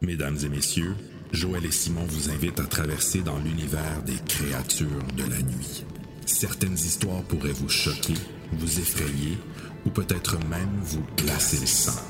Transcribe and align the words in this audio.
Mesdames 0.00 0.38
et 0.44 0.48
messieurs, 0.48 0.94
Joël 1.32 1.66
et 1.66 1.72
Simon 1.72 2.04
vous 2.08 2.30
invitent 2.30 2.60
à 2.60 2.66
traverser 2.66 3.20
dans 3.20 3.38
l'univers 3.38 4.02
des 4.06 4.16
créatures 4.28 5.02
de 5.16 5.22
la 5.24 5.42
nuit. 5.42 5.84
Certaines 6.24 6.74
histoires 6.74 7.22
pourraient 7.22 7.50
vous 7.50 7.68
choquer, 7.68 8.14
vous 8.52 8.78
effrayer 8.78 9.36
ou 9.84 9.90
peut-être 9.90 10.38
même 10.48 10.80
vous 10.82 11.02
glacer 11.16 11.58
le 11.60 11.66
sang. 11.66 12.00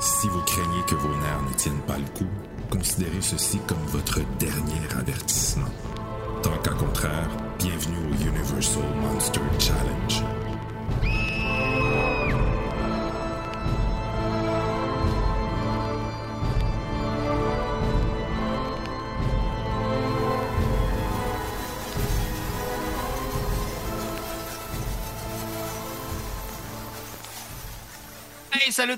Si 0.00 0.26
vous 0.28 0.40
craignez 0.40 0.82
que 0.88 0.96
vos 0.96 1.16
nerfs 1.16 1.42
ne 1.48 1.54
tiennent 1.56 1.86
pas 1.86 1.98
le 1.98 2.18
coup, 2.18 2.30
considérez 2.68 3.22
ceci 3.22 3.58
comme 3.68 3.86
votre 3.86 4.18
dernier 4.40 4.80
avertissement. 4.98 5.70
Tant 6.42 6.58
qu'à 6.58 6.72
contraire, 6.72 7.30
bienvenue 7.60 7.96
au 8.10 8.28
Universal 8.28 8.82
Monster 9.00 9.40
Challenge. 9.60 10.33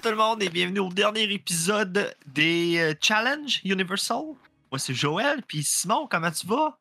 Tout 0.07 0.13
le 0.13 0.19
monde 0.19 0.41
et 0.41 0.49
bienvenue 0.49 0.79
au 0.79 0.89
dernier 0.89 1.25
épisode 1.33 2.15
des 2.27 2.79
euh, 2.79 2.95
Challenge 3.01 3.61
Universal. 3.65 4.23
Moi, 4.71 4.79
c'est 4.79 4.95
Joël, 4.95 5.43
puis 5.49 5.65
Simon, 5.65 6.07
comment 6.09 6.31
tu 6.31 6.47
vas? 6.47 6.79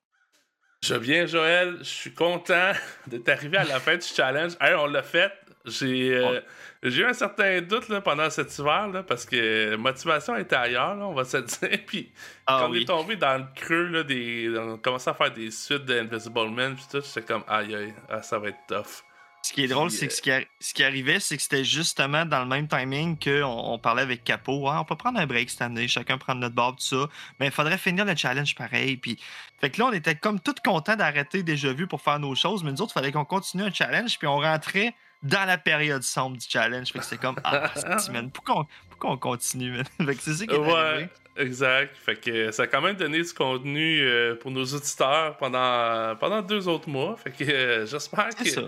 Je 0.84 0.94
vais 0.94 1.00
bien, 1.00 1.26
Joël. 1.26 1.78
Je 1.80 1.86
suis 1.86 2.14
content 2.14 2.74
d'être 3.08 3.28
arrivé 3.30 3.58
à 3.58 3.64
la 3.64 3.80
fin 3.80 3.96
du 3.96 4.06
challenge. 4.06 4.52
Hey, 4.62 4.76
on 4.76 4.86
l'a 4.86 5.02
fait. 5.02 5.32
J'ai 5.66 6.14
euh, 6.14 6.40
eu 6.84 7.04
un 7.04 7.14
certain 7.14 7.62
doute 7.62 7.90
là, 7.90 8.00
pendant 8.00 8.30
cet 8.30 8.56
hiver 8.60 8.90
là, 8.90 9.02
parce 9.02 9.26
que 9.26 9.76
motivation 9.76 10.36
était 10.36 10.55
ailleurs, 10.55 10.94
là, 10.94 11.08
on 11.08 11.16
va 11.16 11.24
se 11.24 11.38
dire. 11.38 11.80
Puis 11.88 12.12
Ah 12.46 12.60
quand 12.60 12.70
on 12.70 12.74
est 12.76 12.86
tombé 12.86 13.16
dans 13.16 13.40
le 13.40 13.46
creux, 13.55 13.88
là, 13.88 14.04
des... 14.04 14.54
on 14.55 14.77
commençait 14.77 15.10
à 15.10 15.16
faire 15.16 15.34
des 15.34 15.49
suites 15.49 15.86
d'Invisible 15.86 16.52
Man, 16.52 16.76
puis 16.76 16.86
tout, 16.92 17.02
j'étais 17.04 17.26
comme 17.26 17.44
aïe 17.48 17.74
aïe, 17.74 17.94
ah, 18.08 18.21
ça 18.21 18.38
va 18.38 18.49
être 18.49 18.60
tough. 18.68 19.04
Ce 19.46 19.54
qui 19.54 19.63
est 19.63 19.68
drôle, 19.68 19.91
c'est 19.91 20.07
que 20.07 20.13
ce 20.13 20.24
qui, 20.24 20.32
arri- 20.32 20.48
ce 20.60 20.74
qui 20.74 20.84
arrivait, 20.84 21.20
c'est 21.20 21.38
que 21.38 21.43
c'était 21.43 21.63
justement 21.63 22.26
dans 22.26 22.40
le 22.40 22.48
même 22.48 22.68
timing 22.68 23.15
qu'on 23.15 23.43
on 23.43 23.77
parlait 23.77 24.02
avec 24.02 24.24
Capo. 24.24 24.68
Ah, 24.68 24.82
on 24.82 24.85
peut 24.85 24.96
prendre 24.96 25.20
un 25.20 25.27
break 25.27 25.52
cette 25.52 25.62
année, 25.62 25.87
chacun 25.87 26.18
prendre 26.18 26.41
notre 26.41 26.55
bord, 26.55 26.76
tout 26.76 26.84
ça. 26.84 27.07
Mais 27.40 27.46
il 27.46 27.52
faudrait 27.52 27.77
finir 27.77 28.05
le 28.05 28.15
challenge 28.15 28.55
pareil. 28.55 28.98
Puis, 28.98 29.20
fait 29.62 29.70
que 29.70 29.79
là, 29.79 29.85
on 29.90 29.93
était 29.93 30.15
comme 30.15 30.40
tout 30.40 30.55
contents 30.63 30.96
d'arrêter 30.96 31.43
déjà 31.43 31.71
vu 31.74 31.85
pour 31.85 32.02
faire 32.02 32.18
nos 32.18 32.34
choses. 32.34 32.63
Mais 32.63 32.71
nous 32.71 32.82
autres, 32.82 32.93
il 32.96 32.99
fallait 32.99 33.12
qu'on 33.12 33.24
continue 33.24 33.62
un 33.62 33.71
challenge. 33.71 34.18
Puis 34.18 34.27
on 34.27 34.37
rentrait 34.40 34.96
dans 35.21 35.46
la 35.46 35.59
période 35.59 36.02
sombre 36.02 36.37
du 36.37 36.46
challenge. 36.49 36.91
Fait 36.91 36.98
que 36.98 37.05
c'était 37.05 37.21
comme, 37.21 37.40
ah, 37.43 37.71
man, 38.12 38.32
pourquoi 38.32 38.62
on, 38.62 38.65
pourquoi 38.90 39.12
on 39.12 39.18
continue, 39.18 39.74
man? 39.74 39.85
Fait 40.07 40.15
que 40.15 40.21
c'est 40.24 40.34
ça 40.34 40.48
qui 40.48 40.55
est 40.55 40.57
arrivé. 40.57 40.74
Ouais, 40.74 41.09
exact. 41.37 41.96
Fait 41.98 42.15
que 42.20 42.52
ça 42.52 42.63
a 42.63 42.68
quand 42.68 42.82
même 42.82 42.96
donné 42.96 43.21
du 43.21 43.34
contenu 43.34 44.02
euh, 44.02 44.34
pour 44.35 44.49
nos 44.49 44.65
auditeurs 44.65 45.37
pendant, 45.37 46.15
pendant 46.15 46.41
deux 46.41 46.68
autres 46.68 46.90
mois. 46.90 47.15
Fait 47.18 47.32
que 47.32 47.43
euh, 47.43 47.85
j'espère 47.85 48.30
que 48.30 48.49
ça. 48.49 48.62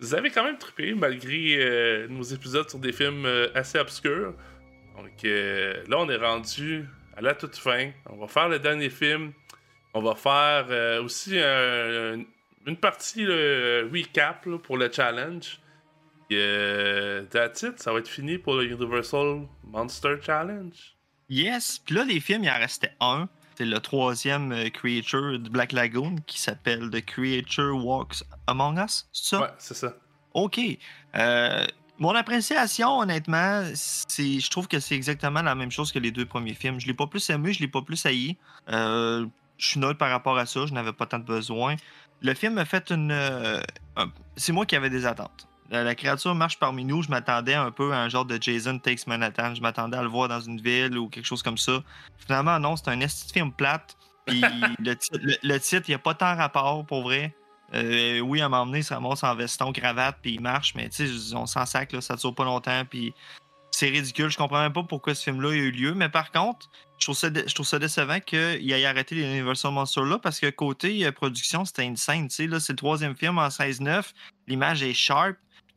Vous 0.00 0.14
avez 0.14 0.30
quand 0.30 0.44
même 0.44 0.58
trippé 0.58 0.94
malgré 0.94 1.56
euh, 1.58 2.08
nos 2.08 2.22
épisodes 2.22 2.68
sur 2.68 2.78
des 2.78 2.92
films 2.92 3.24
euh, 3.26 3.48
assez 3.54 3.78
obscurs. 3.78 4.34
Donc 4.96 5.24
euh, 5.24 5.82
là, 5.88 5.98
on 5.98 6.08
est 6.08 6.16
rendu 6.16 6.86
à 7.16 7.20
la 7.20 7.34
toute 7.34 7.56
fin. 7.56 7.90
On 8.06 8.16
va 8.16 8.26
faire 8.28 8.48
le 8.48 8.58
dernier 8.58 8.90
film. 8.90 9.32
On 9.94 10.00
va 10.02 10.14
faire 10.14 11.02
aussi 11.02 11.38
un- 11.38 12.22
une 12.66 12.76
partie 12.76 13.24
là, 13.24 13.82
recap 13.92 14.48
pour 14.62 14.76
le 14.78 14.90
challenge. 14.92 15.60
Et, 16.30 17.22
that's 17.30 17.62
it. 17.62 17.78
Ça 17.80 17.92
va 17.92 17.98
être 17.98 18.08
fini 18.08 18.38
pour 18.38 18.54
le 18.54 18.64
Universal 18.66 19.48
Monster 19.64 20.16
Challenge. 20.22 20.74
Yes. 21.28 21.80
Puis 21.84 21.94
là, 21.96 22.04
les 22.04 22.20
films, 22.20 22.44
il 22.44 22.50
en 22.50 22.58
restait 22.58 22.92
un. 23.00 23.28
C'est 23.60 23.66
le 23.66 23.78
troisième 23.80 24.52
euh, 24.52 24.70
Creature 24.70 25.38
de 25.38 25.46
Black 25.50 25.72
Lagoon 25.72 26.16
qui 26.26 26.40
s'appelle 26.40 26.88
The 26.88 27.04
Creature 27.04 27.76
Walks 27.76 28.24
Among 28.46 28.78
Us. 28.82 29.06
C'est 29.12 29.36
ça? 29.36 29.40
Ouais, 29.42 29.48
c'est 29.58 29.74
ça. 29.74 29.92
OK. 30.32 30.58
Euh, 31.16 31.66
mon 31.98 32.14
appréciation, 32.14 33.00
honnêtement, 33.00 33.62
c'est, 33.74 34.40
je 34.40 34.48
trouve 34.48 34.66
que 34.66 34.80
c'est 34.80 34.94
exactement 34.94 35.42
la 35.42 35.54
même 35.54 35.70
chose 35.70 35.92
que 35.92 35.98
les 35.98 36.10
deux 36.10 36.24
premiers 36.24 36.54
films. 36.54 36.80
Je 36.80 36.86
l'ai 36.86 36.94
pas 36.94 37.06
plus 37.06 37.28
aimé, 37.28 37.52
je 37.52 37.60
l'ai 37.60 37.68
pas 37.68 37.82
plus 37.82 38.06
haï. 38.06 38.38
Euh, 38.70 39.26
je 39.58 39.66
suis 39.68 39.78
neutre 39.78 39.98
par 39.98 40.08
rapport 40.08 40.38
à 40.38 40.46
ça, 40.46 40.64
je 40.64 40.72
n'avais 40.72 40.94
pas 40.94 41.04
tant 41.04 41.18
de 41.18 41.24
besoin. 41.24 41.76
Le 42.22 42.32
film 42.32 42.56
a 42.56 42.64
fait 42.64 42.90
une. 42.90 43.12
un- 43.12 43.60
c'est 44.38 44.52
moi 44.52 44.64
qui 44.64 44.74
avais 44.74 44.88
des 44.88 45.04
attentes. 45.04 45.48
La, 45.70 45.84
la 45.84 45.94
créature 45.94 46.34
marche 46.34 46.58
parmi 46.58 46.84
nous. 46.84 47.02
Je 47.02 47.08
m'attendais 47.10 47.54
un 47.54 47.70
peu 47.70 47.92
à 47.92 47.98
un 48.00 48.08
genre 48.08 48.24
de 48.24 48.36
Jason 48.40 48.78
Takes 48.78 49.06
Manhattan. 49.06 49.54
Je 49.54 49.60
m'attendais 49.60 49.96
à 49.96 50.02
le 50.02 50.08
voir 50.08 50.28
dans 50.28 50.40
une 50.40 50.60
ville 50.60 50.98
ou 50.98 51.08
quelque 51.08 51.24
chose 51.26 51.42
comme 51.42 51.58
ça. 51.58 51.82
Finalement, 52.18 52.58
non, 52.58 52.76
c'est 52.76 52.88
un 52.88 53.00
esti 53.00 53.32
film 53.32 53.52
plate. 53.52 53.96
Puis 54.26 54.40
le, 54.80 54.94
ti- 54.96 55.10
le- 55.14 55.36
le 55.42 55.58
titre, 55.60 55.84
il 55.88 55.92
n'y 55.92 55.94
a 55.94 55.98
pas 56.00 56.14
tant 56.14 56.34
rapport 56.36 56.84
pour 56.86 57.02
vrai. 57.02 57.34
Euh, 57.72 58.18
oui, 58.18 58.40
à 58.40 58.46
un 58.46 58.48
moment 58.48 58.66
donné, 58.66 58.78
il 58.78 58.84
se 58.84 58.92
ramasse 58.92 59.22
en 59.22 59.32
veston, 59.36 59.72
cravate, 59.72 60.16
puis 60.20 60.34
il 60.34 60.40
marche, 60.40 60.74
mais 60.74 60.88
tu 60.88 61.06
sais, 61.06 61.34
on 61.36 61.46
s'en 61.46 61.64
sac, 61.66 61.92
là, 61.92 62.00
ça 62.00 62.16
dure 62.16 62.34
pas 62.34 62.42
longtemps, 62.44 62.84
puis 62.84 63.14
c'est 63.70 63.86
ridicule. 63.88 64.28
Je 64.28 64.36
comprends 64.36 64.60
même 64.60 64.72
pas 64.72 64.82
pourquoi 64.82 65.14
ce 65.14 65.22
film-là 65.22 65.50
a 65.50 65.52
eu 65.54 65.70
lieu, 65.70 65.94
mais 65.94 66.08
par 66.08 66.32
contre, 66.32 66.68
je 66.98 67.06
trouve 67.06 67.16
ça, 67.16 67.30
dé- 67.30 67.44
je 67.46 67.54
trouve 67.54 67.66
ça 67.66 67.78
décevant 67.78 68.18
qu'il 68.18 68.72
ait 68.72 68.84
arrêté 68.84 69.14
les 69.14 69.22
Universal 69.22 69.70
Monsters 69.72 70.02
là, 70.04 70.18
parce 70.18 70.40
que 70.40 70.50
côté 70.50 71.06
euh, 71.06 71.12
production, 71.12 71.64
c'était 71.64 71.84
insane, 71.84 72.26
tu 72.26 72.34
sais, 72.34 72.46
là, 72.48 72.58
c'est 72.58 72.72
le 72.72 72.76
troisième 72.78 73.14
film 73.16 73.38
en 73.38 73.46
16-9, 73.46 74.02
l'image 74.48 74.82
est 74.82 74.92
sharp, 74.92 75.36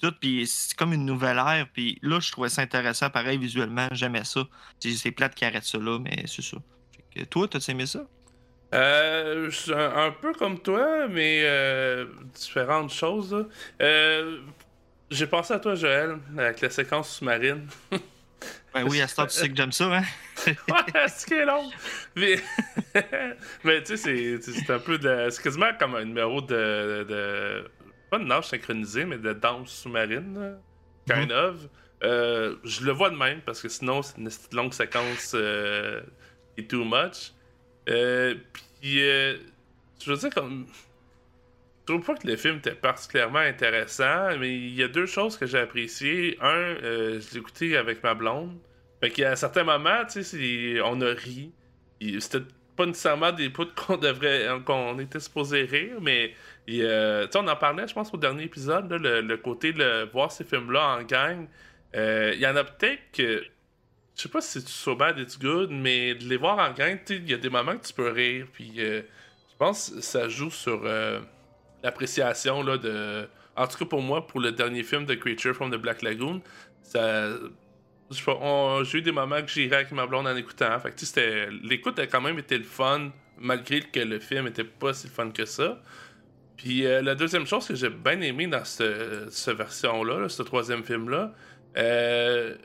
tout, 0.09 0.13
puis 0.19 0.45
c'est 0.47 0.75
comme 0.75 0.93
une 0.93 1.05
nouvelle 1.05 1.37
ère, 1.37 1.67
puis 1.73 1.97
là, 2.01 2.19
je 2.19 2.31
trouvais 2.31 2.49
ça 2.49 2.61
intéressant, 2.61 3.09
pareil, 3.09 3.37
visuellement, 3.37 3.87
j'aimais 3.91 4.23
ça. 4.25 4.41
C'est 4.79 5.11
plate 5.11 5.33
qui 5.35 5.45
arrête 5.45 5.63
ça 5.63 5.77
là, 5.77 5.99
mais 5.99 6.23
c'est 6.27 6.41
ça. 6.41 6.57
Fait 7.13 7.21
que 7.21 7.25
toi, 7.25 7.47
t'as 7.47 7.59
aimé 7.69 7.85
ça? 7.85 8.05
Euh, 8.73 9.49
un, 9.69 10.05
un 10.07 10.11
peu 10.11 10.33
comme 10.33 10.59
toi, 10.59 11.07
mais 11.07 11.41
euh, 11.43 12.05
différentes 12.33 12.91
choses. 12.91 13.47
Euh, 13.81 14.39
J'ai 15.11 15.27
pensé 15.27 15.53
à 15.53 15.59
toi, 15.59 15.75
Joël, 15.75 16.17
avec 16.37 16.59
la 16.61 16.69
séquence 16.69 17.17
sous-marine. 17.17 17.67
Ben 18.73 18.83
oui, 18.89 18.99
à 19.01 19.07
ce 19.07 19.15
temps, 19.15 19.27
tu 19.27 19.33
sais 19.37 19.47
que 19.49 19.55
j'aime 19.55 19.71
ça, 19.71 19.85
hein? 19.85 20.03
ouais, 20.47 21.07
c'est 21.07 21.27
qui 21.27 21.35
est 21.35 21.45
long. 21.45 21.69
Mais, 22.15 22.37
mais 23.63 23.83
tu 23.83 23.95
sais, 23.95 24.37
c'est- 24.39 24.69
un 24.71 24.79
peu 24.79 24.97
de. 24.97 25.27
C'est 25.29 25.43
quasiment 25.43 25.69
comme 25.79 25.93
un 25.93 26.03
numéro 26.05 26.41
de. 26.41 27.05
de 27.07 27.71
pas 28.13 28.19
de 28.19 28.25
nage 28.25 28.45
synchronisé, 28.45 29.05
mais 29.05 29.17
de 29.17 29.33
danse 29.33 29.71
sous-marine. 29.71 30.59
Kind 31.07 31.31
of. 31.31 31.67
Euh, 32.03 32.57
je 32.63 32.85
le 32.85 32.91
vois 32.91 33.09
de 33.09 33.15
même, 33.15 33.41
parce 33.41 33.59
que 33.59 33.69
sinon, 33.69 34.03
c'est 34.03 34.17
une 34.19 34.29
longue 34.51 34.71
séquence 34.73 35.31
euh, 35.33 36.01
qui 36.55 36.61
est 36.61 36.67
too 36.67 36.85
much. 36.85 37.33
Euh, 37.89 38.35
Puis, 38.53 39.01
euh, 39.01 39.37
je 39.99 40.11
veux 40.11 40.17
dire, 40.17 40.29
comme. 40.29 40.67
Je 41.79 41.91
trouve 41.91 42.05
pas 42.05 42.13
que 42.15 42.27
le 42.27 42.37
film 42.37 42.57
était 42.57 42.75
particulièrement 42.75 43.39
intéressant, 43.39 44.37
mais 44.37 44.55
il 44.55 44.75
y 44.75 44.83
a 44.83 44.87
deux 44.87 45.07
choses 45.07 45.35
que 45.35 45.47
j'ai 45.47 45.57
appréciées. 45.57 46.37
Un, 46.39 46.75
je 46.75 47.33
l'ai 47.33 47.37
écouté 47.39 47.75
avec 47.75 48.03
ma 48.03 48.13
blonde. 48.13 48.57
Fait 49.01 49.09
qu'à 49.09 49.35
certains 49.35 49.63
moments, 49.63 50.05
tu 50.05 50.23
sais, 50.23 50.81
on 50.81 51.01
a 51.01 51.13
ri. 51.13 51.51
Et 51.99 52.19
C'était 52.19 52.45
pas 52.75 52.85
nécessairement 52.85 53.31
des 53.31 53.49
poutres 53.49 53.73
qu'on 53.75 53.97
devrait. 53.97 54.47
qu'on 54.65 54.99
était 54.99 55.19
supposé 55.19 55.63
rire, 55.63 55.97
mais 56.01 56.33
et, 56.67 56.81
euh, 56.83 57.27
on 57.35 57.47
en 57.47 57.55
parlait, 57.55 57.87
je 57.87 57.93
pense, 57.93 58.13
au 58.13 58.17
dernier 58.17 58.43
épisode, 58.43 58.91
le, 58.91 59.21
le 59.21 59.37
côté 59.37 59.73
de 59.73 60.09
voir 60.11 60.31
ces 60.31 60.43
films-là 60.43 60.97
en 60.97 61.03
gang. 61.03 61.47
Euh, 61.95 62.31
Il 62.35 62.41
y 62.41 62.47
en 62.47 62.55
a 62.55 62.63
peut-être 62.63 63.01
que. 63.11 63.43
Je 64.15 64.21
sais 64.21 64.29
pas 64.29 64.41
si 64.41 64.61
c'est 64.61 64.67
so 64.67 64.95
bad 64.95 65.17
it's 65.17 65.39
good, 65.39 65.71
mais 65.71 66.13
de 66.13 66.25
les 66.25 66.37
voir 66.37 66.59
en 66.59 66.71
gang, 66.71 66.99
il 67.09 67.29
y 67.29 67.33
a 67.33 67.37
des 67.37 67.49
moments 67.49 67.75
que 67.77 67.85
tu 67.85 67.93
peux 67.93 68.09
rire. 68.09 68.45
Puis 68.53 68.73
euh, 68.77 69.01
je 69.51 69.55
pense 69.57 69.89
que 69.89 70.01
ça 70.01 70.29
joue 70.29 70.51
sur 70.51 70.81
euh, 70.85 71.19
l'appréciation 71.83 72.63
de. 72.63 73.27
En 73.55 73.67
tout 73.67 73.77
cas 73.79 73.85
pour 73.85 74.01
moi, 74.01 74.25
pour 74.27 74.39
le 74.39 74.51
dernier 74.51 74.83
film 74.83 75.05
de 75.05 75.15
Creature 75.15 75.55
from 75.55 75.71
the 75.71 75.77
Black 75.77 76.01
Lagoon, 76.01 76.41
ça. 76.83 77.29
J'ai 78.11 78.97
eu 78.97 79.01
des 79.01 79.11
moments 79.11 79.41
que 79.41 79.47
j'ai 79.47 79.63
ri 79.67 79.73
avec 79.73 79.91
ma 79.91 80.05
blonde 80.05 80.27
en 80.27 80.35
écoutant. 80.35 80.79
Fait 80.79 80.93
l'écoute 81.63 81.97
a 81.99 82.07
quand 82.07 82.21
même 82.21 82.37
été 82.37 82.57
le 82.57 82.63
fun, 82.63 83.11
malgré 83.37 83.81
que 83.81 83.99
le 83.99 84.19
film 84.19 84.47
était 84.47 84.63
pas 84.63 84.93
si 84.93 85.07
fun 85.07 85.31
que 85.31 85.45
ça. 85.45 85.81
Puis 86.57 86.85
euh, 86.85 87.01
la 87.01 87.15
deuxième 87.15 87.47
chose 87.47 87.67
que 87.67 87.75
j'ai 87.75 87.89
bien 87.89 88.21
aimé 88.21 88.47
dans 88.47 88.63
ce- 88.63 89.27
cette 89.29 89.57
version-là, 89.57 90.19
là, 90.19 90.29
ce 90.29 90.43
troisième 90.43 90.83
film-là, 90.83 91.33
euh, 91.77 92.55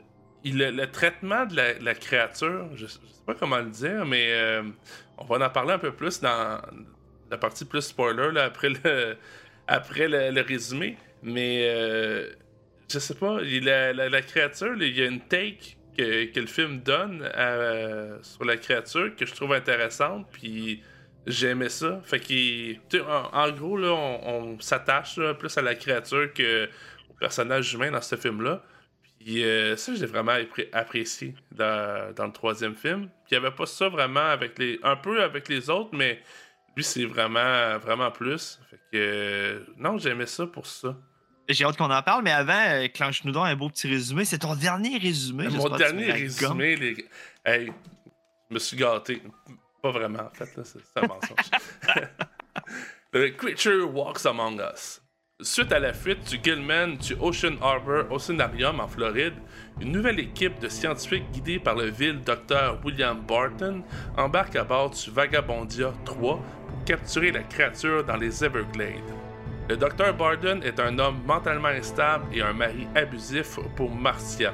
le 0.45 0.85
traitement 0.85 1.45
de 1.45 1.55
la, 1.55 1.73
la 1.79 1.95
créature, 1.95 2.69
je, 2.75 2.85
je 2.85 2.91
sais 2.91 2.99
pas 3.25 3.33
comment 3.33 3.57
le 3.57 3.69
dire, 3.71 4.05
mais 4.05 4.31
euh, 4.31 4.63
on 5.17 5.25
va 5.25 5.45
en 5.45 5.49
parler 5.49 5.73
un 5.73 5.79
peu 5.79 5.91
plus 5.91 6.21
dans 6.21 6.61
la 7.31 7.37
partie 7.37 7.65
plus 7.65 7.81
spoiler 7.81 8.31
là, 8.31 8.45
après 8.45 8.69
le, 8.69 9.17
après 9.67 10.07
le, 10.07 10.31
le 10.31 10.41
résumé. 10.41 10.97
Mais 11.23 11.63
euh, 11.67 12.29
je 12.91 12.99
sais 12.99 13.13
pas, 13.13 13.39
la, 13.41 14.21
créature, 14.21 14.75
il 14.81 14.97
y 14.97 15.01
a 15.01 15.05
une 15.05 15.21
take 15.21 15.77
que, 15.97 16.39
le 16.39 16.47
film 16.47 16.79
donne 16.79 17.29
sur 18.21 18.45
la 18.45 18.57
créature 18.57 19.15
que 19.15 19.25
je 19.25 19.33
trouve 19.33 19.53
intéressante. 19.53 20.27
Puis 20.31 20.81
j'aimais 21.27 21.69
ça. 21.69 22.01
Fait 22.03 22.79
En, 22.95 23.29
en 23.33 23.51
gros, 23.51 23.77
là, 23.77 23.91
on, 23.93 24.59
s'attache 24.59 25.19
plus 25.37 25.57
à 25.57 25.61
la 25.61 25.75
créature 25.75 26.33
que 26.33 26.67
au 27.09 27.13
personnage 27.13 27.73
humain 27.73 27.91
dans 27.91 28.01
ce 28.01 28.15
film-là. 28.15 28.63
Puis 29.19 29.43
euh, 29.43 29.75
ça, 29.75 29.93
j'ai 29.93 30.05
vraiment 30.05 30.35
apprécié 30.71 31.35
dans, 31.51 32.13
le 32.17 32.31
troisième 32.31 32.75
film. 32.75 33.09
Il 33.29 33.37
n'y 33.37 33.45
avait 33.45 33.55
pas 33.55 33.65
ça 33.65 33.89
vraiment 33.89 34.21
avec 34.21 34.57
les. 34.57 34.79
Un 34.83 34.95
peu 34.95 35.21
avec 35.21 35.49
les 35.49 35.69
autres, 35.69 35.91
mais 35.93 36.21
lui, 36.75 36.83
c'est 36.83 37.05
vraiment, 37.05 37.77
vraiment 37.79 38.11
plus. 38.11 38.59
Fait 38.69 38.79
que. 38.91 39.65
non, 39.77 39.97
j'aimais 39.97 40.25
ça 40.25 40.47
pour 40.47 40.65
ça. 40.65 40.97
J'ai 41.49 41.65
hâte 41.65 41.77
qu'on 41.77 41.89
en 41.89 42.03
parle, 42.03 42.23
mais 42.23 42.31
avant, 42.31 42.53
euh, 42.53 42.87
clenche-nous 42.87 43.31
donc 43.31 43.47
un 43.47 43.55
beau 43.55 43.69
petit 43.69 43.87
résumé. 43.87 44.23
C'est 44.23 44.37
ton 44.37 44.55
dernier 44.55 44.99
résumé. 44.99 45.47
Mon 45.47 45.75
dernier 45.75 46.11
résumé, 46.11 46.75
les 46.75 47.07
Hey, 47.43 47.71
je 48.49 48.53
me 48.53 48.59
suis 48.59 48.77
gâté. 48.77 49.23
Pas 49.81 49.89
vraiment, 49.89 50.19
en 50.19 50.29
fait, 50.31 50.47
c'est 50.63 51.01
un 51.01 51.07
mensonge. 51.07 51.49
The 53.11 53.35
Creature 53.35 53.91
Walks 53.91 54.27
Among 54.27 54.61
Us. 54.61 55.01
Suite 55.41 55.71
à 55.71 55.79
la 55.79 55.93
fuite 55.93 56.29
du 56.29 56.39
Gilman 56.43 56.97
du 56.97 57.15
Ocean 57.19 57.55
Harbor 57.61 58.11
Oceanarium 58.11 58.79
en 58.79 58.87
Floride, 58.87 59.35
une 59.81 59.93
nouvelle 59.93 60.19
équipe 60.19 60.59
de 60.59 60.67
scientifiques 60.67 61.31
guidée 61.31 61.59
par 61.59 61.75
le 61.75 61.85
vil 61.85 62.19
docteur 62.19 62.77
William 62.83 63.19
Barton 63.25 63.81
embarque 64.17 64.57
à 64.57 64.65
bord 64.65 64.91
du 64.91 65.09
Vagabondia 65.09 65.93
3 66.03 66.19
pour 66.19 66.83
capturer 66.85 67.31
la 67.31 67.43
créature 67.43 68.03
dans 68.03 68.17
les 68.17 68.43
Everglades. 68.43 69.28
Le 69.69 69.77
docteur 69.77 70.15
Barton 70.15 70.61
est 70.63 70.79
un 70.79 70.97
homme 70.97 71.21
mentalement 71.27 71.67
instable 71.67 72.25
et 72.35 72.41
un 72.41 72.53
mari 72.53 72.87
abusif 72.95 73.59
pour 73.75 73.93
Marcia. 73.93 74.51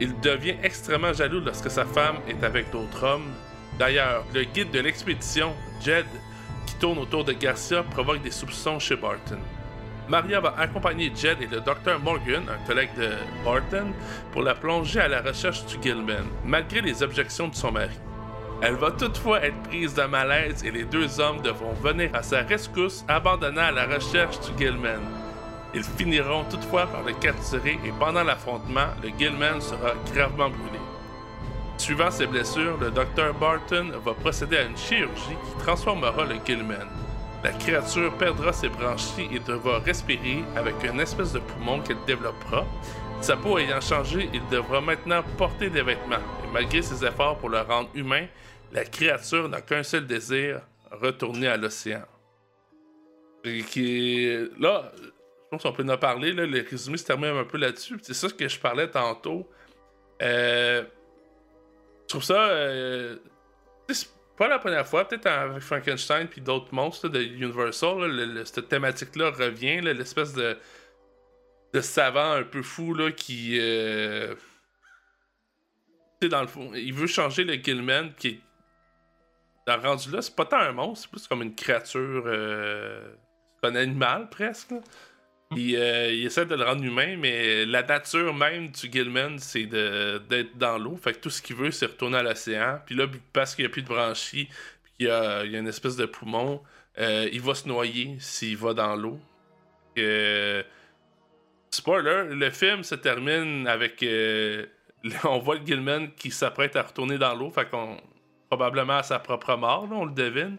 Il 0.00 0.18
devient 0.18 0.56
extrêmement 0.64 1.12
jaloux 1.12 1.38
lorsque 1.38 1.70
sa 1.70 1.84
femme 1.84 2.16
est 2.26 2.42
avec 2.42 2.72
d'autres 2.72 3.04
hommes. 3.04 3.32
D'ailleurs, 3.78 4.24
le 4.34 4.42
guide 4.42 4.72
de 4.72 4.80
l'expédition, 4.80 5.52
Jed, 5.80 6.06
qui 6.66 6.74
tourne 6.74 6.98
autour 6.98 7.22
de 7.22 7.34
Garcia, 7.34 7.84
provoque 7.84 8.20
des 8.20 8.32
soupçons 8.32 8.80
chez 8.80 8.96
Barton. 8.96 9.38
Maria 10.08 10.40
va 10.40 10.56
accompagner 10.58 11.12
Jed 11.14 11.40
et 11.40 11.46
le 11.46 11.60
docteur 11.60 12.00
Morgan, 12.00 12.42
un 12.50 12.66
collègue 12.66 12.96
de 12.98 13.10
Barton, 13.44 13.92
pour 14.32 14.42
la 14.42 14.56
plonger 14.56 15.02
à 15.02 15.08
la 15.08 15.20
recherche 15.20 15.64
du 15.66 15.80
Gilman, 15.80 16.26
malgré 16.44 16.80
les 16.80 17.00
objections 17.00 17.46
de 17.46 17.54
son 17.54 17.70
mari. 17.70 17.94
Elle 18.62 18.76
va 18.76 18.90
toutefois 18.90 19.44
être 19.44 19.62
prise 19.64 19.94
de 19.94 20.02
malaise 20.04 20.64
et 20.64 20.70
les 20.70 20.84
deux 20.84 21.20
hommes 21.20 21.42
devront 21.42 21.74
venir 21.74 22.10
à 22.14 22.22
sa 22.22 22.40
rescousse, 22.40 23.04
abandonnant 23.06 23.70
la 23.70 23.86
recherche 23.86 24.40
du 24.40 24.64
Gilman. 24.64 25.02
Ils 25.74 25.84
finiront 25.84 26.44
toutefois 26.44 26.86
par 26.86 27.02
le 27.02 27.12
capturer 27.12 27.78
et 27.84 27.92
pendant 28.00 28.24
l'affrontement, 28.24 28.88
le 29.02 29.10
Gilman 29.18 29.60
sera 29.60 29.92
gravement 30.14 30.48
brûlé. 30.48 30.80
Suivant 31.76 32.10
ses 32.10 32.26
blessures, 32.26 32.78
le 32.80 32.90
docteur 32.90 33.34
Barton 33.34 33.92
va 34.02 34.14
procéder 34.14 34.56
à 34.56 34.62
une 34.62 34.76
chirurgie 34.76 35.36
qui 35.44 35.64
transformera 35.64 36.24
le 36.24 36.36
Gilman. 36.44 36.88
La 37.44 37.52
créature 37.52 38.12
perdra 38.14 38.54
ses 38.54 38.70
branchies 38.70 39.28
et 39.30 39.38
devra 39.38 39.80
respirer 39.80 40.42
avec 40.56 40.74
une 40.82 41.00
espèce 41.00 41.32
de 41.32 41.38
poumon 41.40 41.80
qu'elle 41.80 42.02
développera. 42.06 42.64
Sa 43.20 43.36
peau 43.36 43.58
ayant 43.58 43.80
changé, 43.80 44.30
il 44.32 44.42
devra 44.50 44.80
maintenant 44.80 45.22
porter 45.36 45.68
des 45.68 45.82
vêtements. 45.82 46.16
Malgré 46.56 46.80
ses 46.80 47.04
efforts 47.04 47.36
pour 47.36 47.50
le 47.50 47.60
rendre 47.60 47.90
humain, 47.94 48.28
la 48.72 48.86
créature 48.86 49.46
n'a 49.46 49.60
qu'un 49.60 49.82
seul 49.82 50.06
désir, 50.06 50.62
retourner 50.90 51.48
à 51.48 51.58
l'océan. 51.58 52.06
Qui 53.44 54.26
là, 54.58 54.90
je 54.96 55.10
pense 55.50 55.62
qu'on 55.62 55.72
peut 55.74 55.84
en 55.86 55.98
parler, 55.98 56.32
le 56.32 56.66
résumé 56.66 56.96
se 56.96 57.04
termine 57.04 57.36
un 57.36 57.44
peu 57.44 57.58
là-dessus. 57.58 57.98
C'est 58.00 58.14
ça 58.14 58.30
que 58.30 58.48
je 58.48 58.58
parlais 58.58 58.88
tantôt. 58.88 59.46
Euh, 60.22 60.82
je 62.04 62.08
trouve 62.08 62.24
ça. 62.24 62.48
Euh, 62.48 63.16
c'est 63.90 64.08
pas 64.38 64.48
la 64.48 64.58
première 64.58 64.88
fois, 64.88 65.06
peut-être 65.06 65.26
avec 65.26 65.60
Frankenstein 65.60 66.26
puis 66.26 66.40
d'autres 66.40 66.72
monstres 66.72 67.10
de 67.10 67.20
Universal, 67.20 68.46
cette 68.46 68.70
thématique-là 68.70 69.30
revient, 69.30 69.82
l'espèce 69.82 70.32
de, 70.32 70.56
de 71.74 71.80
savant 71.82 72.32
un 72.32 72.44
peu 72.44 72.62
fou 72.62 72.94
là, 72.94 73.12
qui. 73.12 73.58
Euh, 73.60 74.34
dans 76.22 76.40
le 76.40 76.48
fond, 76.48 76.72
il 76.74 76.94
veut 76.94 77.06
changer 77.06 77.44
le 77.44 77.54
Gilman 77.54 78.12
qui 78.16 78.28
est. 78.28 78.40
Dans 79.66 79.76
le 79.76 79.82
rendu 79.82 80.10
là, 80.12 80.22
c'est 80.22 80.36
pas 80.36 80.44
tant 80.44 80.58
un 80.58 80.72
monstre, 80.72 81.02
c'est 81.04 81.10
plus 81.10 81.26
comme 81.26 81.42
une 81.42 81.54
créature. 81.54 82.22
Euh, 82.26 83.14
un 83.66 83.74
animal 83.74 84.28
presque. 84.30 84.74
Il, 85.54 85.76
euh, 85.76 86.12
il, 86.12 86.26
essaie 86.26 86.44
de 86.44 86.54
le 86.54 86.64
rendre 86.64 86.82
humain, 86.82 87.16
mais 87.16 87.64
la 87.66 87.82
nature 87.82 88.34
même 88.34 88.68
du 88.68 88.90
Gilman, 88.90 89.38
c'est 89.38 89.66
d'être 89.66 90.56
dans 90.56 90.76
l'eau. 90.78 90.96
Fait 90.96 91.12
que 91.12 91.18
tout 91.18 91.30
ce 91.30 91.40
qu'il 91.40 91.56
veut, 91.56 91.70
c'est 91.70 91.86
retourner 91.86 92.18
à 92.18 92.22
l'océan. 92.22 92.80
Puis 92.84 92.96
là, 92.96 93.06
parce 93.32 93.54
qu'il 93.54 93.64
n'y 93.64 93.70
a 93.70 93.72
plus 93.72 93.82
de 93.82 93.88
branchies, 93.88 94.48
puis 94.82 94.92
qu'il 94.98 95.06
y, 95.06 95.10
a, 95.10 95.44
une 95.44 95.68
espèce 95.68 95.96
de 95.96 96.06
poumon, 96.06 96.62
euh, 96.98 97.28
il 97.32 97.40
va 97.40 97.54
se 97.54 97.68
noyer 97.68 98.16
s'il 98.18 98.56
va 98.56 98.74
dans 98.74 98.96
l'eau. 98.96 99.20
Euh, 99.98 100.62
spoiler, 101.70 102.34
le 102.34 102.50
film 102.50 102.82
se 102.82 102.96
termine 102.96 103.68
avec. 103.68 104.04
on 105.24 105.38
voit 105.38 105.56
le 105.56 105.66
Gilman 105.66 106.10
qui 106.16 106.30
s'apprête 106.30 106.76
à 106.76 106.82
retourner 106.82 107.18
dans 107.18 107.34
l'eau. 107.34 107.50
Fait 107.50 107.68
qu'on. 107.68 107.96
Probablement 108.48 108.98
à 108.98 109.02
sa 109.02 109.18
propre 109.18 109.56
mort, 109.56 109.88
on 109.90 110.04
le 110.04 110.12
devine. 110.12 110.56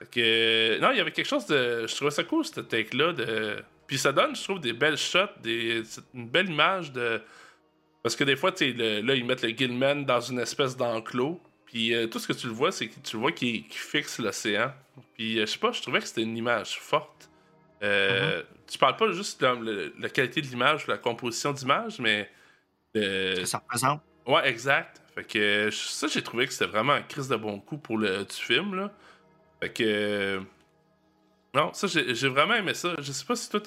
Fait 0.00 0.10
que. 0.10 0.80
Non, 0.80 0.90
il 0.90 0.98
y 0.98 1.00
avait 1.00 1.12
quelque 1.12 1.28
chose 1.28 1.46
de. 1.46 1.86
Je 1.86 1.94
trouvais 1.94 2.10
ça 2.10 2.24
cool, 2.24 2.44
cette 2.44 2.68
take-là, 2.68 3.12
de 3.12 3.62
puis 3.92 3.98
ça 3.98 4.10
donne, 4.10 4.34
je 4.34 4.42
trouve, 4.42 4.58
des 4.58 4.72
belles 4.72 4.96
shots, 4.96 5.28
des, 5.42 5.82
une 6.14 6.26
belle 6.26 6.48
image 6.48 6.92
de. 6.92 7.20
Parce 8.02 8.16
que 8.16 8.24
des 8.24 8.36
fois, 8.36 8.50
tu 8.50 8.72
là, 8.72 9.14
ils 9.14 9.22
mettent 9.22 9.42
le 9.42 9.50
Gilman 9.50 10.06
dans 10.06 10.20
une 10.20 10.38
espèce 10.38 10.74
d'enclos. 10.78 11.38
Puis 11.66 11.94
euh, 11.94 12.06
tout 12.06 12.18
ce 12.18 12.26
que 12.26 12.32
tu 12.32 12.46
le 12.46 12.54
vois, 12.54 12.72
c'est 12.72 12.88
que 12.88 12.98
tu 13.00 13.16
le 13.16 13.20
vois 13.20 13.32
qui, 13.32 13.66
fixe 13.68 14.18
l'océan. 14.18 14.72
Puis 15.14 15.38
euh, 15.38 15.42
je 15.44 15.52
sais 15.52 15.58
pas, 15.58 15.72
je 15.72 15.82
trouvais 15.82 16.00
que 16.00 16.06
c'était 16.06 16.22
une 16.22 16.38
image 16.38 16.78
forte. 16.80 17.28
Euh, 17.82 18.40
mm-hmm. 18.40 18.44
Tu 18.66 18.78
parles 18.78 18.96
pas 18.96 19.12
juste 19.12 19.42
de 19.42 19.92
la 19.98 20.08
qualité 20.08 20.40
de 20.40 20.46
l'image, 20.46 20.86
de 20.86 20.92
la 20.92 20.98
composition 20.98 21.52
d'image, 21.52 21.98
mais. 21.98 22.30
Que 22.94 23.44
ça 23.44 23.58
représente. 23.58 24.02
Ouais, 24.26 24.48
exact. 24.48 25.02
Fait 25.14 25.24
que 25.24 25.70
ça, 25.70 26.06
j'ai 26.06 26.22
trouvé 26.22 26.46
que 26.46 26.52
c'était 26.52 26.70
vraiment 26.70 26.94
un 26.94 27.02
crise 27.02 27.28
de 27.28 27.36
bon 27.36 27.58
coup 27.60 27.78
pour 27.78 27.98
le 27.98 28.24
du 28.24 28.34
film. 28.34 28.74
Là. 28.74 28.90
Fait 29.60 29.72
que 29.72 30.40
non, 31.54 31.72
ça, 31.74 31.86
j'ai 31.86 32.28
vraiment 32.28 32.54
aimé 32.54 32.74
ça. 32.74 32.94
Je 32.98 33.12
sais 33.12 33.24
pas 33.24 33.36
si 33.36 33.50
toi, 33.50 33.60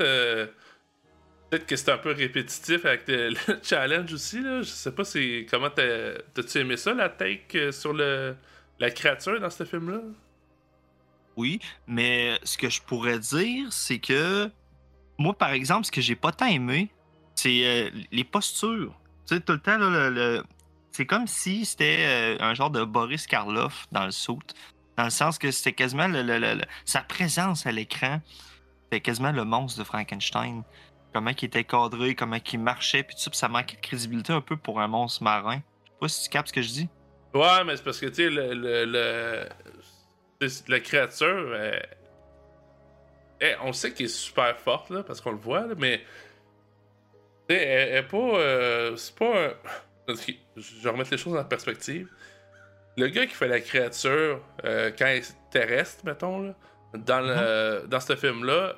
Peut-être 1.49 1.67
que 1.67 1.75
c'était 1.75 1.91
un 1.91 1.99
peu 1.99 2.11
répétitif 2.11 2.85
avec 2.85 3.07
le, 3.07 3.35
challenge 3.63 4.11
aussi, 4.11 4.41
là. 4.41 4.61
Je 4.61 4.69
sais 4.69 4.91
pas 4.91 5.03
si... 5.03 5.45
comment 5.49 5.69
t'as-tu 5.69 6.57
aimé 6.57 6.75
ça, 6.75 6.93
la 6.93 7.09
take 7.09 7.55
euh, 7.55 7.71
sur 7.71 7.93
le, 7.93 8.35
la 8.79 8.89
créature 8.89 9.39
dans 9.39 9.49
ce 9.49 9.63
film-là? 9.63 10.01
Oui, 11.37 11.59
mais 11.85 12.39
ce 12.43 12.57
que 12.57 12.69
je 12.69 12.81
pourrais 12.81 13.19
dire, 13.19 13.71
c'est 13.71 13.99
que 13.99 14.49
moi, 15.19 15.37
par 15.37 15.51
exemple, 15.51 15.85
ce 15.85 15.91
que 15.91 16.01
j'ai 16.01 16.15
pas 16.15 16.31
tant 16.31 16.47
aimé, 16.47 16.89
c'est 17.35 17.65
euh, 17.65 17.89
les 18.11 18.23
postures. 18.23 18.99
Tu 19.27 19.35
sais, 19.35 19.41
tout 19.41 19.53
le 19.53 19.59
temps, 19.59 19.77
là, 19.77 20.09
le, 20.09 20.43
c'est 20.91 21.05
comme 21.05 21.27
si 21.27 21.65
c'était 21.65 22.05
euh, 22.07 22.37
un 22.39 22.53
genre 22.53 22.69
de 22.69 22.83
Boris 22.83 23.27
Karloff 23.27 23.87
dans 23.91 24.05
le 24.05 24.11
saut. 24.11 24.39
Dans 24.97 25.03
le 25.03 25.09
sens 25.09 25.37
que 25.37 25.51
c'était 25.51 25.73
quasiment 25.73 26.07
sa 26.85 27.01
présence 27.01 27.65
à 27.65 27.71
l'écran. 27.71 28.21
C'était 28.83 29.01
quasiment 29.01 29.31
le 29.31 29.43
monstre 29.43 29.79
de 29.79 29.83
Frankenstein. 29.83 30.63
Comment 31.13 31.31
il 31.31 31.45
était 31.45 31.63
cadré, 31.63 32.15
comment 32.15 32.37
il 32.51 32.59
marchait, 32.59 33.03
puis 33.03 33.15
tout 33.15 33.23
ça, 33.23 33.31
ça 33.33 33.47
manquait 33.49 33.75
de 33.77 33.81
crédibilité 33.81 34.31
un 34.31 34.41
peu 34.41 34.55
pour 34.57 34.79
un 34.79 34.87
monstre 34.87 35.23
marin. 35.23 35.61
Je 35.83 35.89
sais 35.89 35.97
pas 35.99 36.07
si 36.07 36.23
tu 36.23 36.29
captes 36.29 36.47
ce 36.49 36.53
que 36.53 36.61
je 36.61 36.69
dis. 36.69 36.89
Ouais, 37.33 37.63
mais 37.65 37.75
c'est 37.75 37.83
parce 37.83 37.99
que, 37.99 38.05
tu 38.05 38.15
sais, 38.15 38.29
le, 38.29 38.53
le, 38.53 39.49
la 40.67 40.79
créature, 40.79 41.57
on 43.63 43.73
sait 43.73 43.91
qu'elle 43.91 44.05
est 44.05 44.09
super 44.09 44.57
forte, 44.57 44.89
là, 44.91 45.03
parce 45.03 45.19
qu'on 45.19 45.31
le 45.31 45.37
voit, 45.37 45.67
là, 45.67 45.73
mais. 45.77 46.03
Elle, 47.47 47.57
elle, 47.57 47.97
est 47.97 48.03
pas. 48.03 48.17
Euh, 48.17 48.95
c'est 48.95 49.15
pas 49.15 49.47
un... 50.07 50.13
Je 50.55 50.83
vais 50.83 50.89
remettre 50.89 51.11
les 51.11 51.17
choses 51.17 51.35
en 51.35 51.43
perspective 51.43 52.07
le 52.97 53.07
gars 53.07 53.25
qui 53.25 53.33
fait 53.33 53.47
la 53.47 53.59
créature 53.59 54.41
euh, 54.63 54.91
quand 54.97 55.05
elle 55.05 55.17
est 55.17 55.35
terrestre, 55.51 56.05
mettons, 56.05 56.41
là, 56.41 56.55
dans, 56.93 57.21
le, 57.21 57.81
mhm. 57.81 57.87
dans 57.87 57.99
ce 57.99 58.15
film-là, 58.15 58.75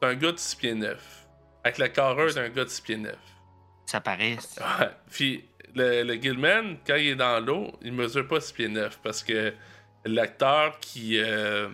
c'est 0.00 0.08
un 0.08 0.14
gars 0.14 0.32
de 0.32 0.38
6 0.38 0.54
pieds 0.56 0.74
9. 0.74 1.26
Avec 1.64 1.78
la 1.78 1.88
carrure 1.88 2.32
d'un 2.34 2.48
gars 2.48 2.64
de 2.64 2.68
6 2.68 2.80
pieds 2.82 2.96
9. 2.96 3.14
Ça 3.86 4.00
paraît. 4.00 4.36
Ouais. 4.58 4.90
Puis 5.10 5.44
le, 5.74 6.02
le 6.02 6.14
Gilman, 6.14 6.76
quand 6.86 6.96
il 6.96 7.08
est 7.08 7.16
dans 7.16 7.44
l'eau, 7.44 7.72
il 7.82 7.92
mesure 7.92 8.26
pas 8.26 8.40
6 8.40 8.52
pieds 8.52 8.68
9 8.68 9.00
parce 9.02 9.22
que 9.22 9.52
l'acteur 10.04 10.78
qui, 10.80 11.18
euh, 11.18 11.68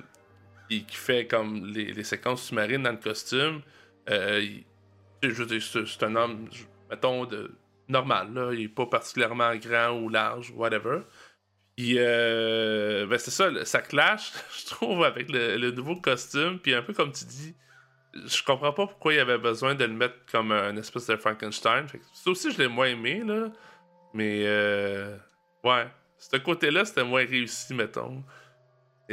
qui, 0.68 0.84
fait 0.90 1.26
comme 1.26 1.66
les, 1.66 1.92
les, 1.92 2.04
séquences 2.04 2.44
sous-marines 2.44 2.82
dans 2.82 2.92
le 2.92 2.96
costume, 2.96 3.60
euh, 4.08 4.46
c'est 5.22 6.02
un 6.02 6.16
homme, 6.16 6.48
mettons, 6.90 7.24
de, 7.24 7.54
normal. 7.88 8.32
Là. 8.34 8.50
Il 8.52 8.62
est 8.62 8.68
pas 8.68 8.86
particulièrement 8.86 9.54
grand 9.56 9.98
ou 10.00 10.08
large, 10.08 10.52
whatever. 10.56 11.00
Puis, 11.76 11.94
euh, 11.96 13.06
ben 13.06 13.18
c'est 13.18 13.30
ça, 13.30 13.64
ça 13.64 13.80
clash, 13.80 14.32
je 14.58 14.66
trouve, 14.66 15.04
avec 15.04 15.30
le, 15.30 15.70
nouveau 15.70 15.96
costume. 15.96 16.58
Puis, 16.58 16.74
un 16.74 16.82
peu 16.82 16.92
comme 16.92 17.12
tu 17.12 17.24
dis, 17.24 17.54
je 18.14 18.42
comprends 18.42 18.72
pas 18.72 18.86
pourquoi 18.86 19.14
il 19.14 19.20
avait 19.20 19.38
besoin 19.38 19.74
de 19.74 19.84
le 19.84 19.92
mettre 19.92 20.16
comme 20.30 20.52
un 20.52 20.76
espèce 20.76 21.06
de 21.06 21.16
Frankenstein. 21.16 21.86
ça 22.12 22.30
aussi, 22.30 22.50
je 22.50 22.58
l'ai 22.58 22.68
moins 22.68 22.88
aimé, 22.88 23.22
là. 23.24 23.50
Mais, 24.12 24.42
euh, 24.44 25.16
ouais, 25.64 25.86
ce 26.18 26.36
côté-là, 26.36 26.84
c'était 26.84 27.04
moins 27.04 27.24
réussi, 27.24 27.72
mettons. 27.72 28.22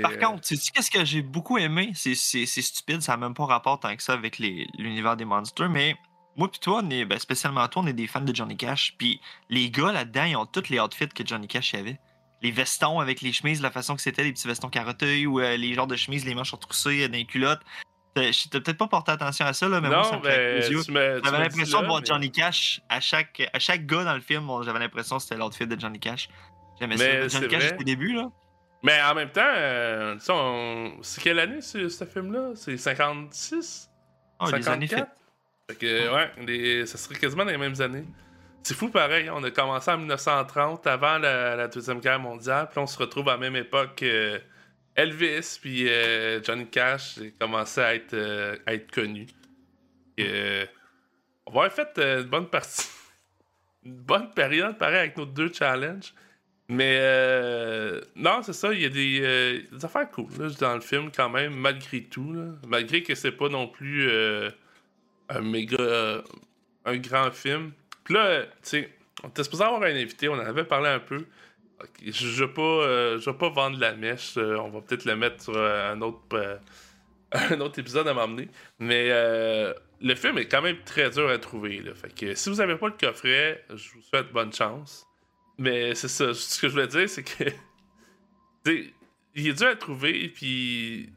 Par 0.02 0.12
euh, 0.12 0.18
contre, 0.18 0.42
tu 0.42 0.56
sais, 0.56 0.72
qu'est-ce 0.74 0.92
que 0.92 1.04
j'ai 1.06 1.22
beaucoup 1.22 1.58
aimé? 1.58 1.92
C'est 1.96 2.16
stupide, 2.16 3.02
ça 3.02 3.14
n'a 3.14 3.18
même 3.18 3.34
pas 3.34 3.46
rapport 3.46 3.80
tant 3.80 3.96
que 3.96 4.04
ça 4.04 4.14
avec 4.14 4.40
l'univers 4.40 5.16
des 5.18 5.26
monstres, 5.26 5.66
mais 5.66 5.96
moi 6.36 6.50
puis 6.50 6.60
toi, 6.60 6.82
on 6.84 6.90
est, 6.90 7.06
ben, 7.06 7.20
spécialement 7.20 7.68
toi, 7.68 7.84
on 7.84 7.88
est 7.88 7.94
des 7.94 8.08
fans 8.08 8.22
de 8.22 8.34
Johnny 8.34 8.56
Cash. 8.56 8.96
Puis 8.98 9.20
les 9.50 9.70
gars 9.70 9.92
là-dedans, 9.92 10.24
ils 10.24 10.36
ont 10.36 10.46
tous 10.46 10.70
les 10.70 10.80
outfits 10.80 11.10
que 11.10 11.26
Johnny 11.26 11.48
Cash 11.48 11.74
avait. 11.74 12.00
Les 12.42 12.52
vestons 12.52 13.00
avec 13.02 13.22
les 13.22 13.34
chemises, 13.34 13.62
la 13.62 13.72
façon 13.72 13.96
que 13.96 14.02
c'était, 14.02 14.24
les 14.24 14.32
petits 14.32 14.48
vestons 14.48 14.70
carotteuils 14.70 15.26
ou 15.26 15.42
euh, 15.42 15.58
les 15.58 15.74
genres 15.74 15.88
de 15.88 15.98
chemises, 15.98 16.26
les 16.26 16.36
manches 16.36 16.52
retroussées 16.52 17.04
euh, 17.04 17.08
dans 17.10 17.18
les 17.18 17.26
culottes. 17.26 17.60
T'as 18.16 18.32
t'as 18.50 18.60
peut-être 18.62 18.78
pas 18.78 18.88
porté 18.88 19.12
attention 19.12 19.46
à 19.46 19.54
ça, 19.54 19.68
là, 19.68 19.82
mais 19.82 19.90
moi, 19.90 20.04
ça 20.04 20.16
Non, 20.16 20.22
me 20.22 21.22
J'avais 21.24 21.40
l'impression 21.40 21.82
de 21.82 21.86
voir 21.88 22.04
Johnny 22.04 22.32
Cash 22.32 22.82
à 22.90 23.02
chaque, 23.02 23.48
à 23.54 23.60
chaque 23.60 23.86
gars 23.86 24.04
dans 24.04 24.16
le 24.16 24.22
film. 24.22 24.50
J'avais 24.64 24.80
l'impression 24.80 25.18
que 25.18 25.24
c'était 25.24 25.36
l'outfit 25.36 25.68
de 25.68 25.80
Johnny 25.80 26.00
Cash. 26.00 26.30
J'aimais 26.80 26.98
ça. 26.98 27.28
Johnny 27.28 27.48
Cash, 27.50 27.64
c'était 27.64 27.84
début, 27.84 28.14
là. 28.14 28.32
Mais, 28.84 29.02
en 29.02 29.14
même 29.14 29.30
temps, 29.32 29.42
euh, 29.46 30.14
tu 30.16 30.22
sais, 30.22 30.32
on- 30.34 31.00
c'est 31.04 31.22
quelle 31.22 31.40
année 31.40 31.62
ce, 31.62 31.90
ce 31.90 32.06
film-là? 32.06 32.52
C'est 32.56 32.78
56 32.78 33.90
Oh, 34.40 34.46
les 34.56 34.70
années 34.70 34.88
fait. 34.88 35.06
Fait 35.70 35.76
que, 35.76 36.14
ouais, 36.16 36.32
les- 36.46 36.86
ça 36.86 36.98
serait 36.98 37.16
quasiment 37.20 37.44
dans 37.44 37.52
les 37.52 37.58
mêmes 37.58 37.80
années. 37.82 38.06
C'est 38.64 38.74
fou 38.76 38.90
pareil, 38.90 39.30
on 39.30 39.44
a 39.44 39.52
commencé 39.52 39.92
en 39.92 39.98
1930, 39.98 40.86
avant 40.88 41.18
la, 41.18 41.56
la 41.56 41.68
Deuxième 41.68 42.00
Guerre 42.00 42.20
mondiale, 42.20 42.68
puis 42.70 42.80
on 42.80 42.88
se 42.88 42.98
retrouve 42.98 43.28
à 43.30 43.34
la 43.34 43.38
même 43.38 43.56
époque 43.56 43.96
que 43.98 44.40
Elvis, 44.96 45.60
puis 45.62 45.88
euh, 45.90 46.42
Johnny 46.44 46.68
Cash 46.68 47.20
commencé 47.40 47.82
à 47.82 47.96
être, 47.96 48.14
euh, 48.14 48.58
à 48.66 48.74
être 48.74 48.92
connu. 48.92 49.28
Et, 50.18 50.26
euh, 50.28 50.66
on 51.46 51.52
va 51.52 51.66
avoir 51.66 51.72
fait 51.74 51.98
euh, 52.00 52.22
une 52.24 52.30
bonne 52.30 52.50
partie, 52.50 52.88
une 53.86 53.96
bonne 53.96 54.32
période, 54.34 54.78
pareil, 54.78 54.98
avec 55.00 55.18
nos 55.18 55.26
deux 55.26 55.52
challenges. 55.52 56.14
Mais 56.72 57.00
euh, 57.02 58.00
non, 58.16 58.44
c'est 58.44 58.54
ça, 58.54 58.72
il 58.72 58.82
y 58.82 58.86
a 58.86 58.90
des, 58.90 59.22
euh, 59.24 59.60
des 59.72 59.86
affaires 59.86 60.08
cool 60.12 60.28
là, 60.38 60.50
dans 60.60 60.76
le 60.76 60.82
film 60.82 61.10
quand 61.14 61.30
même, 61.30 61.56
malgré 61.56 62.04
tout. 62.04 62.36
Malgré 62.68 63.02
que 63.02 63.16
c'est 63.16 63.32
pas 63.32 63.50
non 63.50 63.68
plus 63.68 64.08
euh, 64.08 64.52
un 65.30 65.42
méga. 65.42 65.78
euh, 65.80 66.22
un 66.86 66.98
grand 66.98 67.32
film. 67.32 67.72
Puis 68.04 68.14
là, 68.14 68.44
tu 68.44 68.50
sais, 68.62 68.90
on 69.24 69.30
était 69.30 69.44
supposé 69.44 69.64
avoir 69.64 69.82
un 69.82 69.96
invité, 69.96 70.30
on 70.30 70.34
en 70.34 70.40
avait 70.40 70.64
parlé 70.64 70.90
un 70.90 71.00
peu. 71.00 71.26
Je 72.06 72.44
vais 72.44 72.54
pas, 72.54 73.18
je 73.18 73.30
vais 73.30 73.38
pas 73.38 73.50
vendre 73.50 73.80
la 73.80 73.96
mèche, 73.96 74.38
on 74.38 74.70
va 74.70 74.82
peut-être 74.82 75.06
le 75.06 75.16
mettre 75.16 75.44
sur 75.44 75.58
un 75.58 76.00
autre, 76.02 76.60
un 77.32 77.62
autre 77.62 77.80
épisode 77.80 78.08
à 78.08 78.14
m'emmener. 78.14 78.48
Mais 78.80 79.10
le 79.10 80.16
film 80.16 80.38
est 80.38 80.48
quand 80.48 80.62
même 80.62 80.78
très 80.86 81.10
dur 81.10 81.30
à 81.30 81.38
trouver. 81.40 81.80
Là. 81.82 81.94
Fait 81.96 82.14
que 82.14 82.36
si 82.36 82.50
vous 82.50 82.62
avez 82.62 82.76
pas 82.76 82.88
le 82.88 82.96
coffret, 83.00 83.64
je 83.70 83.92
vous 83.94 84.02
souhaite 84.02 84.32
bonne 84.32 84.54
chance. 84.54 85.09
Mais 85.60 85.94
c'est 85.94 86.08
ça, 86.08 86.34
ce 86.34 86.60
que 86.60 86.68
je 86.68 86.74
voulais 86.74 86.88
dire, 86.88 87.08
c'est 87.10 87.24
que. 87.24 87.44
tu 87.44 87.54
sais, 88.66 88.94
il 89.36 89.48
est 89.48 89.54
dur 89.54 89.68
à 89.68 89.76
trouver, 89.76 90.30
puis 90.30 91.10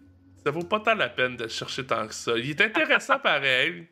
ça 0.45 0.51
vaut 0.51 0.65
pas 0.65 0.81
tant 0.81 0.95
la 0.95 1.09
peine 1.09 1.37
de 1.37 1.45
le 1.45 1.49
chercher 1.49 1.87
tant 1.87 2.07
que 2.07 2.15
ça. 2.15 2.37
Il 2.37 2.51
est 2.51 2.61
intéressant 2.61 3.19
pareil. 3.23 3.87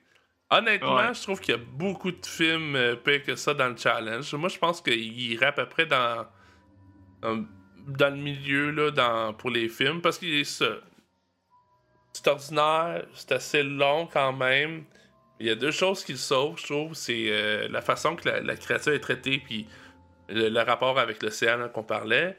Honnêtement, 0.50 0.96
Ouais. 0.96 1.14
je 1.14 1.22
trouve 1.22 1.40
qu'il 1.40 1.54
y 1.54 1.58
a 1.58 1.60
beaucoup 1.60 2.10
de 2.10 2.26
films 2.26 2.74
euh, 2.74 2.96
pires 2.96 3.22
que 3.22 3.36
ça 3.36 3.54
dans 3.54 3.68
le 3.68 3.76
challenge. 3.76 4.34
Moi, 4.34 4.48
je 4.48 4.58
pense 4.58 4.80
qu'il 4.80 5.00
irait 5.30 5.46
à 5.46 5.52
peu 5.52 5.66
près 5.66 5.86
dans, 5.86 6.26
dans, 7.22 7.46
dans 7.86 8.10
le 8.12 8.20
milieu 8.20 8.70
là, 8.72 8.90
dans, 8.90 9.32
pour 9.32 9.50
les 9.50 9.68
films, 9.68 10.00
parce 10.02 10.18
qu'il 10.18 10.34
est 10.34 10.42
ça. 10.44 10.78
C'est 12.12 12.26
ordinaire, 12.26 13.06
c'est 13.14 13.30
assez 13.30 13.62
long 13.62 14.08
quand 14.12 14.32
même. 14.32 14.82
Il 15.38 15.46
y 15.46 15.50
a 15.50 15.54
deux 15.54 15.70
choses 15.70 16.02
qui 16.04 16.12
le 16.12 16.18
sauvent, 16.18 16.58
je 16.58 16.64
trouve. 16.66 16.94
C'est 16.94 17.26
euh, 17.30 17.68
la 17.68 17.80
façon 17.80 18.16
que 18.16 18.28
la, 18.28 18.40
la 18.40 18.56
créature 18.56 18.92
est 18.92 18.98
traitée, 19.00 19.38
puis 19.38 19.68
le, 20.32 20.48
le 20.48 20.60
rapport 20.60 20.98
avec 20.98 21.22
l'océan 21.22 21.68
qu'on 21.68 21.82
parlait. 21.82 22.36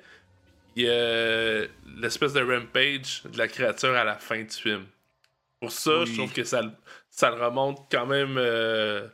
Il 0.76 0.84
y 0.86 0.90
a 0.90 1.66
l'espèce 2.02 2.34
de 2.34 2.42
rampage 2.42 3.24
de 3.32 3.38
la 3.38 3.48
créature 3.48 3.94
à 3.94 4.04
la 4.04 4.16
fin 4.16 4.42
du 4.42 4.50
film. 4.56 4.86
Pour 5.60 5.72
ça, 5.72 6.00
Oui. 6.00 6.06
je 6.08 6.16
trouve 6.18 6.34
que 6.34 6.44
ça, 6.44 6.62
le- 6.62 6.72
ça 7.10 7.30
le 7.30 7.44
remonte 7.44 7.88
quand 7.92 8.06
même, 8.06 8.36
euh, 8.38 9.08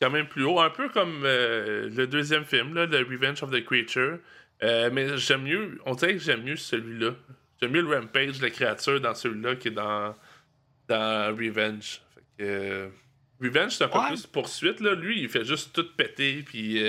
quand 0.00 0.10
même 0.10 0.26
plus 0.26 0.44
haut. 0.44 0.58
Un 0.60 0.70
peu 0.70 0.88
comme 0.88 1.22
euh, 1.24 1.88
le 1.94 2.06
deuxième 2.06 2.44
film, 2.44 2.74
là, 2.74 2.86
The 2.86 3.06
Revenge 3.08 3.42
of 3.42 3.50
the 3.50 3.62
Creature. 3.64 4.18
Euh, 4.62 4.90
mais 4.92 5.16
j'aime 5.18 5.42
mieux, 5.42 5.78
on 5.86 5.94
dirait 5.94 6.14
que 6.14 6.20
j'aime 6.20 6.42
mieux 6.44 6.56
celui-là. 6.56 7.10
J'aime 7.60 7.72
mieux 7.72 7.82
le 7.82 7.94
rampage 7.96 8.38
de 8.38 8.42
la 8.42 8.50
créature 8.50 9.00
dans 9.00 9.14
celui-là 9.14 9.56
que 9.56 9.68
dans, 9.68 10.14
dans 10.88 11.36
Revenge. 11.36 12.00
Fait 12.14 12.44
que, 12.44 12.88
Revenge, 13.40 13.72
c'est 13.72 13.84
un 13.84 13.88
peu 13.88 13.98
Ouais. 13.98 14.08
plus 14.08 14.26
poursuite. 14.26 14.80
Là. 14.80 14.94
Lui, 14.94 15.20
il 15.22 15.28
fait 15.28 15.44
juste 15.44 15.72
tout 15.74 15.86
péter, 15.96 16.42
puis 16.42 16.82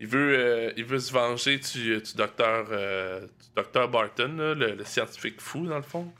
il, 0.00 0.06
veut, 0.06 0.38
euh, 0.38 0.72
il 0.76 0.84
veut 0.84 0.98
se 0.98 1.12
venger 1.12 1.58
du, 1.58 2.00
du 2.00 2.14
docteur, 2.14 2.66
euh, 2.70 3.20
du 3.22 3.46
docteur 3.54 3.88
Barton, 3.88 4.34
là, 4.36 4.54
le, 4.54 4.74
le 4.74 4.84
scientifique 4.84 5.40
fou, 5.40 5.66
dans 5.66 5.76
le 5.76 5.82
fond. 5.82 6.12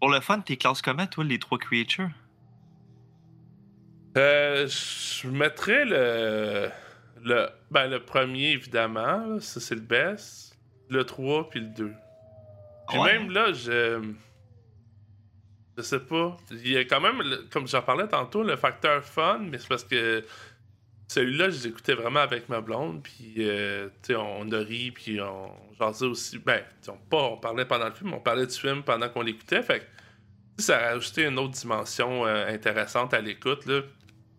Pour 0.00 0.10
le 0.10 0.20
fun, 0.20 0.40
t'es 0.40 0.56
classe 0.56 0.82
comment, 0.82 1.06
toi, 1.06 1.24
les 1.24 1.38
trois 1.38 1.58
creatures? 1.58 2.10
Euh, 4.16 4.66
je 4.66 5.28
mettrais 5.28 5.84
le, 5.84 6.70
le, 7.22 7.48
ben, 7.70 7.88
le 7.88 8.00
premier, 8.00 8.50
évidemment. 8.52 9.26
là, 9.26 9.40
ça, 9.40 9.60
c'est 9.60 9.74
le 9.74 9.80
best. 9.80 10.56
Le 10.90 11.04
3, 11.04 11.50
puis 11.50 11.60
le 11.60 11.66
2. 11.66 11.92
Puis 12.88 12.98
Ouais. 12.98 13.12
même 13.18 13.30
là, 13.30 13.52
je. 13.52 14.02
Je 15.76 15.82
sais 15.82 16.00
pas. 16.00 16.36
Il 16.50 16.68
y 16.72 16.76
a 16.78 16.84
quand 16.84 17.00
même, 17.00 17.22
comme 17.52 17.68
j'en 17.68 17.82
parlais 17.82 18.08
tantôt, 18.08 18.42
le 18.42 18.56
facteur 18.56 19.04
fun, 19.04 19.38
mais 19.40 19.58
c'est 19.58 19.68
parce 19.68 19.84
que 19.84 20.24
celui-là, 21.08 21.48
je 21.48 21.64
l'écoutais 21.64 21.94
vraiment 21.94 22.20
avec 22.20 22.50
ma 22.50 22.60
blonde, 22.60 23.02
puis 23.02 23.36
euh, 23.38 23.88
on, 24.10 24.52
a 24.52 24.58
ri, 24.58 24.90
puis 24.90 25.18
on 25.22 25.50
jasait 25.78 26.04
aussi. 26.04 26.38
Ben, 26.38 26.62
on, 26.86 26.98
pas, 27.08 27.22
on 27.22 27.38
parlait 27.38 27.64
pendant 27.64 27.86
le 27.88 27.94
film, 27.94 28.12
on 28.12 28.20
parlait 28.20 28.46
du 28.46 28.54
film 28.54 28.82
pendant 28.82 29.08
qu'on 29.08 29.22
l'écoutait, 29.22 29.62
fait 29.62 29.80
que 29.80 30.62
ça 30.62 30.76
a 30.76 30.92
rajouté 30.92 31.24
une 31.24 31.38
autre 31.38 31.54
dimension 31.54 32.26
euh, 32.26 32.46
intéressante 32.48 33.14
à 33.14 33.22
l'écoute, 33.22 33.64
là. 33.64 33.80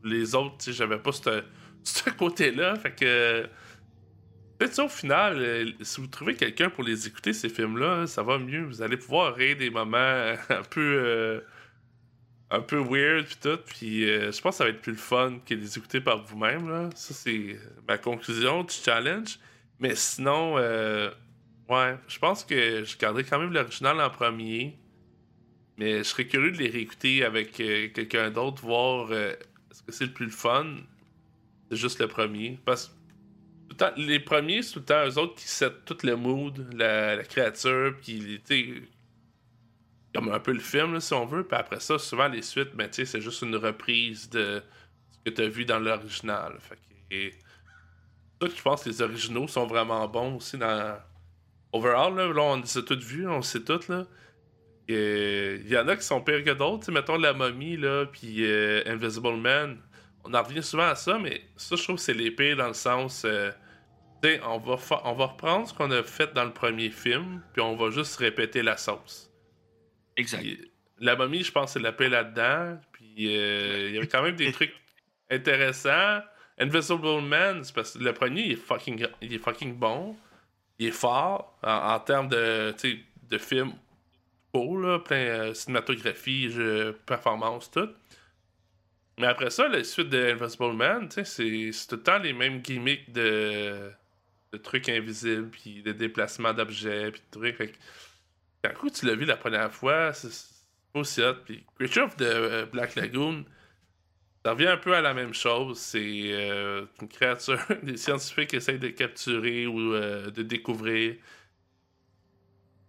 Les 0.03 0.35
autres, 0.35 0.71
j'avais 0.71 0.99
pas 0.99 1.11
ce 1.83 2.09
côté-là, 2.11 2.75
fait 2.75 2.91
que. 2.91 3.49
Peut-être 4.59 4.79
au 4.79 4.89
final, 4.89 5.37
euh, 5.39 5.71
si 5.81 6.01
vous 6.01 6.07
trouvez 6.07 6.35
quelqu'un 6.35 6.69
pour 6.69 6.83
les 6.83 7.07
écouter, 7.07 7.33
ces 7.33 7.49
films-là, 7.49 8.05
ça 8.07 8.23
va 8.23 8.37
mieux. 8.37 8.65
Vous 8.65 8.81
allez 8.81 8.97
pouvoir 8.97 9.33
rire 9.33 9.57
des 9.57 9.69
moments 9.69 9.97
un 10.49 10.63
peu. 10.69 11.41
Un 12.51 12.61
peu 12.61 12.77
weird, 12.77 13.25
puis 13.25 13.37
tout. 13.41 13.59
Puis 13.65 14.09
euh, 14.09 14.31
je 14.31 14.41
pense 14.41 14.55
que 14.55 14.57
ça 14.57 14.63
va 14.65 14.69
être 14.71 14.81
plus 14.81 14.93
le 14.93 14.97
fun 14.97 15.39
que 15.45 15.53
les 15.53 15.77
écouter 15.77 16.01
par 16.01 16.23
vous-même. 16.23 16.89
Ça, 16.95 17.13
c'est 17.13 17.57
ma 17.87 17.97
conclusion 17.97 18.63
du 18.63 18.73
challenge. 18.73 19.39
Mais 19.79 19.95
sinon, 19.95 20.57
euh, 20.57 21.09
ouais, 21.69 21.95
je 22.07 22.19
pense 22.19 22.43
que 22.43 22.83
je 22.83 22.97
garderai 22.97 23.23
quand 23.23 23.39
même 23.39 23.53
l'original 23.53 23.99
en 24.01 24.09
premier. 24.09 24.77
Mais 25.77 25.99
je 25.99 26.03
serais 26.03 26.27
curieux 26.27 26.51
de 26.51 26.57
les 26.57 26.69
réécouter 26.69 27.23
avec 27.23 27.59
euh, 27.61 27.87
quelqu'un 27.89 28.29
d'autre, 28.31 28.61
voir 28.61 29.13
est-ce 29.13 29.83
que 29.83 29.91
c'est 29.91 30.05
le 30.05 30.11
plus 30.11 30.25
le 30.25 30.31
fun? 30.31 30.65
C'est 31.69 31.77
juste 31.77 31.99
le 31.99 32.07
premier. 32.07 32.59
Parce 32.65 32.87
tout 33.69 33.75
le 33.75 33.77
temps- 33.77 33.93
les 33.95 34.19
premiers, 34.19 34.61
c'est 34.61 34.73
tout 34.73 34.79
le 34.79 34.85
temps 34.85 35.05
eux 35.07 35.17
autres 35.17 35.35
qui 35.35 35.47
set 35.47 35.85
tout 35.85 35.97
le 36.03 36.15
mood, 36.15 36.67
la, 36.75 37.23
créature, 37.23 37.95
puis 38.01 38.41
comme 40.13 40.29
un 40.31 40.39
peu 40.39 40.53
le 40.53 40.59
film, 40.59 40.99
si 40.99 41.13
on 41.13 41.25
veut. 41.25 41.43
Puis 41.43 41.57
après 41.57 41.79
ça, 41.79 41.99
souvent 41.99 42.27
les 42.27 42.41
suites, 42.41 42.75
ben, 42.75 42.89
c'est 42.91 43.21
juste 43.21 43.41
une 43.41 43.55
reprise 43.55 44.29
de 44.29 44.61
ce 45.11 45.29
que 45.29 45.35
tu 45.35 45.41
as 45.41 45.47
vu 45.47 45.65
dans 45.65 45.79
l'original. 45.79 46.57
Fait 46.59 46.77
je 48.47 48.61
pense 48.61 48.83
que 48.83 48.89
les 48.89 49.01
originaux 49.01 49.47
sont 49.47 49.67
vraiment 49.67 50.07
bons 50.07 50.35
aussi 50.35 50.57
dans. 50.57 50.97
Overall, 51.71 52.15
là, 52.15 52.41
on 52.41 52.61
les 52.61 52.77
a 52.77 52.81
tous 52.81 52.99
vus, 52.99 53.27
on 53.27 53.41
sait 53.41 53.63
tous, 53.63 53.89
là. 53.89 54.05
Il 54.87 55.67
y 55.67 55.77
en 55.77 55.87
a 55.87 55.95
qui 55.95 56.03
sont 56.03 56.21
pires 56.21 56.43
que 56.43 56.51
d'autres, 56.51 56.91
mettons 56.91 57.17
la 57.17 57.33
momie, 57.33 57.77
là, 57.77 58.05
puis 58.07 58.43
euh, 58.43 58.81
Invisible 58.87 59.37
Man. 59.37 59.77
On 60.23 60.33
en 60.33 60.41
revient 60.41 60.63
souvent 60.63 60.87
à 60.87 60.95
ça, 60.95 61.19
mais 61.19 61.43
ça, 61.55 61.75
je 61.75 61.83
trouve 61.83 61.97
que 61.97 62.01
c'est 62.01 62.13
les 62.13 62.31
pires 62.31 62.57
dans 62.57 62.67
le 62.67 62.73
sens. 62.73 63.23
euh, 63.25 63.51
on 64.43 64.57
va, 64.57 64.77
on 65.05 65.13
va 65.13 65.25
reprendre 65.27 65.67
ce 65.67 65.73
qu'on 65.73 65.91
a 65.91 66.03
fait 66.03 66.33
dans 66.33 66.43
le 66.43 66.53
premier 66.53 66.89
film, 66.89 67.41
puis 67.53 67.61
on 67.61 67.75
va 67.75 67.91
juste 67.91 68.17
répéter 68.17 68.63
la 68.63 68.77
sauce. 68.77 69.28
Exact. 70.19 70.45
La 70.99 71.15
momie, 71.15 71.43
je 71.43 71.51
pense, 71.51 71.73
c'est 71.73 71.79
la 71.79 71.91
paix 71.91 72.09
là-dedans. 72.09 72.79
Puis 72.91 73.35
euh, 73.37 73.87
il 73.89 73.95
y 73.95 73.97
avait 73.97 74.07
quand 74.07 74.21
même 74.21 74.35
des 74.35 74.51
trucs 74.51 74.73
intéressants. 75.29 76.19
Invisible 76.57 77.21
Man, 77.21 77.63
c'est 77.63 77.73
parce 77.73 77.93
que 77.93 78.03
le 78.03 78.13
premier, 78.13 78.41
il 78.41 78.51
est 78.51 78.55
fucking, 78.55 79.07
il 79.21 79.33
est 79.33 79.39
fucking 79.39 79.75
bon. 79.75 80.15
Il 80.77 80.87
est 80.87 80.91
fort 80.91 81.57
en, 81.63 81.99
termes 81.99 82.27
de, 82.27 82.73
de 83.29 83.37
film 83.37 83.73
cool, 84.53 84.85
là, 84.85 84.99
plein 84.99 85.17
euh, 85.17 85.53
cinématographie, 85.53 86.49
jeu, 86.49 86.97
performance, 87.05 87.69
tout. 87.71 87.89
Mais 89.17 89.27
après 89.27 89.49
ça, 89.49 89.67
la 89.67 89.83
suite 89.83 90.09
de 90.09 90.31
Invisible 90.31 90.73
Man, 90.73 91.09
c'est 91.11 91.71
tout 91.89 91.95
le 91.95 92.03
temps 92.03 92.19
les 92.19 92.33
mêmes 92.33 92.61
gimmicks 92.61 93.11
de, 93.11 93.91
trucs 94.63 94.87
invisibles, 94.89 95.49
puis 95.49 95.81
de 95.83 95.91
déplacements 95.91 96.53
d'objets, 96.53 97.11
puis 97.11 97.21
de 97.31 97.53
trucs. 97.53 97.75
Quand 98.63 98.89
tu 98.89 99.05
l'as 99.05 99.15
vu 99.15 99.25
la 99.25 99.37
première 99.37 99.73
fois, 99.73 100.13
c'est 100.13 100.29
aussi 100.93 101.21
hot. 101.21 101.35
Puis 101.45 101.65
Creature 101.77 102.15
the 102.15 102.21
euh, 102.21 102.65
Black 102.65 102.95
Lagoon, 102.95 103.45
ça 104.43 104.51
revient 104.51 104.67
un 104.67 104.77
peu 104.77 104.95
à 104.95 105.01
la 105.01 105.13
même 105.13 105.33
chose. 105.33 105.79
C'est 105.79 106.21
euh, 106.31 106.85
une 107.01 107.07
créature, 107.07 107.59
des 107.83 107.97
scientifiques 107.97 108.53
essayent 108.53 108.79
de 108.79 108.89
capturer 108.89 109.67
ou 109.67 109.93
euh, 109.93 110.31
de 110.31 110.43
découvrir. 110.43 111.15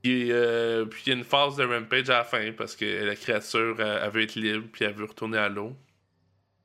Euh, 0.07 0.87
puis 0.87 1.03
il 1.07 1.09
y 1.11 1.13
a 1.13 1.19
une 1.19 1.25
phase 1.25 1.57
de 1.57 1.65
rampage 1.65 2.09
à 2.09 2.19
la 2.19 2.25
fin 2.25 2.53
parce 2.53 2.75
que 2.75 3.05
la 3.05 3.17
créature, 3.17 3.79
elle, 3.81 4.01
elle 4.03 4.11
veut 4.11 4.23
être 4.23 4.35
libre, 4.35 4.67
puis 4.73 4.85
elle 4.85 4.95
veut 4.95 5.05
retourner 5.05 5.39
à 5.39 5.49
l'eau. 5.49 5.77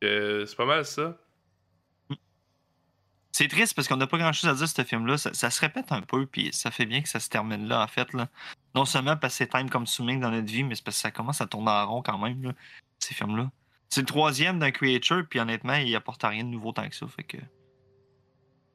C'est 0.01 0.55
pas 0.55 0.65
mal 0.65 0.85
ça. 0.85 1.17
C'est 3.31 3.47
triste 3.49 3.73
parce 3.73 3.87
qu'on 3.87 3.97
n'a 3.97 4.07
pas 4.07 4.17
grand 4.17 4.31
chose 4.31 4.49
à 4.49 4.53
dire 4.53 4.67
ce 4.67 4.81
film-là. 4.83 5.17
Ça, 5.17 5.33
ça 5.33 5.49
se 5.49 5.59
répète 5.59 5.91
un 5.91 6.01
peu, 6.01 6.25
puis 6.25 6.51
ça 6.53 6.71
fait 6.71 6.85
bien 6.85 7.01
que 7.01 7.09
ça 7.09 7.19
se 7.19 7.27
termine 7.27 7.67
là, 7.67 7.81
en 7.83 7.87
fait. 7.87 8.13
Là. 8.13 8.29
Non 8.75 8.83
seulement 8.83 9.15
parce 9.15 9.33
que 9.33 9.37
c'est 9.37 9.47
time 9.47 9.69
consuming 9.69 10.19
dans 10.19 10.29
notre 10.29 10.47
vie, 10.47 10.63
mais 10.63 10.75
c'est 10.75 10.83
parce 10.83 10.97
que 10.97 11.01
ça 11.01 11.11
commence 11.11 11.39
à 11.39 11.47
tourner 11.47 11.71
en 11.71 11.87
rond 11.87 12.01
quand 12.01 12.17
même, 12.17 12.43
là, 12.43 12.51
ces 12.99 13.13
films-là. 13.15 13.49
C'est 13.87 14.01
le 14.01 14.05
troisième 14.05 14.59
d'un 14.59 14.71
creature, 14.71 15.23
puis 15.29 15.39
honnêtement, 15.39 15.75
il 15.75 15.95
apporte 15.95 16.23
rien 16.23 16.43
de 16.43 16.49
nouveau 16.49 16.73
tant 16.73 16.87
que 16.89 16.95
ça. 16.95 17.07
Fait 17.07 17.23
que. 17.23 17.37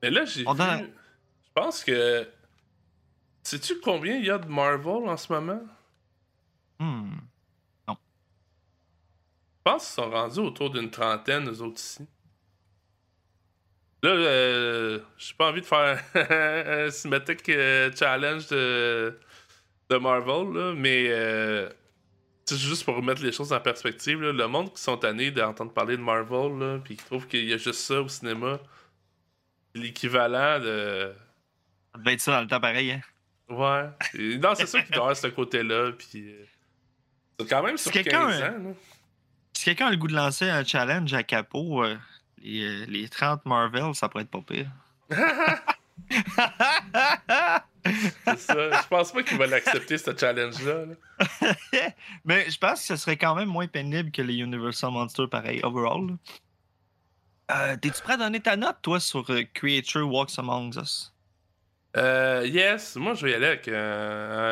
Mais 0.03 0.11
là, 0.11 0.25
j'ai 0.25 0.43
vu... 0.43 0.49
Je 0.49 1.53
pense 1.55 1.85
que... 1.85 2.27
Sais-tu 3.43 3.81
combien 3.81 4.17
il 4.17 4.25
y 4.25 4.31
a 4.31 4.39
de 4.39 4.49
Marvel 4.49 5.09
en 5.09 5.17
ce 5.17 5.33
moment? 5.33 5.61
Hmm. 6.79 7.17
Je 7.89 7.95
pense 9.65 9.85
qu'ils 9.85 10.03
sont 10.03 10.11
rendus 10.11 10.39
autour 10.39 10.71
d'une 10.71 10.91
trentaine, 10.91 11.47
eux 11.51 11.61
autres 11.61 11.79
ici. 11.79 12.07
Là, 14.03 14.11
euh, 14.11 15.01
j'ai 15.19 15.35
pas 15.35 15.51
envie 15.51 15.61
de 15.61 15.67
faire 15.67 16.03
un 16.15 16.91
Cinematic 16.91 17.47
euh, 17.51 17.91
Challenge 17.95 18.47
de, 18.49 19.21
de 19.91 19.97
Marvel, 19.97 20.53
là, 20.55 20.73
mais 20.77 21.07
euh, 21.09 21.69
c'est 22.45 22.57
juste 22.57 22.85
pour 22.85 22.97
remettre 22.97 23.23
les 23.23 23.33
choses 23.33 23.53
en 23.53 23.61
perspective. 23.61 24.21
là, 24.23 24.33
le 24.33 24.47
monde 24.47 24.73
qui 24.73 24.81
sont 24.83 24.97
tannés 24.97 25.31
d'entendre 25.31 25.73
parler 25.73 25.97
de 25.97 26.03
Marvel, 26.03 26.59
là, 26.59 26.79
puis 26.83 26.97
qui 26.97 27.05
trouvent 27.05 27.27
qu'il 27.27 27.45
y 27.45 27.53
a 27.53 27.57
juste 27.57 27.81
ça 27.81 28.01
au 28.01 28.09
cinéma, 28.09 28.59
l'équivalent 29.75 30.59
de. 30.61 31.13
Ça 31.93 31.99
devait 31.99 32.13
être 32.15 32.21
ça 32.21 32.33
dans 32.33 32.41
le 32.43 32.47
temps 32.47 32.61
pareil, 32.61 32.93
hein? 32.93 33.01
Ouais. 33.49 33.89
Et 34.15 34.39
non, 34.39 34.55
c'est 34.55 34.67
sûr 34.67 34.81
qu'il 34.85 34.93
doit 34.93 35.03
avoir 35.03 35.17
ce 35.17 35.27
côté-là, 35.27 35.93
puis. 35.93 36.31
euh, 36.31 36.45
c'est 37.41 37.49
quand 37.49 37.63
même 37.63 37.77
sur 37.79 37.91
Si 37.93 38.03
15 38.03 38.05
quelqu'un, 38.05 38.27
ans. 38.27 38.31
euh, 38.31 38.41
là. 38.69 38.75
Si 39.57 39.65
quelqu'un 39.65 39.87
a 39.87 39.91
le 39.91 39.97
goût 39.97 40.07
de 40.09 40.15
lancer 40.15 40.49
un 40.49 40.65
challenge 40.65 41.13
à 41.15 41.23
capot, 41.25 41.83
euh, 41.85 41.97
les, 42.39 42.63
euh, 42.65 42.85
les 42.87 43.09
30 43.09 43.45
Marvel, 43.47 43.95
ça 43.95 44.09
pourrait 44.09 44.23
être 44.25 44.31
pas 44.31 44.43
pire. 44.43 44.71
C'est 47.85 48.39
ça. 48.39 48.71
Je 48.83 48.89
pense 48.89 49.13
pas 49.13 49.23
qu'il 49.23 49.39
va 49.39 49.47
l'accepter, 49.47 49.99
ce 49.99 50.17
challenge-là. 50.17 50.87
là. 50.87 51.55
Mais 52.25 52.51
je 52.51 52.59
pense 52.59 52.81
que 52.81 52.87
ce 52.87 52.97
serait 52.97 53.17
quand 53.17 53.35
même 53.35 53.49
moins 53.49 53.67
pénible 53.69 54.11
que 54.11 54.23
les 54.23 54.37
Universal 54.37 54.91
Monsters, 54.93 55.29
pareil, 55.29 55.61
overall. 55.63 56.17
Euh, 57.51 57.77
T'es-tu 57.77 58.03
prêt 58.03 58.15
à 58.15 58.17
donner 58.17 58.41
ta 58.41 58.57
note, 58.57 58.77
toi, 58.83 59.01
sur 59.01 59.29
euh, 59.31 59.43
Creature 59.55 60.09
Walks 60.09 60.39
Among 60.39 60.75
Us? 60.77 61.13
Euh, 61.97 62.47
yes, 62.47 62.95
moi 62.95 63.15
je 63.15 63.27
vais 63.27 63.33
y 63.33 63.35
aller 63.35 63.47
avec 63.47 63.67
un, 63.67 63.75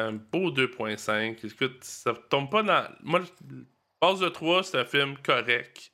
un 0.08 0.12
beau 0.12 0.50
2.5. 0.50 1.46
Écoute, 1.46 1.84
ça 1.84 2.12
tombe 2.28 2.50
pas 2.50 2.64
dans. 2.64 2.88
Moi, 3.04 3.20
base 4.00 4.18
de 4.20 4.28
3, 4.28 4.64
c'est 4.64 4.78
un 4.78 4.84
film 4.84 5.16
correct. 5.18 5.92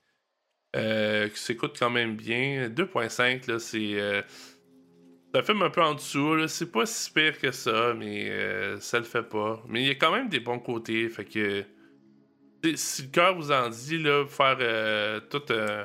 euh, 0.77 1.29
qui 1.29 1.39
s'écoute 1.39 1.77
quand 1.79 1.91
même 1.91 2.17
bien. 2.17 2.69
2.5, 2.71 3.51
là, 3.51 3.59
c'est. 3.59 4.25
Un 5.35 5.43
film 5.43 5.63
un 5.63 5.71
peu 5.71 5.83
en 5.83 5.95
dessous. 5.95 6.47
C'est 6.49 6.71
pas 6.71 6.87
si 6.87 7.11
pire 7.11 7.39
que 7.39 7.51
ça, 7.51 7.95
mais 7.95 8.31
euh, 8.31 8.79
ça 8.81 8.99
le 8.99 9.05
fait 9.05 9.23
pas. 9.23 9.63
Mais 9.69 9.83
il 9.83 9.87
y 9.89 9.91
a 9.91 9.95
quand 9.95 10.13
même 10.13 10.29
des 10.29 10.41
bons 10.41 10.59
côtés, 10.59 11.09
fait 11.09 11.25
que. 11.25 11.65
Si 12.77 13.03
le 13.03 13.09
cœur 13.09 13.35
vous 13.35 13.53
en 13.53 13.69
dit, 13.69 14.03
faire 14.29 14.57
euh, 14.61 15.21
toute 15.29 15.51
euh, 15.51 15.85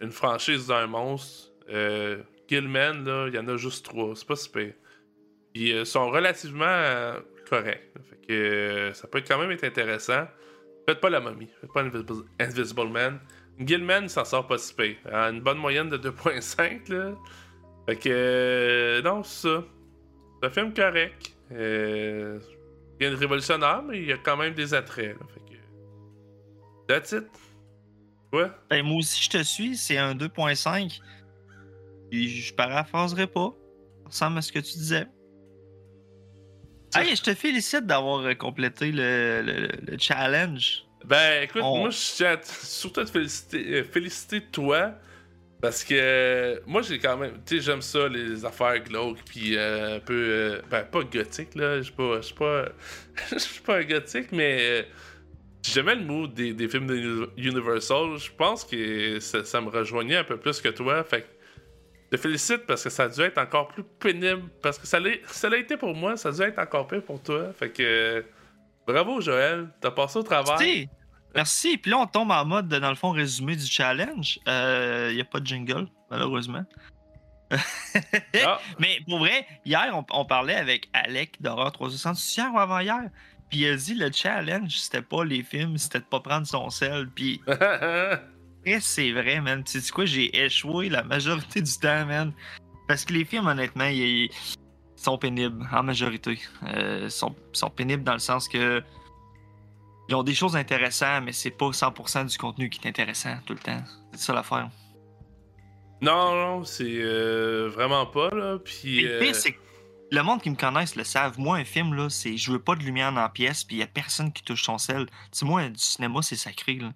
une 0.00 0.12
franchise 0.12 0.68
d'un 0.68 0.86
monstre, 0.86 1.50
Gilman, 2.48 3.04
il 3.26 3.34
y 3.34 3.38
en 3.38 3.48
a 3.48 3.56
juste 3.56 3.84
trois. 3.84 4.14
C'est 4.14 4.28
pas 4.28 4.36
si 4.36 4.48
pire. 4.48 4.74
Ils 5.54 5.84
sont 5.84 6.08
relativement 6.08 7.14
corrects. 7.48 7.92
Fait 8.08 8.26
que 8.28 8.90
ça 8.94 9.08
peut 9.08 9.22
quand 9.26 9.38
même 9.38 9.50
être 9.50 9.64
intéressant. 9.64 10.28
Faites 10.86 11.00
pas 11.00 11.10
la 11.10 11.18
momie. 11.18 11.48
Faites 11.60 11.72
pas 11.72 11.80
Invisible, 11.80 12.24
Invisible 12.38 12.88
Man. 12.88 13.20
Gilman, 13.58 14.04
il 14.04 14.10
s'en 14.10 14.24
sort 14.24 14.46
pas 14.46 14.58
si 14.58 14.72
pire. 14.72 14.96
À 15.12 15.30
une 15.30 15.40
bonne 15.40 15.58
moyenne 15.58 15.88
de 15.88 15.98
2.5, 15.98 16.92
là. 16.92 17.16
Fait 17.88 17.96
que... 17.96 18.08
euh, 18.10 19.02
non, 19.02 19.22
c'est 19.22 19.48
ça. 19.48 19.64
C'est 20.42 20.46
un 20.48 20.50
film 20.50 20.74
correct. 20.74 21.36
Euh, 21.52 22.38
rien 23.00 23.10
de 23.10 23.16
révolutionnaire, 23.16 23.82
mais 23.82 23.98
il 23.98 24.06
y 24.06 24.12
a 24.12 24.18
quand 24.18 24.36
même 24.36 24.54
des 24.54 24.72
attraits, 24.74 25.16
là. 25.18 25.26
Fait 25.34 25.40
que... 25.40 25.58
That's 26.88 27.12
it. 27.12 27.24
Ouais. 28.32 28.46
Ben, 28.68 28.84
moi 28.84 28.98
aussi, 28.98 29.22
je 29.24 29.30
te 29.30 29.42
suis, 29.42 29.76
c'est 29.76 29.98
un 29.98 30.14
2.5. 30.14 31.00
Puis 32.10 32.28
je 32.28 32.54
paraphraserai 32.54 33.26
pas. 33.26 33.52
Ça 34.04 34.08
ressemble 34.26 34.38
à 34.38 34.42
ce 34.42 34.52
que 34.52 34.58
tu 34.60 34.72
disais. 34.74 35.06
Hey, 36.94 37.14
je 37.14 37.22
te 37.22 37.34
félicite 37.34 37.86
d'avoir 37.86 38.24
euh, 38.26 38.34
complété 38.34 38.90
le, 38.90 39.42
le- 39.44 39.68
le 39.92 39.98
challenge. 39.98 40.84
Ben, 41.04 41.44
écoute, 41.44 41.62
On- 41.64 41.78
moi, 41.78 41.90
je 41.90 41.98
tiens 42.16 42.38
surtout 42.42 43.00
à 43.00 43.04
te 43.04 43.10
féliciter, 43.10 43.64
euh, 43.80 43.84
féliciter 43.84 44.40
toi. 44.40 44.94
Parce 45.60 45.84
que 45.84 46.62
moi, 46.66 46.80
j'ai 46.82 46.98
quand 46.98 47.16
même. 47.18 47.34
Tu 47.44 47.56
sais, 47.56 47.62
j'aime 47.62 47.82
ça, 47.82 48.08
les 48.08 48.44
affaires 48.46 48.82
glauques, 48.82 49.22
puis 49.26 49.56
euh, 49.56 49.96
un 49.96 50.00
peu. 50.00 50.14
euh, 50.14 50.62
ben, 50.70 50.84
pas 50.84 51.02
gothique, 51.02 51.54
là. 51.54 51.78
Je 51.78 51.82
suis 51.82 51.92
pas. 51.92 52.16
Je 52.16 52.26
suis 52.26 52.34
pas. 52.34 52.64
Pas 53.66 53.76
un 53.78 53.84
gothique, 53.84 54.32
mais. 54.32 54.58
euh, 54.60 54.82
J'aimais 55.62 55.94
le 55.96 56.04
mood 56.04 56.32
des, 56.32 56.54
des 56.54 56.68
films 56.68 56.86
de 56.86 56.94
Uni- 56.96 57.26
Universal. 57.36 58.16
Je 58.18 58.30
pense 58.32 58.64
que 58.64 59.20
ça, 59.20 59.60
me 59.60 59.68
rejoignait 59.68 60.16
un 60.16 60.24
peu 60.24 60.38
plus 60.38 60.58
que 60.60 60.70
toi. 60.70 61.04
Fait 61.04 61.20
que. 61.22 61.26
Je 62.12 62.16
te 62.16 62.22
félicite 62.22 62.64
parce 62.66 62.82
que 62.82 62.88
ça 62.90 63.04
a 63.04 63.08
dû 63.08 63.20
être 63.20 63.36
encore 63.38 63.68
plus 63.68 63.84
pénible. 63.84 64.48
Parce 64.62 64.78
que 64.78 64.86
ça 64.86 64.98
l'a 64.98 65.10
ça 65.26 65.48
l'a 65.50 65.58
été 65.58 65.76
pour 65.76 65.94
moi, 65.94 66.16
ça 66.16 66.30
a 66.30 66.32
dû 66.32 66.40
être 66.42 66.58
encore 66.58 66.86
pire 66.88 67.02
pour 67.02 67.22
toi. 67.22 67.52
Fait 67.52 67.70
que. 67.70 68.24
Bravo, 68.86 69.20
Joël. 69.20 69.68
T'as 69.82 69.90
passé 69.90 70.18
au 70.18 70.22
travail. 70.22 70.88
Merci. 71.34 71.78
Puis 71.78 71.90
là, 71.90 71.98
on 71.98 72.06
tombe 72.06 72.30
en 72.30 72.44
mode, 72.44 72.68
dans 72.68 72.88
le 72.88 72.94
fond, 72.94 73.10
résumé 73.10 73.56
du 73.56 73.66
challenge. 73.66 74.38
Il 74.46 75.14
n'y 75.14 75.20
a 75.20 75.26
pas 75.30 75.40
de 75.40 75.46
jingle, 75.46 75.86
malheureusement. 76.10 76.64
Ah. 78.46 78.60
Mais 78.78 79.00
pour 79.08 79.18
vrai, 79.18 79.44
hier, 79.64 79.90
on, 79.92 80.04
on 80.12 80.24
parlait 80.24 80.54
avec 80.54 80.88
Alec 80.92 81.42
d'Horreur 81.42 81.72
360, 81.72 82.36
hier 82.36 82.54
ou 82.54 82.60
avant-hier. 82.60 83.10
Puis 83.50 83.58
il 83.58 83.66
a 83.66 83.76
dit 83.76 83.94
le 83.94 84.10
challenge, 84.12 84.78
c'était 84.78 85.02
pas 85.02 85.24
les 85.24 85.42
films, 85.42 85.76
c'était 85.76 85.98
de 85.98 86.04
pas 86.04 86.20
prendre 86.20 86.46
son 86.46 86.70
sel. 86.70 87.08
Puis 87.10 87.40
c'est 88.80 89.10
vrai, 89.10 89.40
man. 89.40 89.64
Tu 89.64 89.80
sais 89.80 89.92
quoi, 89.92 90.04
j'ai 90.04 90.44
échoué 90.44 90.88
la 90.88 91.02
majorité 91.02 91.60
du 91.60 91.72
temps, 91.72 92.06
man. 92.06 92.32
Parce 92.86 93.04
que 93.04 93.12
les 93.12 93.24
films, 93.24 93.48
honnêtement, 93.48 93.86
ils, 93.86 94.30
sont 94.94 95.18
pénibles 95.18 95.66
en 95.72 95.82
majorité. 95.82 96.38
Euh, 96.74 97.02
Ils 97.04 97.10
sont, 97.10 97.34
ils 97.52 97.58
sont 97.58 97.70
pénibles 97.70 98.04
dans 98.04 98.12
le 98.12 98.18
sens 98.18 98.48
que 98.48 98.82
ils 100.10 100.14
ont 100.16 100.24
des 100.24 100.34
choses 100.34 100.56
intéressantes, 100.56 101.22
mais 101.24 101.32
c'est 101.32 101.52
pas 101.52 101.70
100% 101.70 102.26
du 102.26 102.36
contenu 102.36 102.68
qui 102.68 102.80
est 102.84 102.88
intéressant 102.88 103.36
tout 103.46 103.52
le 103.52 103.60
temps. 103.60 103.80
C'est 104.12 104.20
ça 104.20 104.32
l'affaire. 104.32 104.68
Non, 106.02 106.34
non, 106.34 106.64
c'est 106.64 106.84
euh, 106.84 107.68
vraiment 107.68 108.06
pas, 108.06 108.30
là. 108.30 108.58
Puis 108.58 109.02
le 109.02 109.22
euh, 109.22 109.32
c'est 109.32 109.52
que 109.52 109.58
le 110.10 110.22
monde 110.22 110.42
qui 110.42 110.50
me 110.50 110.56
connaisse 110.56 110.96
le 110.96 111.04
savent. 111.04 111.38
Moi, 111.38 111.58
un 111.58 111.64
film, 111.64 111.94
là, 111.94 112.10
c'est 112.10 112.36
je 112.36 112.50
veux 112.50 112.58
pas 112.58 112.74
de 112.74 112.82
lumière 112.82 113.12
dans 113.12 113.20
la 113.20 113.28
pièce, 113.28 113.62
puis 113.62 113.76
il 113.76 113.78
y 113.78 113.82
a 113.82 113.86
personne 113.86 114.32
qui 114.32 114.42
touche 114.42 114.64
son 114.64 114.78
sel. 114.78 115.06
Tu 115.06 115.14
sais, 115.32 115.44
moi, 115.44 115.68
du 115.68 115.78
cinéma, 115.78 116.22
c'est 116.22 116.36
sacré, 116.36 116.74
là. 116.74 116.92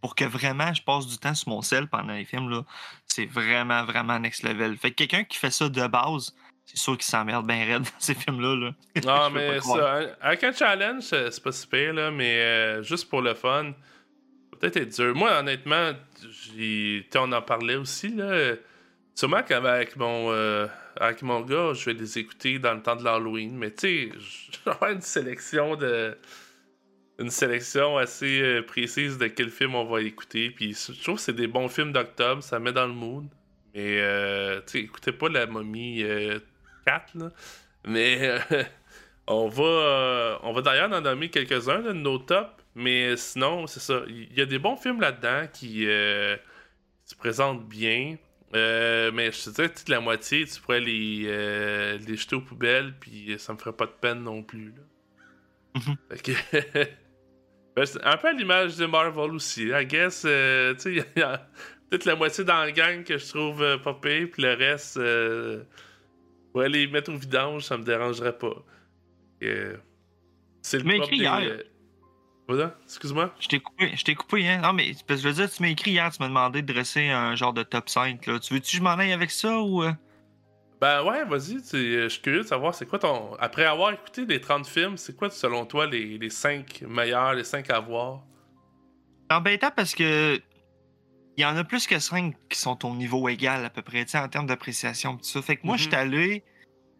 Pour 0.00 0.14
que 0.14 0.24
vraiment 0.24 0.74
je 0.74 0.82
passe 0.82 1.06
du 1.06 1.18
temps 1.18 1.34
sur 1.34 1.48
mon 1.48 1.62
sel 1.62 1.88
pendant 1.88 2.14
les 2.14 2.24
films, 2.24 2.50
là, 2.50 2.64
c'est 3.06 3.26
vraiment, 3.26 3.84
vraiment 3.84 4.18
next 4.18 4.42
level. 4.42 4.76
Fait 4.76 4.90
que 4.90 4.96
quelqu'un 4.96 5.24
qui 5.24 5.38
fait 5.38 5.50
ça 5.50 5.68
de 5.68 5.86
base, 5.86 6.34
c'est 6.66 6.78
sûr 6.78 6.94
qu'il 6.94 7.04
s'emmerde 7.04 7.46
bien 7.46 7.64
raide 7.64 7.82
dans 7.82 8.00
ces 8.00 8.14
films-là. 8.14 8.56
Là. 8.56 8.74
Non, 8.96 9.02
pas 9.02 9.30
mais 9.30 9.60
ça, 9.60 9.98
hein, 9.98 10.06
avec 10.20 10.44
un 10.44 10.52
challenge, 10.52 11.04
c'est 11.04 11.42
pas 11.42 11.52
si 11.52 11.66
pire, 11.66 11.94
là, 11.94 12.10
mais 12.10 12.40
euh, 12.40 12.82
juste 12.82 13.08
pour 13.08 13.22
le 13.22 13.34
fun, 13.34 13.72
peut-être 14.50 14.76
être 14.76 14.94
dur. 14.96 15.14
Moi, 15.14 15.38
honnêtement, 15.38 15.92
on 17.14 17.32
en 17.32 17.42
parlait 17.42 17.76
aussi, 17.76 18.08
là. 18.08 18.54
Sûrement 19.14 19.42
qu'avec 19.42 19.96
mon, 19.96 20.30
euh, 20.30 20.66
avec 21.00 21.22
mon 21.22 21.40
gars, 21.40 21.72
je 21.72 21.86
vais 21.86 21.94
les 21.94 22.18
écouter 22.18 22.58
dans 22.58 22.74
le 22.74 22.82
temps 22.82 22.96
de 22.96 23.04
l'Halloween, 23.04 23.56
mais 23.56 23.70
tu 23.70 24.10
sais, 24.10 24.68
avoir 24.70 24.90
une 24.90 25.00
sélection 25.00 25.76
de. 25.76 26.16
Une 27.18 27.30
sélection 27.30 27.96
assez 27.96 28.42
euh, 28.42 28.62
précise 28.62 29.16
de 29.16 29.26
quel 29.28 29.48
film 29.48 29.74
on 29.74 29.86
va 29.86 30.02
écouter. 30.02 30.50
Puis 30.50 30.74
je 30.74 31.02
trouve 31.02 31.16
que 31.16 31.22
c'est 31.22 31.32
des 31.32 31.46
bons 31.46 31.68
films 31.68 31.90
d'octobre, 31.90 32.42
ça 32.42 32.58
met 32.58 32.72
dans 32.72 32.86
le 32.86 32.92
mood. 32.92 33.24
Mais, 33.74 34.00
euh, 34.00 34.60
tu 34.66 34.72
sais, 34.72 34.78
écoutez 34.80 35.12
pas 35.12 35.30
la 35.30 35.46
momie 35.46 36.02
euh, 36.02 36.38
4, 36.86 37.14
là. 37.18 37.30
Mais 37.86 38.18
euh, 38.22 38.38
on 39.26 39.48
va, 39.48 39.64
euh, 39.64 40.38
on 40.42 40.52
va 40.52 40.62
d'ailleurs 40.62 40.92
en 40.92 41.00
nommer 41.00 41.28
quelques-uns 41.30 41.80
de 41.82 41.92
nos 41.92 42.18
tops. 42.18 42.50
Mais 42.74 43.16
sinon, 43.16 43.66
c'est 43.66 43.80
ça. 43.80 44.02
Il 44.08 44.36
y 44.36 44.40
a 44.42 44.46
des 44.46 44.58
bons 44.58 44.76
films 44.76 45.00
là-dedans 45.00 45.46
qui 45.52 45.86
euh, 45.86 46.36
se 47.04 47.14
présentent 47.14 47.66
bien. 47.68 48.16
Mais 48.52 49.30
je 49.32 49.44
te 49.44 49.50
dirais 49.50 49.68
que 49.70 49.78
toute 49.78 49.88
la 49.90 50.00
moitié, 50.00 50.46
tu 50.46 50.60
pourrais 50.60 50.80
les, 50.80 51.98
les 51.98 52.16
jeter 52.16 52.36
aux 52.36 52.40
poubelles, 52.40 52.94
puis 52.98 53.34
ça 53.38 53.52
me 53.52 53.58
ferait 53.58 53.72
pas 53.76 53.84
de 53.86 53.92
peine 54.00 54.22
non 54.22 54.42
plus. 54.42 54.72
Là. 54.76 55.80
Mhm. 55.80 55.96
Fait 56.10 56.22
que- 56.22 56.84
Ben, 57.76 57.84
un 58.04 58.16
peu 58.16 58.28
à 58.28 58.32
l'image 58.32 58.76
de 58.76 58.86
Marvel 58.86 59.32
aussi. 59.32 59.68
I 59.68 59.84
guess, 59.84 60.22
euh, 60.26 60.72
tu 60.76 60.80
sais, 60.80 60.92
il 61.16 61.20
y 61.20 61.22
a- 61.22 61.34
a 61.34 61.38
peut-être 61.90 62.06
la 62.06 62.16
moitié 62.16 62.42
dans 62.44 62.56
la 62.64 62.72
gang 62.72 63.04
que 63.04 63.18
je 63.18 63.28
trouve 63.28 63.62
euh, 63.62 63.76
pas 63.76 63.92
pire, 63.92 64.28
puis 64.32 64.42
le 64.42 64.54
reste, 64.54 64.96
euh, 64.96 65.62
ouais, 66.56 66.68
les 66.68 66.86
mettre 66.88 67.12
au 67.12 67.16
vidange, 67.16 67.62
ça 67.64 67.76
me 67.78 67.84
dérangerait 67.84 68.36
pas. 68.36 68.54
Euh, 69.42 69.76
c'est 70.62 70.78
le 70.78 70.84
Mais 70.84 70.96
propre 70.96 71.12
écrit 71.12 71.18
des, 71.18 71.24
hier. 71.24 71.38
euh, 71.58 71.62
Voilà, 72.48 72.76
excuse-moi. 72.84 73.34
Je 73.38 73.48
t'ai 73.48 73.60
coupé, 73.60 73.92
je 73.96 74.04
t'ai 74.04 74.14
coupé, 74.14 74.48
hein. 74.48 74.60
Non, 74.62 74.72
mais 74.72 74.92
parce 75.06 75.20
que 75.20 75.28
je 75.28 75.34
veux 75.34 75.34
dire, 75.46 75.50
tu 75.54 75.62
m'as 75.62 75.68
écrit 75.68 75.92
hier, 75.92 76.10
tu 76.10 76.20
m'as 76.20 76.28
demandé 76.28 76.62
de 76.62 76.72
dresser 76.72 77.08
un 77.08 77.34
genre 77.36 77.52
de 77.52 77.62
top 77.62 77.88
5. 77.88 78.26
Là. 78.26 78.38
Tu 78.40 78.54
veux-tu 78.54 78.72
que 78.72 78.76
je 78.78 78.82
m'en 78.82 78.90
aille 78.98 79.12
avec 79.12 79.30
ça 79.30 79.60
ou. 79.60 79.82
euh? 79.82 79.92
Ben 80.80 81.02
ouais, 81.04 81.24
vas-y, 81.24 81.62
tu- 81.62 81.76
euh, 81.76 82.02
je 82.04 82.08
suis 82.08 82.20
curieux 82.22 82.42
de 82.42 82.46
savoir 82.46 82.74
c'est 82.74 82.84
quoi 82.86 82.98
ton. 82.98 83.34
Après 83.36 83.64
avoir 83.64 83.92
écouté 83.92 84.26
les 84.26 84.40
30 84.40 84.66
films, 84.66 84.96
c'est 84.98 85.16
quoi 85.16 85.30
selon 85.30 85.64
toi 85.64 85.86
les, 85.86 86.18
les 86.18 86.28
5 86.30 86.82
meilleurs, 86.88 87.32
les 87.34 87.44
5 87.44 87.70
à 87.70 87.80
voir? 87.80 88.22
C'est 89.30 89.36
embêtant 89.36 89.70
parce 89.74 89.94
que. 89.94 90.38
Il 91.36 91.42
y 91.42 91.44
en 91.44 91.56
a 91.56 91.64
plus 91.64 91.86
que 91.86 91.98
5 91.98 92.34
qui 92.48 92.58
sont 92.58 92.84
au 92.86 92.94
niveau 92.94 93.28
égal 93.28 93.64
à 93.64 93.70
peu 93.70 93.82
près, 93.82 94.06
en 94.16 94.28
termes 94.28 94.46
d'appréciation. 94.46 95.18
ça. 95.22 95.42
Fait 95.42 95.56
que 95.56 95.66
moi, 95.66 95.74
Mhm. 95.74 95.78
je 95.78 95.84
suis 95.84 95.94
allé. 95.94 96.44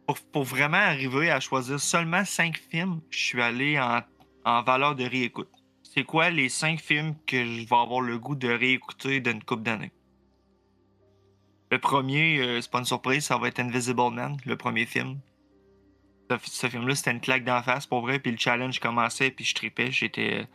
Pour, 0.06 0.18
pour 0.20 0.44
vraiment 0.44 0.76
arriver 0.76 1.30
à 1.30 1.40
choisir 1.40 1.80
seulement 1.80 2.24
5 2.24 2.56
films, 2.70 3.00
je 3.10 3.18
suis 3.18 3.42
allé 3.42 3.80
en, 3.80 4.02
en 4.44 4.62
valeur 4.62 4.94
de 4.94 5.04
réécoute. 5.04 5.48
C'est 5.82 6.04
quoi 6.04 6.30
les 6.30 6.48
5 6.48 6.80
films 6.80 7.16
que 7.26 7.44
je 7.44 7.66
vais 7.66 7.76
avoir 7.76 8.00
le 8.02 8.16
goût 8.18 8.36
de 8.36 8.48
réécouter 8.48 9.20
d'une 9.20 9.42
couple 9.42 9.62
d'années? 9.64 9.90
Le 11.72 11.78
premier, 11.80 12.38
euh, 12.38 12.60
c'est 12.60 12.70
pas 12.70 12.78
une 12.78 12.84
surprise, 12.84 13.24
ça 13.24 13.36
va 13.38 13.48
être 13.48 13.58
Invisible 13.58 14.12
Man, 14.12 14.36
le 14.44 14.56
premier 14.56 14.86
film. 14.86 15.18
Ce, 16.30 16.36
ce 16.44 16.68
film-là, 16.68 16.94
c'était 16.94 17.10
une 17.10 17.20
claque 17.20 17.44
d'en 17.44 17.62
face 17.62 17.86
pour 17.86 18.02
vrai, 18.02 18.20
puis 18.20 18.30
le 18.30 18.38
challenge 18.38 18.78
commençait, 18.78 19.30
puis 19.32 19.44
je 19.44 19.54
tripais. 19.56 19.90
J'étais 19.90 20.46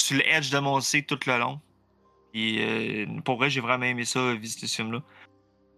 sur 0.00 0.16
le 0.16 0.26
edge 0.26 0.50
de 0.50 0.58
mon 0.60 0.80
seat 0.80 1.06
tout 1.06 1.18
le 1.26 1.38
long. 1.38 1.60
Puis 2.34 2.56
euh, 2.60 3.06
pour 3.24 3.36
vrai, 3.36 3.48
j'ai 3.48 3.60
vraiment 3.60 3.84
aimé 3.86 4.04
ça, 4.04 4.34
visiter 4.34 4.66
ce 4.66 4.74
film-là. 4.82 5.02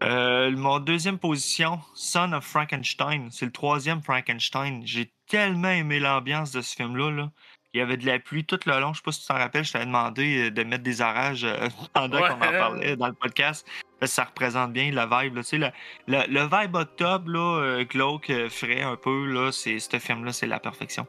Euh, 0.02 0.50
mon 0.56 0.78
deuxième 0.78 1.18
position, 1.18 1.80
Son 1.94 2.32
of 2.32 2.44
Frankenstein. 2.46 3.28
C'est 3.30 3.44
le 3.44 3.52
troisième 3.52 4.02
Frankenstein. 4.02 4.80
J'ai 4.86 5.12
tellement 5.28 5.68
aimé 5.68 6.00
l'ambiance 6.00 6.52
de 6.52 6.62
ce 6.62 6.74
film-là. 6.74 7.10
Là. 7.10 7.30
Il 7.74 7.78
y 7.78 7.82
avait 7.82 7.98
de 7.98 8.06
la 8.06 8.18
pluie 8.18 8.46
tout 8.46 8.58
le 8.64 8.80
long. 8.80 8.94
Je 8.94 9.00
sais 9.00 9.02
pas 9.04 9.12
si 9.12 9.20
tu 9.20 9.26
t'en 9.26 9.34
rappelles, 9.34 9.64
je 9.64 9.72
t'avais 9.72 9.84
demandé 9.84 10.46
euh, 10.46 10.50
de 10.50 10.62
mettre 10.62 10.82
des 10.82 11.02
orages 11.02 11.46
pendant 11.92 12.22
Ouais. 12.22 12.28
qu'on 12.28 12.34
en 12.36 12.38
parlait 12.38 12.96
dans 12.96 13.08
le 13.08 13.12
podcast. 13.12 13.66
Parce 14.00 14.12
que 14.12 14.14
ça 14.16 14.24
représente 14.24 14.72
bien 14.72 14.90
la 14.92 15.04
vibe. 15.04 15.34
Là. 15.36 15.42
Tu 15.42 15.48
sais, 15.50 15.58
le, 15.58 15.68
le, 16.06 16.22
le 16.26 16.40
vibe 16.50 16.74
octobre, 16.74 17.30
là, 17.30 17.84
glauque, 17.84 18.32
frais 18.48 18.80
un 18.80 18.96
peu, 18.96 19.26
là, 19.26 19.52
c'est, 19.52 19.78
ce 19.78 19.98
film-là, 19.98 20.32
c'est 20.32 20.46
la 20.46 20.58
perfection. 20.58 21.06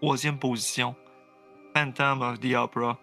Troisième 0.00 0.38
position, 0.38 0.96
Phantom 1.76 2.22
of 2.22 2.40
the 2.40 2.54
Opera. 2.54 2.98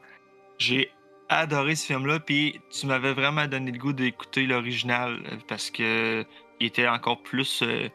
J'ai 0.58 0.92
adoré 1.40 1.76
ce 1.76 1.86
film-là, 1.88 2.20
puis 2.20 2.60
tu 2.70 2.86
m'avais 2.88 3.14
vraiment 3.14 3.46
donné 3.48 3.72
le 3.72 3.78
goût 3.78 3.94
d'écouter 3.94 4.46
l'original 4.46 5.20
euh, 5.32 5.36
parce 5.48 5.72
que 5.72 6.26
il 6.60 6.68
était 6.68 6.88
encore 6.88 7.22
plus 7.24 7.64
euh, 7.64 7.88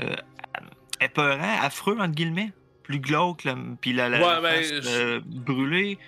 euh, 0.00 0.14
épeurant, 1.00 1.58
affreux, 1.62 1.98
entre 1.98 2.14
guillemets. 2.14 2.52
Plus 2.84 2.98
glauque, 2.98 3.44
là, 3.44 3.54
puis 3.80 3.92
la, 3.92 4.08
la, 4.08 4.18
Ouais, 4.18 4.24
la 4.26 4.40
ben, 4.40 4.56
face, 4.56 4.68
je- 4.82 4.88
euh, 4.88 5.20
brûlée. 5.24 5.98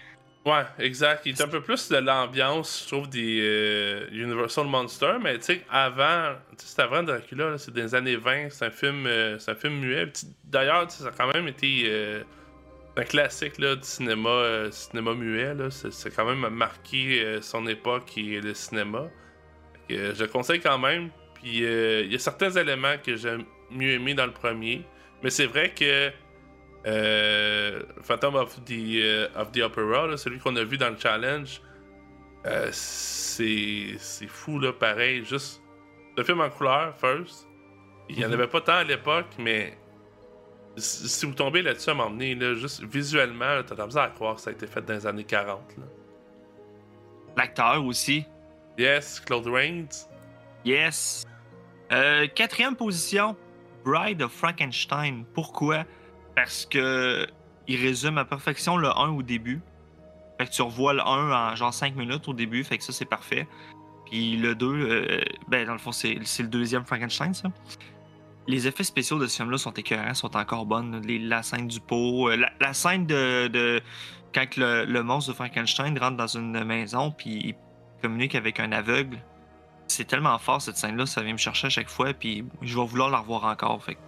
Ouais, 0.44 0.64
exact. 0.78 1.22
Il 1.24 1.30
est 1.32 1.40
un 1.40 1.48
peu 1.48 1.62
plus 1.62 1.88
de 1.88 1.96
l'ambiance, 1.96 2.82
je 2.84 2.92
trouve, 2.94 3.08
des 3.08 3.38
euh, 3.40 4.06
Universal 4.12 4.66
Monsters, 4.66 5.18
mais 5.20 5.38
tu 5.38 5.44
sais, 5.44 5.64
avant, 5.70 6.34
tu 6.50 6.56
sais, 6.58 6.66
c'était 6.70 6.82
avant 6.82 7.02
Dracula, 7.02 7.56
c'est 7.58 7.72
des 7.72 7.94
années 7.94 8.16
20, 8.16 8.50
c'est 8.50 8.66
un 8.66 8.70
film, 8.70 9.06
euh, 9.06 9.38
c'est 9.38 9.52
un 9.52 9.54
film 9.54 9.78
muet. 9.78 10.12
D'ailleurs, 10.44 10.90
ça 10.90 11.08
a 11.08 11.10
quand 11.12 11.32
même 11.32 11.48
été 11.48 11.84
euh, 11.86 12.22
un 12.96 13.02
classique 13.04 13.58
là, 13.58 13.74
du 13.76 13.82
cinéma, 13.82 14.28
euh, 14.30 14.70
cinéma 14.70 15.14
muet. 15.14 15.54
là. 15.54 15.68
C'est 15.70 16.14
quand 16.14 16.24
même 16.24 16.48
marqué 16.54 17.22
euh, 17.24 17.40
son 17.40 17.66
époque 17.66 18.16
et 18.16 18.40
le 18.40 18.54
cinéma. 18.54 19.08
Que, 19.88 19.94
euh, 19.94 20.14
je 20.14 20.22
le 20.22 20.28
conseille 20.28 20.60
quand 20.60 20.78
même. 20.78 21.10
Puis 21.34 21.64
euh, 21.64 22.02
il 22.04 22.12
y 22.12 22.14
a 22.14 22.18
certains 22.18 22.50
éléments 22.50 22.96
que 23.04 23.16
j'ai 23.16 23.36
mieux 23.70 23.92
aimé 23.94 24.14
dans 24.14 24.26
le 24.26 24.32
premier, 24.32 24.84
mais 25.22 25.30
c'est 25.30 25.46
vrai 25.46 25.72
que 25.74 26.10
Phantom 28.02 28.34
of 28.36 28.62
the, 28.64 29.30
of 29.36 29.50
the 29.52 29.60
Opera, 29.62 30.06
là, 30.06 30.16
celui 30.16 30.38
qu'on 30.38 30.54
a 30.56 30.62
vu 30.64 30.76
dans 30.78 30.90
le 30.90 30.96
challenge, 30.98 31.60
c'est 32.70 33.94
c'est 33.98 34.26
fou, 34.28 34.58
là, 34.58 34.72
pareil. 34.72 35.24
Juste 35.24 35.62
le 36.16 36.22
film 36.24 36.40
en 36.40 36.50
couleur, 36.50 36.94
first. 36.98 37.48
Il 38.08 38.16
n'y 38.18 38.24
en 38.24 38.28
Mhm. 38.28 38.34
avait 38.34 38.46
pas 38.48 38.60
tant 38.60 38.74
à 38.74 38.84
l'époque, 38.84 39.26
mais 39.38 39.76
si 40.76 41.26
vous 41.26 41.34
tombez 41.34 41.62
là-dessus 41.62 41.90
à 41.90 41.94
m'emmener, 41.94 42.34
là, 42.34 42.54
juste 42.54 42.82
visuellement, 42.82 43.62
t'as 43.66 43.74
de 43.74 43.80
la 43.80 43.86
misère 43.86 44.02
à 44.02 44.08
croire 44.08 44.36
que 44.36 44.40
ça 44.40 44.50
a 44.50 44.52
été 44.52 44.66
fait 44.66 44.82
dans 44.82 44.94
les 44.94 45.06
années 45.06 45.24
40. 45.24 45.60
Là. 45.78 45.84
L'acteur 47.36 47.84
aussi. 47.84 48.24
Yes, 48.78 49.20
Claude 49.20 49.46
Rains. 49.46 50.08
Yes. 50.64 51.24
Euh, 51.92 52.26
quatrième 52.34 52.74
position, 52.74 53.36
Bride 53.84 54.22
of 54.22 54.32
Frankenstein. 54.32 55.24
Pourquoi? 55.34 55.84
Parce 56.34 56.66
que 56.66 57.26
il 57.66 57.80
résume 57.80 58.18
à 58.18 58.24
perfection 58.24 58.76
le 58.76 58.88
1 58.88 59.10
au 59.10 59.22
début. 59.22 59.60
Fait 60.38 60.46
que 60.46 60.50
tu 60.50 60.62
revois 60.62 60.94
le 60.94 61.00
1 61.00 61.52
en 61.52 61.54
genre 61.54 61.72
5 61.72 61.94
minutes 61.94 62.26
au 62.28 62.34
début, 62.34 62.64
fait 62.64 62.78
que 62.78 62.84
ça 62.84 62.92
c'est 62.92 63.04
parfait. 63.04 63.46
Puis 64.06 64.36
le 64.36 64.54
2, 64.54 64.66
euh, 64.66 65.20
ben 65.48 65.66
dans 65.66 65.72
le 65.72 65.78
fond 65.78 65.92
c'est 65.92 66.18
c'est 66.24 66.42
le 66.42 66.48
deuxième 66.48 66.84
Frankenstein 66.84 67.32
ça. 67.32 67.48
Les 68.46 68.66
effets 68.68 68.84
spéciaux 68.84 69.18
de 69.18 69.26
ce 69.26 69.36
film-là 69.36 69.56
sont 69.58 69.72
écœurants, 69.72 70.12
sont 70.14 70.36
encore 70.36 70.66
bonnes. 70.66 71.00
Les- 71.06 71.18
la 71.18 71.42
scène 71.42 71.66
du 71.66 71.80
pot, 71.80 72.28
euh, 72.28 72.36
la, 72.36 72.52
la 72.60 72.74
scène 72.74 73.06
de, 73.06 73.48
de- 73.48 73.80
quand 74.34 74.56
le, 74.56 74.84
le 74.84 75.02
monstre 75.02 75.30
de 75.30 75.36
Frankenstein 75.36 75.98
rentre 75.98 76.16
dans 76.16 76.26
une 76.26 76.62
maison 76.64 77.10
puis 77.10 77.30
il 77.30 77.54
communique 78.02 78.34
avec 78.34 78.60
un 78.60 78.72
aveugle. 78.72 79.18
C'est 79.86 80.04
tellement 80.06 80.38
fort 80.38 80.60
cette 80.60 80.76
scène-là, 80.76 81.06
ça 81.06 81.22
vient 81.22 81.32
me 81.32 81.38
chercher 81.38 81.66
à 81.68 81.70
chaque 81.70 81.88
fois, 81.90 82.12
puis 82.14 82.44
je 82.62 82.78
vais 82.78 82.84
vouloir 82.86 83.10
la 83.10 83.18
revoir 83.18 83.44
encore. 83.44 83.82
Fait 83.82 83.94
que, 83.94 84.00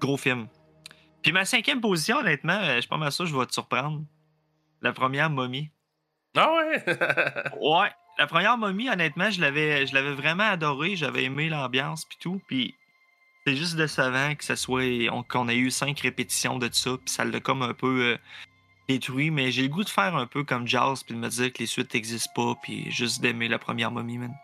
gros 0.00 0.16
film. 0.16 0.46
Puis 1.22 1.32
ma 1.32 1.44
cinquième 1.44 1.80
position, 1.80 2.18
honnêtement, 2.18 2.52
euh, 2.62 2.76
je 2.76 2.80
suis 2.80 2.88
pas 2.88 2.96
mal 2.96 3.10
sûr 3.12 3.24
que 3.24 3.30
je 3.30 3.36
vais 3.36 3.46
te 3.46 3.52
surprendre. 3.52 4.02
La 4.80 4.92
première 4.92 5.28
momie. 5.30 5.70
Ah 6.36 6.50
ouais! 6.54 6.84
Ouais, 7.60 7.90
la 8.18 8.26
première 8.26 8.56
momie, 8.56 8.88
honnêtement, 8.88 9.30
je 9.30 9.40
l'avais, 9.40 9.86
je 9.86 9.94
l'avais 9.94 10.12
vraiment 10.12 10.44
adoré. 10.44 10.94
J'avais 10.96 11.24
aimé 11.24 11.48
l'ambiance 11.48 12.04
puis 12.04 12.18
tout. 12.20 12.40
Puis 12.46 12.74
c'est 13.48 13.56
juste 13.56 13.76
décevant 13.76 14.34
que 14.34 14.44
ça 14.44 14.56
soit, 14.56 15.08
on- 15.10 15.22
qu'on 15.22 15.48
ait 15.48 15.56
eu 15.56 15.70
cinq 15.70 16.00
répétitions 16.00 16.58
de 16.58 16.68
ça, 16.72 16.90
puis 17.04 17.12
ça 17.12 17.24
l'a 17.24 17.40
comme 17.40 17.62
un 17.62 17.72
peu 17.74 18.00
euh, 18.02 18.18
détruit. 18.88 19.30
Mais 19.30 19.50
j'ai 19.50 19.62
le 19.62 19.68
goût 19.68 19.84
de 19.84 19.88
faire 19.88 20.14
un 20.16 20.26
peu 20.26 20.44
comme 20.44 20.66
Jazz, 20.66 21.02
puis 21.02 21.14
de 21.14 21.18
me 21.20 21.28
dire 21.28 21.52
que 21.52 21.58
les 21.60 21.66
suites 21.66 21.94
n'existent 21.94 22.32
pas, 22.34 22.54
puis 22.62 22.90
juste 22.90 23.20
d'aimer 23.22 23.48
la 23.48 23.58
première 23.58 23.90
momie, 23.90 24.18
man. 24.18 24.34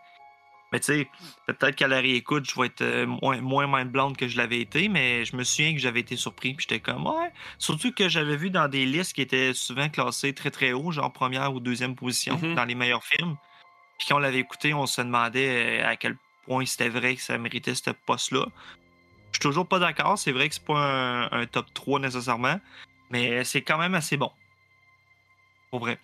Mais 0.73 0.81
tu 0.81 0.87
sais, 0.87 1.09
peut-être 1.47 1.77
qu'à 1.77 1.87
la 1.87 2.01
réécoute, 2.01 2.51
je 2.51 2.59
vais 2.59 2.67
être 2.67 2.81
euh, 2.83 3.07
moins, 3.07 3.41
moins 3.41 3.67
mind 3.69 3.93
blonde 3.93 4.17
que 4.17 4.27
je 4.27 4.37
l'avais 4.37 4.61
été, 4.61 4.89
mais 4.89 5.25
je 5.25 5.37
me 5.37 5.45
souviens 5.45 5.73
que 5.73 5.79
j'avais 5.79 6.01
été 6.01 6.17
surpris, 6.17 6.55
puis 6.55 6.67
j'étais 6.69 6.81
comme, 6.81 7.07
ouais. 7.07 7.31
Surtout 7.59 7.93
que 7.93 8.09
j'avais 8.09 8.37
vu 8.37 8.51
dans 8.51 8.67
des 8.69 8.85
listes 8.87 9.13
qui 9.13 9.21
étaient 9.23 9.53
souvent 9.55 9.89
classées 9.89 10.33
très 10.33 10.51
très 10.51 10.73
haut, 10.73 10.91
genre 10.91 11.13
première 11.13 11.55
ou 11.55 11.61
deuxième 11.61 11.95
position, 11.95 12.39
Mhm. 12.43 12.55
dans 12.55 12.65
les 12.65 12.75
meilleurs 12.75 13.05
films. 13.05 13.37
Puis 13.99 14.09
quand 14.09 14.17
on 14.17 14.19
l'avait 14.21 14.41
écouté, 14.41 14.75
on 14.75 14.87
se 14.87 15.01
demandait 15.01 15.81
euh, 15.83 15.89
à 15.89 15.95
quel 15.97 16.17
point 16.47 16.67
c'était 16.67 16.89
vrai 16.89 17.15
que 17.15 17.23
ça 17.23 17.39
méritait 17.39 17.75
ce 17.75 17.91
poste-là. 17.91 18.47
Je 19.35 19.39
suis 19.39 19.49
toujours 19.49 19.67
pas 19.67 19.81
d'accord, 19.81 20.17
c'est 20.17 20.31
vrai 20.31 20.49
que 20.49 20.55
c'est 20.55 20.65
pas 20.65 20.79
un, 20.79 21.33
un 21.33 21.47
top 21.47 21.67
3 21.75 21.99
nécessairement, 21.99 22.61
mais 23.11 23.43
c'est 23.43 23.63
quand 23.63 23.79
même 23.79 23.97
assez 23.97 24.17
bon. 24.17 24.31
Pour 25.71 25.81
vrai. 25.81 25.99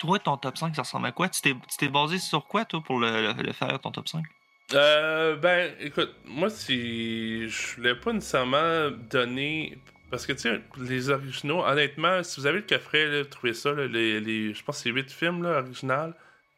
Toi, 0.00 0.18
ton 0.18 0.38
top 0.38 0.56
5, 0.56 0.74
ça 0.74 0.80
ressemble 0.82 1.06
à 1.06 1.12
quoi? 1.12 1.28
Tu 1.28 1.42
t'es, 1.78 1.88
basé 1.88 2.18
sur 2.18 2.46
quoi, 2.46 2.64
toi, 2.64 2.82
pour 2.82 2.98
le, 2.98 3.34
le- 3.34 3.42
le 3.42 3.52
faire, 3.52 3.78
ton 3.80 3.90
top 3.92 4.08
5? 4.08 4.24
Euh, 4.72 5.36
ben, 5.36 5.74
écoute, 5.80 6.14
moi, 6.24 6.48
si 6.48 7.46
je 7.50 7.76
voulais 7.76 7.94
pas 7.94 8.12
nécessairement 8.14 8.90
donner. 9.10 9.78
Parce 10.10 10.26
que, 10.26 10.32
tu 10.32 10.40
sais, 10.40 10.62
les 10.78 11.10
originaux, 11.10 11.62
honnêtement, 11.64 12.22
si 12.22 12.40
vous 12.40 12.46
avez 12.46 12.58
le 12.60 12.66
coffret, 12.66 13.04
là, 13.06 13.24
trouvez 13.26 13.52
ça, 13.54 13.72
là, 13.72 13.86
les, 13.86 14.20
les- 14.20 14.54
je 14.54 14.64
pense 14.64 14.78
que 14.78 14.82
c'est 14.84 14.90
8 14.90 15.12
films 15.12 15.42
là, 15.42 15.58
original. 15.60 16.14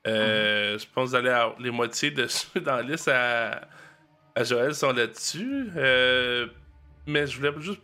Euh, 0.06 0.78
Je 0.78 0.86
pense 0.86 1.06
que 1.06 1.08
vous 1.10 1.14
allez 1.16 1.30
avoir 1.30 1.58
les 1.60 1.70
moitiés 1.70 2.12
de 2.12 2.26
ceux 2.28 2.60
dans 2.60 2.76
la 2.76 2.82
liste 2.82 3.08
à, 3.08 3.68
Joël 4.42 4.74
sont 4.74 4.92
là-dessus. 4.92 5.70
Euh, 5.76 6.46
mais 7.06 7.26
je 7.26 7.36
voulais 7.38 7.52
juste 7.60 7.82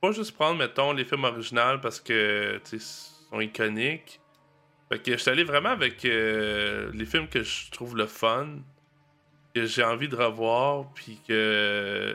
pas 0.00 0.12
juste 0.12 0.32
prendre, 0.34 0.58
mettons, 0.58 0.92
les 0.92 1.04
films 1.04 1.24
originaux 1.24 1.78
parce 1.80 2.00
que, 2.00 2.60
ils 2.72 2.80
sont 2.80 3.40
iconiques. 3.40 4.20
Fait 4.88 4.98
que 5.02 5.12
je 5.12 5.16
suis 5.16 5.30
allé 5.30 5.44
vraiment 5.44 5.70
avec 5.70 6.04
euh, 6.04 6.90
les 6.94 7.06
films 7.06 7.28
que 7.28 7.42
je 7.42 7.70
trouve 7.70 7.96
le 7.96 8.06
fun 8.06 8.46
que 9.56 9.64
j'ai 9.64 9.82
envie 9.82 10.08
de 10.08 10.16
revoir, 10.16 10.92
puis 10.94 11.18
que. 11.26 12.14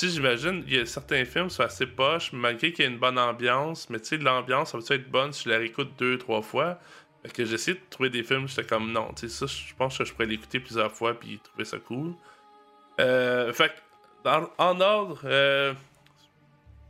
J'imagine, 0.00 0.62
y 0.68 0.78
a 0.78 0.86
certains 0.86 1.24
films 1.24 1.50
sont 1.50 1.64
assez 1.64 1.84
poches, 1.84 2.32
malgré 2.32 2.72
qu'il 2.72 2.84
y 2.84 2.88
ait 2.88 2.90
une 2.90 3.00
bonne 3.00 3.18
ambiance, 3.18 3.90
mais 3.90 3.98
tu 3.98 4.06
sais, 4.06 4.16
l'ambiance, 4.16 4.70
ça 4.70 4.78
va 4.78 4.94
être 4.94 5.10
bonne 5.10 5.32
si 5.32 5.44
je 5.44 5.48
la 5.48 5.58
réécoute 5.58 5.90
deux, 5.98 6.16
trois 6.18 6.40
fois? 6.40 6.78
Fait 7.24 7.32
que 7.32 7.42
de 7.42 7.78
trouver 7.90 8.10
des 8.10 8.22
films, 8.22 8.46
j'étais 8.48 8.64
comme 8.64 8.92
non, 8.92 9.12
tu 9.14 9.28
sais, 9.28 9.34
ça, 9.34 9.46
je 9.46 9.74
pense 9.74 9.98
que 9.98 10.04
je 10.04 10.12
pourrais 10.12 10.26
l'écouter 10.26 10.60
plusieurs 10.60 10.92
fois, 10.92 11.14
puis 11.18 11.38
trouver 11.42 11.64
ça 11.64 11.78
cool. 11.78 12.14
Euh, 13.00 13.52
fait 13.52 13.70
que, 13.70 13.74
dans- 14.24 14.50
en 14.58 14.80
ordre, 14.80 15.20
euh, 15.24 15.72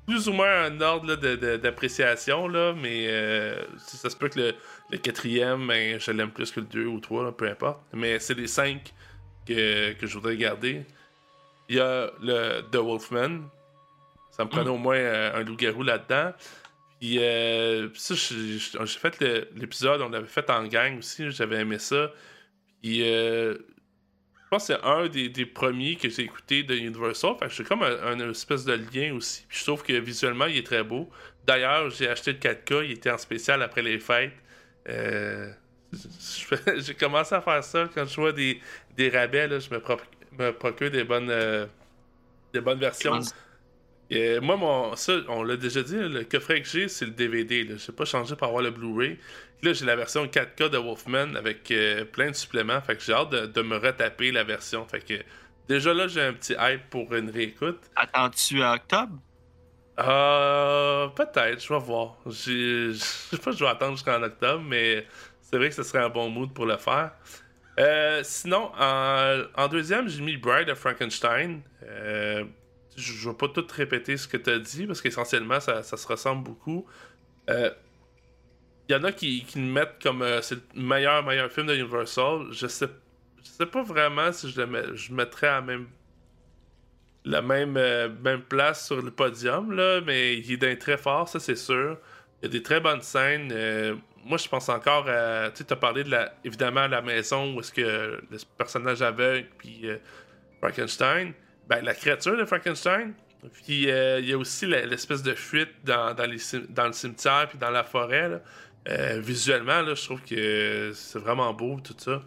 plus 0.06 0.28
ou 0.28 0.32
moins 0.32 0.64
un 0.64 0.80
ordre 0.80 1.14
d'appréciation, 1.56 2.48
là, 2.48 2.72
mais 2.74 3.06
euh, 3.08 3.62
ça 3.78 4.08
se 4.10 4.16
peut 4.16 4.28
que 4.28 4.38
le, 4.38 4.54
le 4.90 4.98
quatrième, 4.98 5.66
ben, 5.66 5.98
je 6.00 6.10
l'aime 6.12 6.30
plus 6.30 6.50
que 6.50 6.60
le 6.60 6.66
2 6.66 6.86
ou 6.86 7.00
3, 7.00 7.24
là, 7.24 7.32
peu 7.32 7.48
importe. 7.48 7.80
Mais 7.92 8.18
c'est 8.18 8.34
les 8.34 8.46
5 8.46 8.92
que, 9.46 9.92
que 9.94 10.06
je 10.06 10.14
voudrais 10.14 10.36
garder. 10.36 10.84
Il 11.68 11.76
y 11.76 11.80
a 11.80 12.10
le 12.22 12.62
The 12.70 12.76
Wolfman. 12.76 13.40
Ça 14.30 14.44
me 14.44 14.48
prenait 14.50 14.70
au 14.70 14.78
moins 14.78 14.98
un 15.34 15.42
loup-garou 15.42 15.82
là-dedans. 15.82 16.32
Puis 17.00 17.18
ça, 17.94 18.14
j'ai 18.14 18.98
fait 18.98 19.20
l'épisode, 19.54 20.00
on 20.02 20.08
l'avait 20.08 20.26
fait 20.26 20.48
en 20.50 20.64
gang 20.64 20.98
aussi, 20.98 21.30
j'avais 21.30 21.60
aimé 21.60 21.78
ça. 21.78 22.12
Puis 22.82 23.02
je 24.48 24.56
pense 24.56 24.66
que 24.68 24.74
c'est 24.74 24.82
un 24.82 25.08
des, 25.08 25.44
premiers 25.44 25.96
que 25.96 26.08
j'ai 26.08 26.22
écouté 26.22 26.62
de 26.62 26.74
Universal. 26.74 27.34
Fait 27.38 27.48
que 27.48 27.52
j'ai 27.52 27.64
comme 27.64 27.82
un, 27.82 28.30
espèce 28.30 28.64
de 28.64 28.72
lien 28.72 29.12
aussi. 29.14 29.44
Puis 29.46 29.58
je 29.58 29.64
trouve 29.64 29.82
que 29.82 29.92
visuellement, 29.92 30.46
il 30.46 30.56
est 30.56 30.64
très 30.64 30.82
beau. 30.82 31.10
D'ailleurs, 31.44 31.90
j'ai 31.90 32.08
acheté 32.08 32.32
le 32.32 32.38
4K, 32.38 32.86
il 32.86 32.92
était 32.92 33.10
en 33.10 33.18
spécial 33.18 33.62
après 33.62 33.82
les 33.82 33.98
fêtes. 33.98 34.32
Euh, 34.88 35.52
j'ai 36.78 36.94
commencé 36.94 37.34
à 37.34 37.42
faire 37.42 37.62
ça 37.62 37.90
quand 37.94 38.06
je 38.06 38.16
vois 38.18 38.32
des, 38.32 38.62
rabais. 39.12 39.50
je 39.60 39.68
me, 39.68 40.52
procure 40.52 40.90
des 40.90 41.04
bonnes, 41.04 41.28
euh, 41.28 41.66
des 42.54 42.62
bonnes 42.62 42.80
versions. 42.80 43.20
Et 44.10 44.40
moi, 44.40 44.56
mon, 44.56 44.96
ça, 44.96 45.18
on 45.28 45.42
l'a 45.42 45.56
déjà 45.56 45.82
dit, 45.82 45.96
le 45.96 46.24
coffret 46.24 46.62
que 46.62 46.68
j'ai, 46.68 46.88
c'est 46.88 47.04
le 47.04 47.10
DVD. 47.10 47.66
Je 47.66 47.72
n'ai 47.72 47.96
pas 47.96 48.04
changé 48.04 48.36
pour 48.36 48.46
avoir 48.46 48.62
le 48.62 48.70
Blu-ray. 48.70 49.18
Là, 49.62 49.72
j'ai 49.72 49.84
la 49.84 49.96
version 49.96 50.24
4K 50.26 50.70
de 50.70 50.78
Wolfman 50.78 51.34
avec 51.34 51.70
euh, 51.70 52.04
plein 52.04 52.30
de 52.30 52.36
suppléments. 52.36 52.80
Fait 52.80 52.96
que 52.96 53.02
j'ai 53.02 53.12
hâte 53.12 53.30
de, 53.30 53.62
me 53.62 53.76
retaper 53.76 54.30
la 54.30 54.44
version. 54.44 54.86
Fait 54.86 55.00
que 55.00 55.14
déjà 55.68 55.92
là, 55.92 56.06
j'ai 56.06 56.22
un 56.22 56.32
petit 56.32 56.54
hype 56.58 56.88
pour 56.88 57.12
une 57.14 57.28
réécoute. 57.28 57.80
Attends-tu 57.96 58.62
à 58.62 58.74
octobre? 58.74 59.18
Euh, 59.98 61.08
peut-être, 61.08 61.62
je 61.62 61.72
vais 61.72 61.80
voir. 61.80 62.16
Je 62.26 62.92
sais 62.94 63.36
pas 63.38 63.52
si 63.52 63.58
je 63.58 63.64
vais 63.64 63.70
attendre 63.70 63.96
jusqu'en 63.96 64.22
octobre, 64.22 64.62
mais 64.64 65.04
c'est 65.42 65.56
vrai 65.56 65.68
que 65.68 65.74
ce 65.74 65.82
serait 65.82 66.02
un 66.02 66.08
bon 66.08 66.30
mood 66.30 66.52
pour 66.52 66.66
le 66.66 66.76
faire. 66.76 67.12
Euh, 67.78 68.20
sinon, 68.24 68.70
en, 68.78 69.68
deuxième, 69.68 70.08
j'ai 70.08 70.22
mis 70.22 70.36
Bride 70.36 70.68
of 70.70 70.78
Frankenstein. 70.78 71.62
Euh, 71.84 72.44
je 72.98 73.28
vais 73.28 73.34
pas 73.34 73.48
tout 73.48 73.66
répéter 73.70 74.16
ce 74.16 74.28
que 74.28 74.36
tu 74.36 74.50
as 74.50 74.58
dit, 74.58 74.86
parce 74.86 75.00
qu'essentiellement, 75.00 75.60
ça, 75.60 75.82
se 75.82 76.06
ressemble 76.06 76.44
beaucoup. 76.44 76.86
Il 77.48 77.54
euh, 77.54 77.70
y 78.88 78.94
en 78.94 79.04
a 79.04 79.12
qui, 79.12 79.44
qui 79.44 79.58
le 79.58 79.66
mettent 79.66 80.02
comme 80.02 80.24
c'est 80.42 80.56
le 80.74 80.82
meilleur, 80.82 81.24
meilleur 81.24 81.50
film 81.50 81.66
de 81.66 81.74
Universal. 81.74 82.48
Je 82.52 82.66
sais, 82.66 82.88
je 83.42 83.48
sais 83.48 83.66
pas 83.66 83.82
vraiment 83.82 84.32
si 84.32 84.50
je 84.50 84.60
le 84.60 84.96
je 84.96 85.12
mettrais 85.12 85.48
à 85.48 85.60
même 85.60 85.86
la 87.28 87.42
même, 87.42 87.76
euh, 87.76 88.08
même 88.22 88.42
place 88.42 88.86
sur 88.86 89.02
le 89.02 89.10
podium, 89.10 89.72
là, 89.72 90.00
mais 90.00 90.38
il 90.38 90.52
est 90.52 90.56
d'un 90.56 90.76
très 90.76 90.96
fort, 90.96 91.28
ça 91.28 91.38
c'est 91.38 91.56
sûr. 91.56 91.98
Il 92.40 92.46
y 92.46 92.48
a 92.48 92.52
des 92.52 92.62
très 92.62 92.80
bonnes 92.80 93.02
scènes. 93.02 93.50
Euh, 93.52 93.96
moi, 94.24 94.38
je 94.38 94.48
pense 94.48 94.68
encore 94.68 95.08
à. 95.08 95.50
Tu 95.50 95.64
as 95.68 95.76
parlé 95.76 96.04
de 96.04 96.10
la. 96.10 96.34
Évidemment, 96.44 96.86
la 96.86 97.02
maison 97.02 97.54
où 97.54 97.60
est-ce 97.60 97.72
que 97.72 98.20
le 98.30 98.38
personnage 98.56 99.02
aveugle, 99.02 99.48
puis 99.58 99.80
euh, 99.84 99.98
Frankenstein. 100.60 101.32
Ben, 101.68 101.84
la 101.84 101.94
créature 101.94 102.36
de 102.36 102.44
Frankenstein. 102.44 103.12
Puis 103.52 103.84
il 103.84 104.28
y 104.28 104.32
a 104.32 104.38
aussi 104.38 104.66
l'espèce 104.66 105.22
de 105.22 105.34
fuite 105.34 105.70
dans, 105.84 106.12
dans, 106.14 106.26
les, 106.26 106.38
dans 106.70 106.86
le 106.86 106.92
cimetière, 106.92 107.46
puis 107.48 107.58
dans 107.58 107.70
la 107.70 107.84
forêt. 107.84 108.42
visuellement, 109.18 109.82
là, 109.82 109.94
je 109.94 110.04
trouve 110.04 110.22
que 110.22 110.90
c'est 110.92 111.18
vraiment 111.20 111.52
beau, 111.54 111.78
tout 111.80 111.94
ça. 111.96 112.22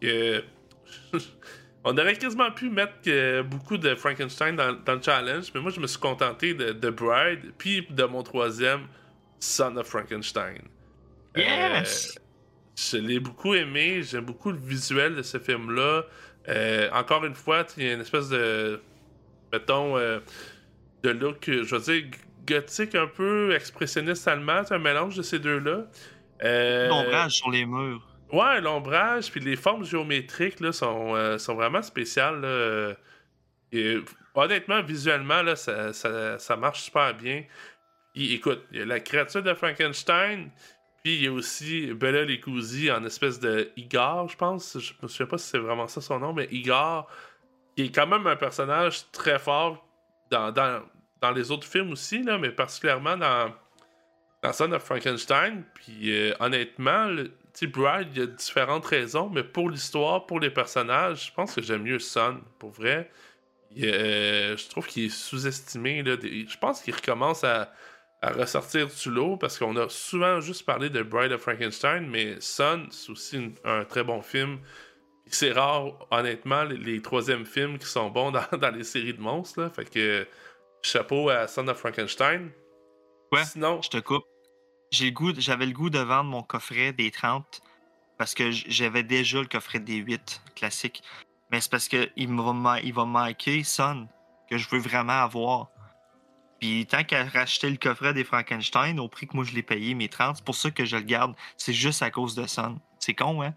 On 1.88 1.96
aurait 1.96 2.16
quasiment 2.16 2.50
pu 2.50 2.68
mettre 2.68 3.42
beaucoup 3.42 3.78
de 3.78 3.94
Frankenstein 3.94 4.56
dans, 4.56 4.94
le 4.94 5.02
challenge, 5.02 5.52
mais 5.54 5.60
moi 5.60 5.70
je 5.70 5.78
me 5.78 5.86
suis 5.86 6.00
contenté 6.00 6.52
de, 6.52 6.72
de 6.72 6.90
Bride, 6.90 7.52
puis 7.58 7.86
de 7.88 8.02
mon 8.02 8.24
troisième, 8.24 8.88
Son 9.38 9.76
of 9.76 9.86
Frankenstein. 9.86 10.62
Yes! 11.36 12.16
Euh, 12.16 12.20
je 12.74 12.96
l'ai 12.96 13.20
beaucoup 13.20 13.54
aimé, 13.54 14.02
j'aime 14.02 14.24
beaucoup 14.24 14.50
le 14.50 14.58
visuel 14.58 15.14
de 15.14 15.22
ce 15.22 15.38
film-là. 15.38 16.06
Euh, 16.48 16.88
encore 16.92 17.24
une 17.24 17.34
fois, 17.34 17.64
il 17.76 17.84
y 17.84 17.90
a 17.90 17.94
une 17.94 18.00
espèce 18.00 18.28
de. 18.28 18.80
mettons. 19.52 19.96
Euh, 19.96 20.20
de 21.02 21.10
look, 21.10 21.44
je 21.46 21.76
veux 21.76 21.80
dire, 21.80 22.10
gothique 22.46 22.94
un 22.94 23.06
peu, 23.06 23.54
expressionniste 23.54 24.26
allemand, 24.26 24.62
un 24.70 24.78
mélange 24.78 25.16
de 25.16 25.22
ces 25.22 25.38
deux-là. 25.38 25.84
L'ombrage 26.42 27.32
sur 27.32 27.50
les 27.50 27.64
murs. 27.64 28.02
Ouais, 28.32 28.60
l'ombrage, 28.60 29.30
puis 29.30 29.40
les 29.40 29.56
formes 29.56 29.84
géométriques 29.84 30.58
là, 30.58 30.72
sont, 30.72 31.14
euh, 31.14 31.38
sont 31.38 31.54
vraiment 31.54 31.82
spéciales. 31.82 32.96
Et, 33.72 33.98
honnêtement, 34.34 34.82
visuellement, 34.82 35.42
là, 35.42 35.54
ça, 35.54 35.92
ça, 35.92 36.56
marche 36.56 36.82
super 36.82 37.14
bien. 37.14 37.44
Écoute, 38.14 38.64
la 38.72 38.98
créature 38.98 39.42
de 39.42 39.54
Frankenstein, 39.54 40.50
puis 41.06 41.14
il 41.14 41.22
y 41.22 41.28
a 41.28 41.32
aussi 41.32 41.94
Bella 41.94 42.24
Lecousi 42.24 42.90
en 42.90 43.04
espèce 43.04 43.38
de 43.38 43.70
Igor, 43.76 44.28
je 44.28 44.36
pense. 44.36 44.76
Je 44.76 44.92
me 45.00 45.06
souviens 45.06 45.26
pas 45.26 45.38
si 45.38 45.46
c'est 45.46 45.58
vraiment 45.58 45.86
ça 45.86 46.00
son 46.00 46.18
nom, 46.18 46.32
mais 46.32 46.48
Igor, 46.50 47.08
qui 47.76 47.84
est 47.84 47.94
quand 47.94 48.08
même 48.08 48.26
un 48.26 48.34
personnage 48.34 49.08
très 49.12 49.38
fort 49.38 49.86
dans, 50.32 50.50
dans, 50.50 51.30
les 51.30 51.52
autres 51.52 51.68
films 51.68 51.92
aussi, 51.92 52.24
là, 52.24 52.38
mais 52.38 52.50
particulièrement 52.50 53.16
dans, 53.16 53.54
dans 54.42 54.52
Son 54.52 54.72
of 54.72 54.82
Frankenstein. 54.82 55.62
Puis 55.74 56.10
euh, 56.10 56.34
honnêtement, 56.40 57.14
sais, 57.52 57.68
Bride, 57.68 58.08
il 58.16 58.18
y 58.18 58.22
a 58.24 58.26
différentes 58.26 58.86
raisons, 58.86 59.30
mais 59.32 59.44
pour 59.44 59.70
l'histoire, 59.70 60.26
pour 60.26 60.40
les 60.40 60.50
personnages, 60.50 61.26
je 61.26 61.32
pense 61.32 61.54
que 61.54 61.62
j'aime 61.62 61.84
mieux 61.84 62.00
Son, 62.00 62.40
pour 62.58 62.72
vrai. 62.72 63.12
Euh, 63.80 64.56
je 64.56 64.68
trouve 64.68 64.88
qu'il 64.88 65.04
est 65.04 65.08
sous-estimé. 65.08 66.02
Je 66.04 66.58
pense 66.58 66.82
qu'il 66.82 66.96
recommence 66.96 67.44
à, 67.44 67.72
ressortir 68.30 68.88
du 68.88 69.10
lot 69.10 69.36
parce 69.36 69.58
qu'on 69.58 69.76
a 69.76 69.88
souvent 69.88 70.40
juste 70.40 70.64
parlé 70.64 70.90
de 70.90 71.02
Bride 71.02 71.32
of 71.32 71.40
Frankenstein, 71.40 72.08
mais 72.08 72.36
Son, 72.40 72.86
c'est 72.90 73.10
aussi 73.10 73.52
un 73.64 73.84
très 73.84 74.04
bon 74.04 74.22
film. 74.22 74.58
C'est 75.28 75.52
rare, 75.52 76.06
honnêtement, 76.10 76.64
les, 76.64 77.02
troisièmes 77.02 77.46
films 77.46 77.78
qui 77.78 77.86
sont 77.86 78.10
bons 78.10 78.32
dans, 78.52 78.74
les 78.74 78.84
séries 78.84 79.14
de 79.14 79.20
monstres. 79.20 79.70
Fait 79.74 79.88
que 79.88 80.26
chapeau 80.82 81.28
à 81.28 81.48
Son 81.48 81.68
of 81.68 81.78
Frankenstein. 81.78 82.50
Ouais, 83.32 83.44
Sinon, 83.44 83.82
je 83.82 83.90
te 83.90 83.98
coupe 83.98 84.24
j'ai 84.90 85.12
goût, 85.12 85.32
j'avais 85.36 85.66
le 85.66 85.72
goût 85.72 85.90
de 85.90 85.98
vendre 85.98 86.30
mon 86.30 86.42
coffret 86.42 86.92
des 86.92 87.10
30 87.10 87.60
parce 88.18 88.34
que 88.34 88.50
j'avais 88.50 89.02
déjà 89.02 89.40
le 89.40 89.46
coffret 89.46 89.80
des 89.80 89.96
8 89.96 90.42
classique. 90.54 91.02
Mais 91.50 91.60
c'est 91.60 91.70
parce 91.70 91.88
qu'il 91.88 92.10
va, 92.16 92.80
il 92.80 92.94
va 92.94 93.04
manquer 93.04 93.62
Son 93.62 94.08
que 94.48 94.58
je 94.58 94.68
veux 94.68 94.78
vraiment 94.78 95.22
avoir. 95.22 95.70
Puis 96.60 96.86
tant 96.86 97.04
qu'à 97.04 97.24
racheter 97.24 97.68
le 97.68 97.76
coffret 97.76 98.14
des 98.14 98.24
Frankenstein 98.24 98.98
au 98.98 99.08
prix 99.08 99.26
que 99.26 99.36
moi 99.36 99.44
je 99.44 99.54
l'ai 99.54 99.62
payé, 99.62 99.94
mes 99.94 100.08
30, 100.08 100.36
c'est 100.36 100.44
pour 100.44 100.54
ça 100.54 100.70
que 100.70 100.84
je 100.84 100.96
le 100.96 101.02
garde. 101.02 101.34
C'est 101.56 101.72
juste 101.72 102.02
à 102.02 102.10
cause 102.10 102.34
de 102.34 102.46
Son. 102.46 102.78
C'est 102.98 103.14
con, 103.14 103.42
hein? 103.42 103.54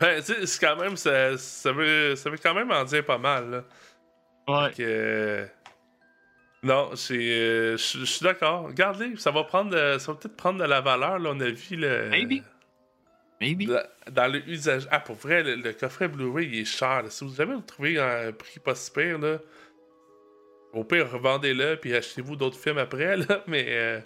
Ben, 0.00 0.22
tu 0.22 0.34
c'est 0.46 0.60
quand 0.60 0.76
même. 0.76 0.96
Ça, 0.96 1.38
ça, 1.38 1.72
veut, 1.72 2.16
ça 2.16 2.28
veut 2.28 2.38
quand 2.42 2.54
même 2.54 2.72
en 2.72 2.84
dire 2.84 3.04
pas 3.04 3.18
mal, 3.18 3.50
là. 3.50 3.64
Ouais. 4.46 5.50
Non, 6.64 6.90
euh, 7.10 7.76
je 7.76 8.04
suis 8.04 8.24
d'accord. 8.24 8.64
Regardez, 8.64 9.16
ça 9.16 9.30
va 9.30 9.44
prendre, 9.44 9.98
ça 9.98 10.12
va 10.12 10.18
peut-être 10.18 10.36
prendre 10.36 10.58
de 10.58 10.64
la 10.64 10.80
valeur. 10.80 11.18
Là, 11.18 11.30
on 11.34 11.40
a 11.40 11.50
vu 11.50 11.76
le. 11.76 12.08
Maybe. 12.08 12.42
Maybe. 13.40 13.70
Dans, 14.10 14.32
le 14.32 14.48
usage. 14.48 14.88
Ah, 14.90 15.00
pour 15.00 15.16
vrai, 15.16 15.42
le, 15.42 15.72
coffret 15.72 16.08
Blu-ray, 16.08 16.48
il 16.48 16.60
est 16.60 16.64
cher. 16.64 17.02
Si 17.10 17.24
vous 17.24 17.40
avez 17.40 17.54
trouvé 17.66 18.00
un 18.00 18.32
prix 18.32 18.60
pas 18.60 18.74
super, 18.74 19.18
là, 19.18 19.38
au 20.76 20.84
pire, 20.84 21.10
revendez-le 21.10 21.76
puis 21.80 21.94
achetez-vous 21.94 22.36
d'autres 22.36 22.58
films 22.58 22.78
après. 22.78 23.16
Là, 23.16 23.42
mais. 23.46 23.66
Euh, 23.68 24.00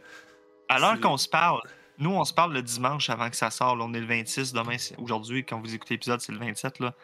à 0.69 0.79
l'heure 0.79 1.01
qu'on 1.01 1.17
se 1.17 1.29
parle, 1.29 1.61
nous, 1.99 2.11
on 2.11 2.25
se 2.25 2.35
parle 2.35 2.53
le 2.53 2.63
dimanche 2.63 3.11
avant 3.11 3.31
que 3.31 3.37
ça 3.37 3.51
sorte. 3.51 3.79
on 3.81 3.95
est 3.95 4.01
le 4.01 4.07
26. 4.07 4.53
Demain, 4.53 4.77
aujourd'hui, 4.99 5.45
quand 5.45 5.61
vous 5.61 5.75
écoutez 5.75 5.95
l'épisode, 5.95 6.21
c'est 6.21 6.33
le 6.33 6.39
27. 6.39 6.81
Là 6.81 6.95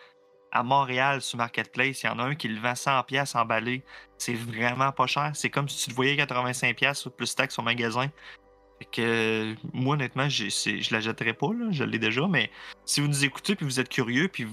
à 0.55 0.63
Montréal 0.63 1.21
sur 1.21 1.37
Marketplace, 1.37 2.03
il 2.03 2.07
y 2.07 2.09
en 2.09 2.19
a 2.21 2.23
un 2.23 2.37
qui 2.37 2.47
le 2.47 2.61
vend 2.61 2.77
100 2.77 3.03
pièces 3.03 3.35
emballé. 3.35 3.83
C'est 4.17 4.35
vraiment 4.35 4.93
pas 4.93 5.07
cher. 5.07 5.33
C'est 5.35 5.51
comme 5.51 5.69
si 5.69 5.85
tu 5.85 5.91
le 5.91 5.97
voyais 5.97 6.17
85 6.17 6.77
pièces 6.77 7.09
plus 7.17 7.35
taxe 7.35 7.59
au 7.59 7.63
magasin. 7.63 8.09
Fait 8.79 8.85
que 8.91 9.55
moi 9.73 9.95
honnêtement, 9.95 10.29
je 10.29 10.93
la 10.93 11.01
jetterai 11.01 11.35
pas 11.35 11.49
là, 11.53 11.67
je 11.71 11.85
l'ai 11.85 11.99
déjà 11.99 12.27
mais 12.27 12.51
si 12.85 13.01
vous 13.01 13.07
nous 13.07 13.25
écoutez 13.25 13.55
puis 13.55 13.65
vous 13.65 13.79
êtes 13.79 13.89
curieux 13.89 14.29
puis 14.29 14.49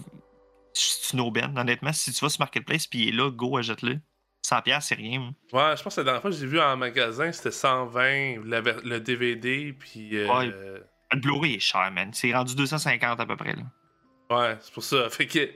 c'est 0.73 1.13
une 1.13 1.21
aubaine 1.21 1.57
honnêtement, 1.57 1.93
si 1.93 2.11
tu 2.11 2.23
vas 2.23 2.29
sur 2.29 2.39
Marketplace 2.39 2.87
puis 2.87 3.03
il 3.03 3.09
est 3.09 3.17
là, 3.17 3.31
go 3.31 3.57
achète-le. 3.57 3.99
100 4.55 4.61
pièces 4.61 4.85
c'est 4.87 4.95
rien. 4.95 5.33
Ouais, 5.53 5.75
je 5.77 5.83
pense 5.83 5.95
que 5.95 6.01
la 6.01 6.05
dernière 6.05 6.21
fois 6.21 6.31
que 6.31 6.37
j'ai 6.37 6.47
vu 6.47 6.59
en 6.59 6.75
magasin, 6.77 7.31
c'était 7.31 7.51
120 7.51 8.43
le 8.45 8.99
DVD 8.99 9.73
puis 9.73 10.17
euh, 10.17 10.27
ouais, 10.27 10.47
le 10.47 11.19
Blu-ray 11.19 11.55
est 11.55 11.59
cher 11.59 11.89
man, 11.91 12.09
c'est 12.13 12.33
rendu 12.33 12.55
250 12.55 13.19
à 13.19 13.25
peu 13.25 13.35
près 13.35 13.55
là. 13.55 13.63
Ouais, 14.29 14.57
c'est 14.61 14.73
pour 14.73 14.83
ça. 14.83 15.09
Fait 15.11 15.25
que 15.25 15.49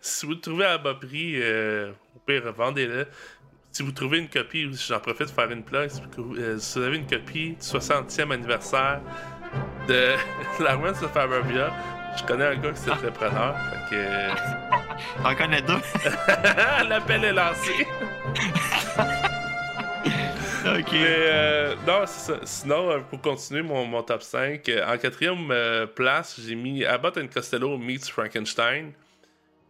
si 0.00 0.26
vous 0.26 0.32
le 0.32 0.40
trouvez 0.40 0.64
à 0.64 0.78
bas 0.78 0.94
prix, 0.94 1.34
euh, 1.36 1.92
au 2.16 2.18
pire, 2.20 2.50
vendez-le. 2.52 3.06
Si 3.70 3.82
vous 3.82 3.92
trouvez 3.92 4.18
une 4.18 4.28
copie, 4.28 4.70
j'en 4.72 4.98
profite 4.98 5.26
de 5.26 5.32
faire 5.32 5.50
une 5.50 5.62
plug, 5.62 5.90
si 5.90 6.00
vous, 6.16 6.82
avez 6.82 6.96
une 6.96 7.06
copie 7.06 7.50
du 7.50 7.56
60e 7.56 8.32
anniversaire 8.32 9.00
de 9.86 10.14
la 10.64 10.74
Romance 10.74 11.02
of 11.02 11.12
Fabervia, 11.12 11.72
je 12.16 12.24
connais 12.24 12.46
un 12.46 12.56
gars 12.56 12.72
qui 12.72 12.88
est 12.88 12.92
entrepreneur. 12.92 13.56
Fait 13.70 13.96
que. 13.96 15.22
T'en 15.22 15.34
connais 15.34 15.62
deux? 15.62 15.80
L'appel 16.88 17.24
est 17.24 17.32
lancé. 17.32 17.86
ok. 20.66 20.92
Mais 20.92 21.04
euh, 21.06 21.74
non, 21.86 22.02
c'est 22.06 22.32
ça. 22.32 22.40
Sinon, 22.44 22.90
euh, 22.90 22.98
pour 23.00 23.20
continuer 23.20 23.62
mon, 23.62 23.84
mon 23.84 24.02
top 24.02 24.22
5, 24.22 24.70
en 24.86 24.98
quatrième 24.98 25.52
place, 25.94 26.40
j'ai 26.40 26.54
mis 26.54 26.84
Abbott 26.84 27.16
and 27.18 27.28
Costello 27.32 27.78
meets 27.78 28.08
Frankenstein. 28.10 28.92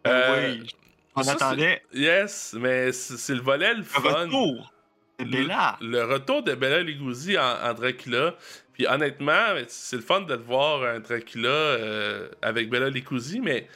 Euh, 0.07 0.55
oui. 0.61 0.67
On 1.15 1.27
attendait. 1.27 1.83
Yes, 1.93 2.55
mais 2.59 2.93
c'est 2.93 3.35
le 3.35 3.41
volet 3.41 3.75
le 3.75 3.83
fun. 3.83 4.01
Retour. 4.01 4.73
Le, 5.21 5.49
le 5.85 6.05
retour 6.05 6.45
de 6.45 6.55
Bella 6.55 6.81
Lugosi 6.81 7.37
en, 7.37 7.43
en 7.43 7.75
Dracula. 7.75 8.35
Puis 8.79 8.87
honnêtement, 8.87 9.57
c'est 9.67 9.97
le 9.97 10.03
fun 10.03 10.21
de 10.21 10.37
voir 10.37 10.85
un 10.85 11.01
Dracula 11.01 11.49
euh, 11.49 12.29
avec 12.41 12.71
Bella 12.71 12.89
Lugosi, 12.89 13.41
mais 13.41 13.67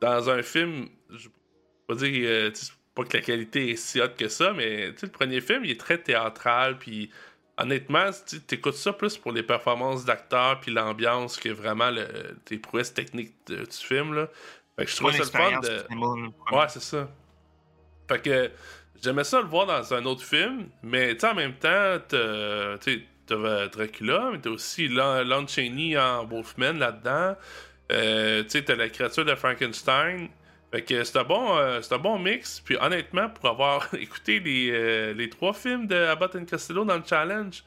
dans 0.00 0.30
un 0.30 0.40
film, 0.42 0.88
je 1.10 1.28
pas 1.88 1.96
dire 1.96 2.28
euh, 2.28 2.50
pas 2.94 3.02
que 3.02 3.16
la 3.16 3.22
qualité 3.24 3.72
est 3.72 3.76
si 3.76 4.00
haute 4.00 4.16
que 4.16 4.28
ça, 4.28 4.52
mais 4.52 4.92
le 5.02 5.08
premier 5.08 5.40
film, 5.40 5.64
il 5.64 5.72
est 5.72 5.80
très 5.80 5.98
théâtral, 5.98 6.78
puis 6.78 7.10
honnêtement, 7.58 8.10
tu 8.24 8.54
écoutes 8.54 8.74
ça 8.76 8.92
plus 8.92 9.16
pour 9.18 9.32
les 9.32 9.42
performances 9.42 10.04
d'acteurs 10.04 10.60
puis 10.60 10.70
l'ambiance 10.70 11.36
que 11.38 11.48
vraiment 11.48 11.90
le, 11.90 12.06
tes 12.44 12.58
prouesses 12.58 12.94
techniques 12.94 13.34
de- 13.48 13.64
du 13.64 13.76
film. 13.76 14.14
Là. 14.14 14.28
Fait 14.78 14.84
que 14.84 14.90
je 14.92 14.96
trouve 14.96 15.10
ça 15.12 15.18
le 15.18 15.24
fun 15.24 15.60
de. 15.60 16.54
Ouais, 16.56 16.68
c'est 16.68 16.82
ça. 16.82 17.08
Fait 18.08 18.20
que 18.22 18.50
j'aimais 19.02 19.24
ça 19.24 19.40
le 19.40 19.48
voir 19.48 19.66
dans 19.66 19.92
un 19.94 20.04
autre 20.04 20.22
film, 20.22 20.68
mais 20.84 21.22
en 21.24 21.34
même 21.34 21.54
temps, 21.54 21.98
tu 22.08 23.06
sais, 23.34 23.40
t'as 23.42 23.68
Dracula, 23.68 24.30
mais 24.32 24.38
t'as 24.38 24.50
aussi 24.50 24.88
Lon 24.88 25.46
Chaney 25.46 25.96
en 25.98 26.24
Wolfman 26.24 26.74
là-dedans. 26.74 27.36
Euh, 27.92 28.42
tu 28.44 28.50
sais, 28.50 28.62
t'as 28.62 28.74
la 28.76 28.88
créature 28.88 29.24
de 29.24 29.34
Frankenstein. 29.34 30.28
Fait 30.72 30.82
que 30.82 31.04
c'est 31.04 31.18
un, 31.18 31.24
bon, 31.24 31.56
euh, 31.58 31.80
un 31.90 31.98
bon 31.98 32.18
mix. 32.18 32.60
Puis 32.60 32.76
honnêtement, 32.80 33.28
pour 33.28 33.48
avoir 33.48 33.88
écouté 33.98 34.40
les, 34.40 34.70
euh, 34.72 35.12
les 35.14 35.28
trois 35.28 35.52
films 35.52 35.86
de 35.86 35.94
Abbott 35.96 36.34
and 36.36 36.44
Costello 36.50 36.84
dans 36.84 36.96
le 36.96 37.04
challenge, 37.08 37.62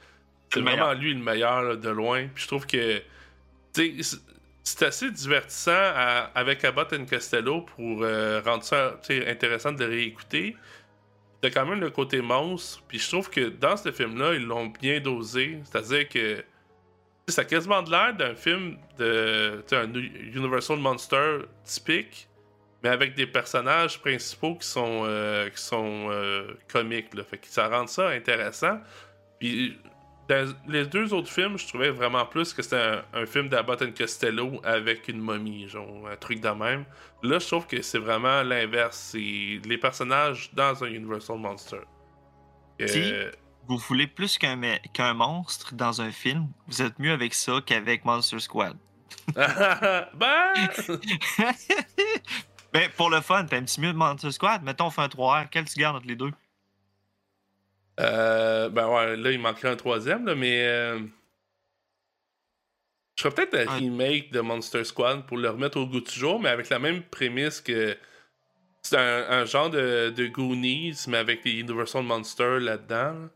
c'est 0.54 0.60
vraiment 0.62 0.94
lui 0.94 1.14
le 1.14 1.20
meilleur 1.24 1.62
là, 1.62 1.76
de 1.76 1.90
loin. 1.90 2.28
Puis 2.34 2.44
je 2.44 2.48
trouve 2.48 2.66
que 2.68 3.02
c'est- 3.74 4.84
assez 4.84 5.10
divertissant 5.12 5.72
à- 5.74 6.30
avec 6.36 6.64
Abbott 6.66 6.92
and 6.94 7.06
Costello 7.10 7.62
pour 7.62 8.04
euh, 8.04 8.42
rendre 8.46 8.64
ça 8.64 9.00
intéressant 9.28 9.72
de 9.72 9.84
le 9.84 9.90
réécouter. 9.92 10.56
T'as 11.42 11.50
quand 11.50 11.66
même 11.66 11.80
le 11.80 11.90
côté 11.90 12.22
monstre. 12.22 12.84
Puis 12.88 13.00
je 13.00 13.08
trouve 13.08 13.30
que 13.30 13.50
dans 13.50 13.78
ce 13.78 13.92
film-là, 13.92 14.34
ils 14.34 14.46
l'ont 14.46 14.68
bien 14.68 15.00
dosé. 15.00 15.60
C'est-à-dire 15.64 16.10
que 16.10 16.44
ça 17.28 17.42
a 17.42 17.46
quasiment 17.46 17.82
de 17.82 17.92
l'air 17.92 18.14
d'un 18.14 18.36
film 18.36 18.78
de 18.98 19.64
un 19.72 19.94
Universal 19.94 20.78
Monster 20.80 21.40
typique, 21.64 22.28
mais 22.84 22.90
avec 22.90 23.16
des 23.16 23.28
personnages 23.28 24.00
principaux 24.00 24.56
qui 24.56 24.68
sont, 24.68 25.04
euh, 25.06 25.50
qui 25.50 25.62
sont 25.62 26.08
euh, 26.10 26.54
comiques. 26.68 27.10
Fait 27.24 27.38
que 27.38 27.48
ça 27.48 27.68
rend 27.68 27.88
ça 27.88 28.10
intéressant. 28.10 28.80
Puis 29.40 29.78
dans 30.30 30.54
les 30.68 30.86
deux 30.86 31.12
autres 31.12 31.32
films, 31.32 31.58
je 31.58 31.68
trouvais 31.68 31.90
vraiment 31.90 32.24
plus 32.26 32.54
que 32.54 32.62
c'était 32.62 32.76
un, 32.78 33.04
un 33.14 33.26
film 33.26 33.50
d'Abbott 33.50 33.82
and 33.82 33.94
Costello 33.98 34.62
avec 34.64 35.08
une 35.08 35.20
momie, 35.20 35.68
genre 35.68 36.08
un 36.08 36.16
truc 36.16 36.40
de 36.40 36.50
même. 36.50 36.86
Là, 37.24 37.40
je 37.40 37.48
trouve 37.48 37.66
que 37.66 37.82
c'est 37.82 37.98
vraiment 37.98 38.44
l'inverse. 38.44 39.10
C'est 39.12 39.60
les 39.66 39.78
personnages 39.80 40.52
dans 40.54 40.84
un 40.84 40.88
Universal 40.88 41.40
Monster. 41.40 41.80
Euh, 42.80 42.88
Si. 42.88 43.14
Vous 43.68 43.78
voulez 43.78 44.08
plus 44.08 44.38
qu'un 44.38 45.14
monstre 45.14 45.76
dans 45.76 46.02
un 46.02 46.12
film, 46.12 46.48
vous 46.68 46.82
êtes 46.82 46.98
mieux 47.00 47.12
avec 47.12 47.34
ça 47.34 47.60
qu'avec 47.66 48.06
Monster 48.06 48.40
Squad. 48.40 48.78
ben, 49.36 50.54
ben, 52.74 52.90
pour 52.96 53.10
le 53.10 53.22
fun, 53.22 53.46
t'aimes-tu 53.46 53.82
mieux 53.82 53.94
Monster 53.94 54.32
Squad? 54.32 54.64
Mettons, 54.64 54.86
on 54.88 54.90
fait 54.92 55.02
un 55.02 55.08
3R. 55.08 55.48
Quel 55.52 55.66
tu 55.66 55.80
gardes 55.80 55.98
entre 55.98 56.08
les 56.08 56.16
deux? 56.16 56.32
Euh, 58.00 58.70
ben 58.70 58.88
ouais, 58.88 59.18
là, 59.18 59.32
il 59.32 59.40
manquerait 59.40 59.70
un 59.70 59.76
troisième, 59.76 60.26
là, 60.26 60.36
mais. 60.36 60.66
euh, 60.68 61.00
Je 63.18 63.24
ferais 63.28 63.46
peut-être 63.48 63.70
un 63.70 63.76
remake 63.78 64.32
de 64.32 64.40
Monster 64.40 64.84
Squad 64.86 65.26
pour 65.26 65.38
le 65.38 65.50
remettre 65.50 65.78
au 65.78 65.86
goût 65.86 66.00
du 66.02 66.12
jour, 66.12 66.40
mais 66.40 66.50
avec 66.50 66.70
la 66.70 66.80
même 66.80 67.04
prémisse 67.04 67.62
que. 67.62 67.98
C'est 68.82 68.96
un, 68.98 69.30
un 69.30 69.46
genre 69.46 69.70
de, 69.70 70.10
de 70.16 70.28
Goonies, 70.28 70.96
mais 71.10 71.18
avec 71.18 71.44
les 71.44 71.60
Universal 71.60 72.04
Monsters 72.04 72.62
là-dedans. 72.62 73.28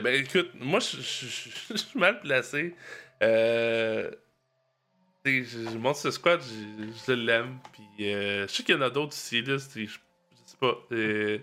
ben 0.00 0.14
écoute, 0.14 0.50
moi, 0.54 0.80
je 0.80 1.00
suis 1.00 1.98
mal 1.98 2.20
placé. 2.20 2.74
Euh. 3.22 4.10
je- 5.44 6.10
Squad, 6.10 6.40
je, 6.42 7.12
l'aime. 7.12 7.58
Puis 7.72 8.12
euh, 8.12 8.46
je 8.48 8.52
sais 8.52 8.62
qu'il 8.62 8.74
y 8.74 8.78
en 8.78 8.82
a 8.82 8.90
d'autres 8.90 9.14
ici, 9.14 9.42
là. 9.42 9.56
Je, 9.58 9.86
sais 9.86 10.56
pas. 10.60 10.76
euh, 10.92 11.38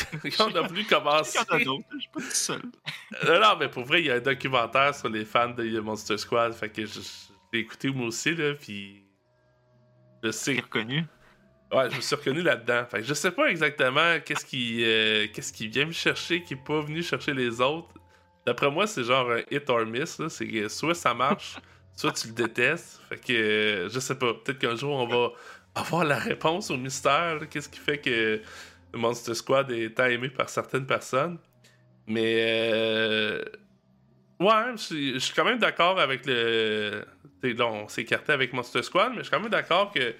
on 0.40 0.54
a 0.54 0.66
voulu 0.66 0.84
commencer. 0.84 1.38
Il 1.38 1.52
y 1.52 1.54
en 1.54 1.60
a 1.60 1.64
d'autres, 1.64 1.88
je 1.94 1.98
suis 2.00 2.10
pas 2.10 2.20
tout 2.20 2.30
seul. 2.30 2.62
Non, 3.26 3.56
mais 3.58 3.68
pour 3.68 3.84
vrai, 3.84 4.00
il 4.00 4.06
y 4.06 4.10
a 4.10 4.14
un 4.14 4.20
documentaire 4.20 4.94
sur 4.94 5.08
les 5.08 5.24
fans 5.24 5.50
de 5.50 5.80
Monster 5.80 6.18
Squad. 6.18 6.52
Fait 6.54 6.70
que 6.70 6.86
je, 6.86 7.00
l'ai 7.52 7.60
écouté 7.60 7.90
moi 7.90 8.06
aussi, 8.06 8.34
là. 8.34 8.54
Puis. 8.54 9.04
Je 10.22 10.30
sais. 10.30 10.58
Reconnu? 10.60 11.04
Ouais, 11.72 11.90
je 11.90 11.96
me 11.96 12.00
suis 12.00 12.14
reconnu 12.14 12.42
là-dedans. 12.42 12.84
Fait 12.86 12.98
que 12.98 13.04
je 13.04 13.14
sais 13.14 13.30
pas 13.30 13.46
exactement 13.50 14.20
qu'est-ce 14.24 14.44
qui, 14.44 14.84
euh, 14.84 15.26
qu'est-ce 15.32 15.52
qui 15.52 15.68
vient 15.68 15.86
me 15.86 15.92
chercher, 15.92 16.42
qui 16.42 16.54
est 16.54 16.64
pas 16.64 16.80
venu 16.80 17.02
chercher 17.02 17.32
les 17.32 17.60
autres. 17.60 17.94
D'après 18.46 18.70
moi, 18.70 18.86
c'est 18.86 19.04
genre 19.04 19.30
un 19.30 19.40
hit 19.50 19.68
or 19.70 19.86
miss. 19.86 20.18
là. 20.18 20.28
C'est 20.28 20.46
que 20.46 20.68
soit 20.68 20.94
ça 20.94 21.14
marche, 21.14 21.56
soit 21.96 22.12
tu 22.12 22.28
le 22.28 22.34
détestes. 22.34 23.00
Fait 23.08 23.16
que 23.16 23.32
euh, 23.32 23.88
je 23.88 24.00
sais 24.00 24.18
pas. 24.18 24.34
Peut-être 24.34 24.58
qu'un 24.58 24.76
jour 24.76 24.94
on 24.94 25.06
va 25.06 25.30
avoir 25.74 26.04
la 26.04 26.18
réponse 26.18 26.70
au 26.70 26.76
mystère. 26.76 27.38
Qu'est-ce 27.48 27.70
qui 27.70 27.80
fait 27.80 27.98
que 27.98 28.42
Monster 28.94 29.34
Squad 29.34 29.70
est 29.70 29.98
aimé 29.98 30.28
par 30.28 30.48
certaines 30.48 30.86
personnes. 30.86 31.38
Mais 32.06 32.36
euh, 32.72 33.44
ouais, 34.40 34.72
je 34.76 35.18
suis- 35.18 35.32
quand 35.34 35.44
même 35.44 35.58
d'accord 35.58 35.98
avec 36.00 36.26
le. 36.26 37.04
là, 37.42 37.66
on 37.66 37.88
s'est 37.88 38.02
écarté 38.02 38.32
avec 38.32 38.52
Monster 38.52 38.82
Squad, 38.82 39.10
mais 39.12 39.18
je 39.18 39.22
suis 39.24 39.30
quand 39.30 39.40
même 39.40 39.50
d'accord 39.50 39.92
que 39.92 40.14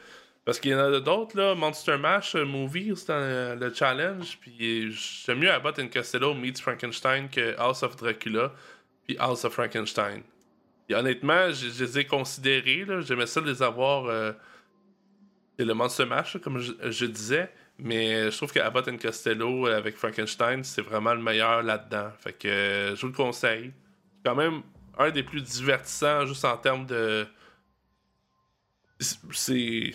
parce 0.44 0.58
qu'il 0.58 0.72
y 0.72 0.74
en 0.74 0.78
a 0.92 0.98
d'autres, 1.00 1.36
là, 1.36 1.54
Monster 1.54 1.96
Mash 1.98 2.34
euh, 2.34 2.44
Movie, 2.44 2.92
c'est 2.96 3.10
un- 3.12 3.54
le 3.54 3.72
challenge, 3.72 4.38
puis 4.40 4.90
j'aime 4.90 5.38
mieux 5.38 5.50
Abbott 5.52 5.78
and 5.78 5.88
Costello 5.88 6.34
meets 6.34 6.60
Frankenstein 6.60 7.28
que 7.28 7.56
House 7.58 7.82
of 7.84 7.94
Dracula, 7.96 8.52
puis 9.06 9.16
House 9.20 9.44
of 9.44 9.52
Frankenstein. 9.52 10.22
Et 10.88 10.94
honnêtement, 10.96 11.52
je, 11.52 11.66
les 11.84 11.98
ai 12.00 12.04
considérés, 12.06 12.84
là, 12.84 13.00
j'aimais 13.02 13.26
ça 13.26 13.40
les 13.40 13.62
avoir, 13.62 14.06
euh, 14.06 14.32
c'est 15.58 15.64
le 15.64 15.74
Monster 15.74 16.06
Mash, 16.06 16.36
comme 16.38 16.58
je 16.58 17.06
disais, 17.06 17.48
mais 17.82 18.30
je 18.30 18.36
trouve 18.36 18.52
que 18.52 18.60
Abbott 18.60 18.88
and 18.88 18.98
Costello 18.98 19.66
euh, 19.66 19.76
avec 19.76 19.96
Frankenstein, 19.96 20.64
c'est 20.64 20.82
vraiment 20.82 21.14
le 21.14 21.22
meilleur 21.22 21.62
là-dedans. 21.62 22.10
Fait 22.18 22.32
que 22.32 22.48
euh, 22.48 22.96
je 22.96 23.00
vous 23.02 23.08
le 23.08 23.12
conseille. 23.12 23.72
Quand 24.24 24.34
même 24.34 24.62
un 24.98 25.10
des 25.10 25.22
plus 25.22 25.42
divertissants, 25.42 26.26
juste 26.26 26.44
en 26.44 26.56
termes 26.56 26.86
de... 26.86 27.26
C'est... 28.98 29.94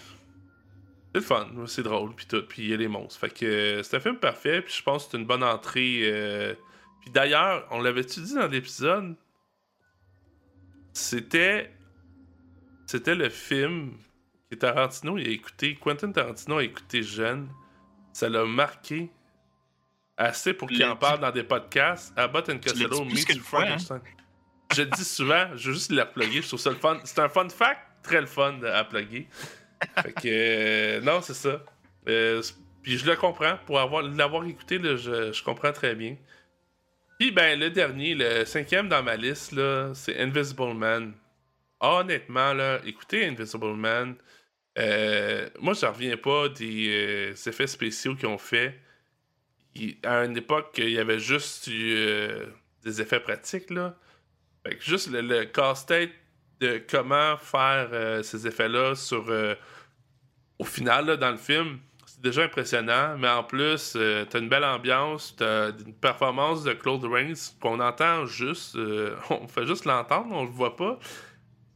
C'est 1.14 1.22
le 1.22 1.22
fun, 1.22 1.48
c'est 1.66 1.84
drôle, 1.84 2.14
puis 2.14 2.28
tout, 2.28 2.44
puis 2.44 2.64
il 2.64 2.70
y 2.70 2.74
a 2.74 2.78
les 2.78 2.88
monstres. 2.90 3.20
Fait 3.20 3.30
que 3.30 3.46
euh, 3.46 3.82
c'est 3.84 3.96
un 3.96 4.00
film 4.00 4.18
parfait, 4.18 4.62
puis 4.62 4.74
je 4.78 4.84
pense 4.84 5.06
que 5.06 5.12
c'est 5.12 5.18
une 5.18 5.26
bonne 5.26 5.44
entrée. 5.44 6.02
euh, 6.04 6.54
Puis 7.02 7.10
d'ailleurs, 7.10 7.66
on 7.72 7.82
l'avait-tu 7.82 8.20
dit 8.20 8.36
dans 8.36 8.48
l'épisode? 8.48 9.16
C'était. 10.94 11.72
C'était 12.86 13.16
le 13.16 13.30
film 13.30 13.94
que 14.52 14.56
Tarantino 14.56 15.18
il 15.18 15.28
a 15.28 15.32
écouté, 15.32 15.76
Quentin 15.76 16.12
Tarantino 16.12 16.58
a 16.58 16.64
écouté 16.64 17.02
jeune. 17.02 17.50
Ça 18.18 18.30
l'a 18.30 18.46
marqué 18.46 19.12
assez 20.18 20.52
pour 20.56 20.68
qu'il 20.68 20.84
en 20.84 20.96
parle 20.96 21.20
dans 21.20 21.30
des 21.30 21.44
podcasts. 21.44 22.18
Abbott 22.18 22.50
and 22.50 22.58
Costello 22.58 23.04
hein? 23.04 23.40
Frankenstein. 23.44 24.02
Je 24.74 24.82
le 24.82 24.90
dis 24.90 25.04
souvent, 25.04 25.46
je 25.56 25.68
veux 25.68 25.76
juste 25.76 25.92
la 25.92 26.08
plugger, 26.08 26.42
je 26.42 26.48
trouve 26.48 26.60
ça 26.60 26.72
le 26.72 26.78
fun. 26.78 27.00
C'est 27.04 27.20
un 27.20 27.30
fun 27.30 27.48
fact, 27.50 27.80
très 28.02 28.20
le 28.20 28.26
fun 28.26 28.60
à 28.64 28.84
plugger. 28.86 29.28
Fait 30.02 30.14
que, 30.14 30.22
euh, 30.26 31.02
non, 31.02 31.22
c'est 31.22 31.36
ça. 31.36 31.62
Euh, 32.10 32.42
puis 32.82 32.98
je 32.98 33.06
le 33.06 33.16
comprends. 33.16 33.60
Pour 33.68 33.80
avoir, 33.80 34.02
l'avoir 34.02 34.46
écouté, 34.46 34.80
là, 34.80 34.96
je, 34.96 35.32
je 35.32 35.44
comprends 35.44 35.72
très 35.72 35.94
bien. 35.94 36.18
Puis, 37.20 37.30
ben, 37.30 37.60
le 37.60 37.70
dernier, 37.70 38.16
le 38.16 38.46
cinquième 38.46 38.90
dans 38.90 39.04
ma 39.04 39.16
liste, 39.16 39.52
là, 39.52 39.92
c'est 39.94 40.20
Invisible 40.20 40.74
Man. 40.74 41.14
Honnêtement, 41.80 42.56
là, 42.56 42.80
écoutez 42.84 43.28
Invisible 43.28 43.76
Man. 43.76 44.16
Euh, 44.78 45.50
moi, 45.60 45.74
je 45.74 45.86
reviens 45.86 46.18
pas 46.18 46.50
des 46.50 46.88
euh, 46.90 47.50
effets 47.50 47.68
spéciaux 47.68 48.16
qu'ils 48.16 48.28
ont 48.28 48.38
fait. 48.38 48.80
Il- 49.76 49.98
à 50.04 50.24
une 50.26 50.38
époque, 50.38 50.74
il 50.78 50.90
y 50.92 51.00
avait 51.00 51.20
juste 51.20 51.68
eu, 51.68 51.94
euh, 51.96 52.46
des 52.84 53.02
effets 53.02 53.20
pratiques, 53.20 53.70
là. 53.72 53.96
Fait 54.66 54.76
que 54.76 54.84
juste 54.84 55.10
le, 55.10 55.22
le 55.22 55.46
casse-tête 55.46 56.12
de 56.60 56.82
comment 56.90 57.38
faire 57.38 58.24
ces 58.24 58.48
effets-là 58.48 58.96
sur. 58.96 59.32
au 60.60 60.64
final, 60.66 61.06
là, 61.06 61.16
dans 61.18 61.30
le 61.32 61.38
film, 61.38 61.80
c'est 62.06 62.22
déjà 62.22 62.44
impressionnant, 62.44 63.16
mais 63.18 63.30
en 63.30 63.44
plus, 63.44 63.94
t'as 64.30 64.40
une 64.40 64.50
belle 64.50 64.64
ambiance, 64.64 65.36
t'as 65.38 65.70
une 65.72 65.94
performance 65.94 66.64
de 66.64 66.74
Claude 66.74 67.04
Rains 67.06 67.34
qu'on 67.62 67.80
entend 67.80 68.26
juste. 68.26 68.76
on 69.30 69.48
fait 69.48 69.68
juste 69.68 69.86
l'entendre, 69.86 70.30
on 70.32 70.44
le 70.46 70.50
voit 70.50 70.76
pas. 70.76 70.98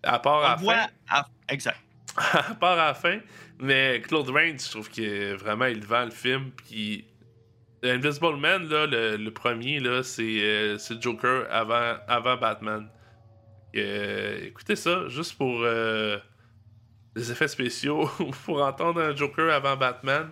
À 0.03 0.17
part 0.17 0.38
à 0.43 0.45
On 0.45 0.49
la 0.49 0.55
voit. 0.55 0.75
fin. 0.75 0.88
à- 1.09 1.28
Exact. 1.49 1.78
à 2.34 2.55
part 2.55 2.76
la 2.76 2.93
fin. 2.93 3.20
Mais 3.59 4.01
Claude 4.01 4.30
Rains, 4.30 4.57
je 4.57 4.70
trouve 4.70 4.89
que 4.89 5.36
vraiment 5.36 5.66
il 5.66 5.86
vend 5.86 6.05
le 6.05 6.12
film. 6.12 6.51
Puis 6.51 7.05
Invisible 7.84 8.38
Man, 8.38 8.68
le, 8.70 9.30
premier, 9.30 9.80
là, 9.80 10.03
c'est 10.03 10.41
euh, 10.41 10.78
Joker 10.99 11.47
avant, 11.49 12.38
Batman. 12.38 12.88
Euh, 13.76 14.45
écoutez 14.45 14.76
ça, 14.76 15.07
juste 15.07 15.38
pour 15.38 15.62
euh, 15.62 16.18
les 17.16 17.32
effets 17.32 17.47
spéciaux, 17.47 18.09
pour 18.45 18.62
entendre 18.62 19.01
un 19.01 19.16
Joker 19.16 19.51
avant 19.53 19.78
Batman. 19.78 20.30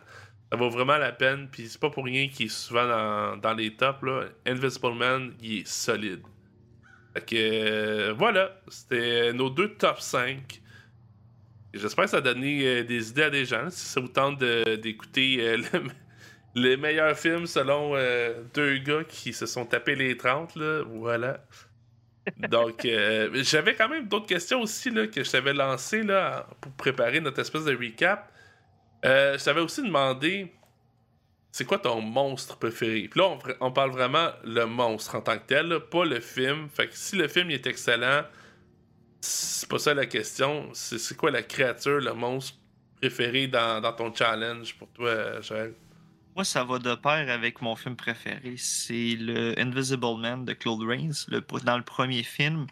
Ça 0.52 0.58
vaut 0.58 0.70
vraiment 0.70 0.98
la 0.98 1.12
peine, 1.12 1.48
puis 1.52 1.68
c'est 1.68 1.80
pas 1.80 1.92
pour 1.92 2.06
rien 2.06 2.28
qu'il 2.28 2.48
est 2.48 2.50
souvent 2.50 2.88
dans, 2.88 3.38
dans 3.38 3.54
les 3.54 3.76
tops. 3.76 4.02
Là. 4.02 4.26
Invisible 4.46 4.96
Man, 4.96 5.34
il 5.42 5.60
est 5.60 5.68
solide. 5.68 6.22
Fait 7.14 7.26
que 7.26 7.36
euh, 7.36 8.14
voilà, 8.14 8.60
c'était 8.68 9.34
nos 9.34 9.50
deux 9.50 9.74
top 9.76 10.00
5. 10.00 10.62
J'espère 11.74 12.06
que 12.06 12.12
ça 12.12 12.18
a 12.18 12.22
donné 12.22 12.66
euh, 12.66 12.84
des 12.84 13.10
idées 13.10 13.24
à 13.24 13.30
des 13.30 13.46
gens. 13.46 13.70
Si 13.70 13.86
ça 13.86 14.00
vous 14.00 14.08
tente 14.08 14.40
d'écouter 14.40 15.38
euh, 15.40 15.58
le, 15.58 15.84
les 16.56 16.78
meilleurs 16.78 17.18
films 17.18 17.46
selon 17.46 17.94
deux 18.54 18.78
gars 18.80 19.04
qui 19.08 19.34
se 19.34 19.46
sont 19.46 19.66
tapés 19.66 19.96
les 19.96 20.18
30, 20.18 20.56
là, 20.56 20.84
voilà. 20.88 21.44
Donc, 22.50 22.88
j'avais 23.34 23.76
quand 23.76 23.88
même 23.88 24.08
d'autres 24.08 24.26
questions 24.26 24.62
aussi 24.62 24.92
que 24.92 25.24
je 25.24 25.32
t'avais 25.32 25.54
lancées 25.54 26.04
pour 26.60 26.72
préparer 26.74 27.22
notre 27.22 27.40
espèce 27.40 27.66
de 27.66 27.76
recap. 27.76 28.32
je 29.04 29.44
t'avais 29.44 29.62
aussi 29.62 29.84
demandé 29.84 30.52
c'est 31.52 31.66
quoi 31.66 31.80
ton 31.80 32.02
monstre 32.02 32.58
préféré? 32.58 33.08
Puis 33.10 33.20
là, 33.20 33.38
on, 33.60 33.72
parle 33.72 33.92
vraiment 33.92 34.30
le 34.44 34.66
monstre 34.66 35.16
en 35.16 35.22
tant 35.22 35.38
que 35.38 35.46
tel, 35.48 35.80
pas 35.92 36.06
le 36.06 36.20
film. 36.20 36.70
Fait 36.70 36.88
que 36.88 36.96
si 36.96 37.16
le 37.16 37.28
film 37.28 37.50
est 37.50 37.66
excellent, 37.66 38.22
c'est 39.22 39.70
pas 39.70 39.80
ça 39.80 39.94
la 39.94 40.06
question. 40.06 40.70
C'est 40.74 41.16
quoi 41.16 41.32
la 41.32 41.44
créature, 41.44 42.00
le 42.00 42.14
monstre 42.14 42.58
préféré 43.00 43.48
dans, 43.48 43.94
ton 43.96 44.14
challenge 44.14 44.76
pour 44.76 44.90
toi, 44.90 45.42
Joël? 45.42 45.74
Moi, 46.36 46.44
ça 46.46 46.64
va 46.64 46.80
de 46.80 46.96
pair 46.96 47.30
avec 47.30 47.62
mon 47.62 47.76
film 47.76 47.96
préféré. 47.96 48.56
C'est 48.58 49.16
le 49.20 49.60
Invisible 49.60 50.20
Man 50.20 50.46
de 50.46 50.54
Claude 50.54 50.84
Rains. 50.84 51.26
dans 51.64 51.78
le 51.78 51.84
premier 51.84 52.24
film, 52.24 52.68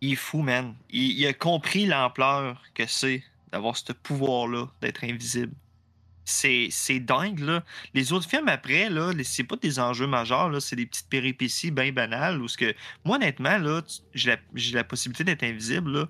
il 0.00 0.12
est 0.12 0.16
fou, 0.16 0.42
man. 0.42 0.74
il 0.90 1.26
a 1.26 1.32
compris 1.32 1.86
l'ampleur 1.86 2.62
que 2.74 2.86
c'est 2.86 3.22
d'avoir 3.52 3.76
ce 3.76 3.92
pouvoir-là, 3.92 4.66
d'être 4.80 5.04
invisible 5.04 5.54
c'est 6.28 7.00
dingue, 7.00 7.40
là. 7.40 7.64
Les 7.94 8.12
autres 8.12 8.28
films 8.28 8.48
après, 8.48 8.90
là, 8.90 9.12
c'est 9.24 9.44
pas 9.44 9.56
des 9.56 9.78
enjeux 9.78 10.06
majeurs, 10.06 10.50
là, 10.50 10.60
c'est 10.60 10.76
des 10.76 10.86
petites 10.86 11.08
péripéties 11.08 11.70
bien 11.70 11.90
banales. 11.90 12.42
Où 12.42 12.46
que, 12.46 12.74
moi, 13.04 13.16
honnêtement, 13.16 13.56
là, 13.58 13.82
j'ai 14.14 14.36
la, 14.72 14.84
possibilité 14.84 15.24
d'être 15.24 15.42
invisible, 15.42 15.90
là. 15.90 16.08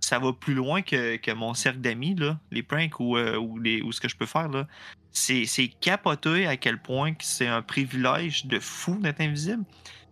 Ça 0.00 0.18
va 0.18 0.32
plus 0.32 0.54
loin 0.54 0.82
que, 0.82 1.32
mon 1.32 1.54
cercle 1.54 1.78
d'amis, 1.78 2.16
là, 2.16 2.40
les 2.50 2.64
pranks 2.64 2.98
ou, 2.98 3.16
euh, 3.16 3.36
ou, 3.36 3.58
les, 3.58 3.82
ou 3.82 3.92
ce 3.92 4.00
que 4.00 4.08
je 4.08 4.16
peux 4.16 4.26
faire, 4.26 4.48
là. 4.48 4.66
C'est 5.12 5.68
capoté 5.80 6.46
à 6.46 6.56
quel 6.56 6.80
point 6.80 7.12
c'est 7.20 7.46
un 7.46 7.62
privilège 7.62 8.46
de 8.46 8.58
fou 8.58 8.98
d'être 8.98 9.20
invisible. 9.20 9.64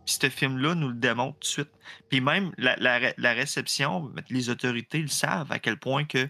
Puis 0.06 0.18
ce 0.20 0.28
film-là 0.28 0.74
nous 0.74 0.88
le 0.88 0.94
démontre 0.94 1.38
tout 1.40 1.40
de 1.40 1.46
suite. 1.46 1.70
Puis 2.08 2.20
même 2.20 2.52
la, 2.58 2.76
la 2.76 3.32
réception, 3.32 4.12
les 4.28 4.50
autorités 4.50 4.98
le 4.98 5.08
savent 5.08 5.50
à 5.50 5.58
quel 5.58 5.78
point 5.78 6.04
que 6.04 6.28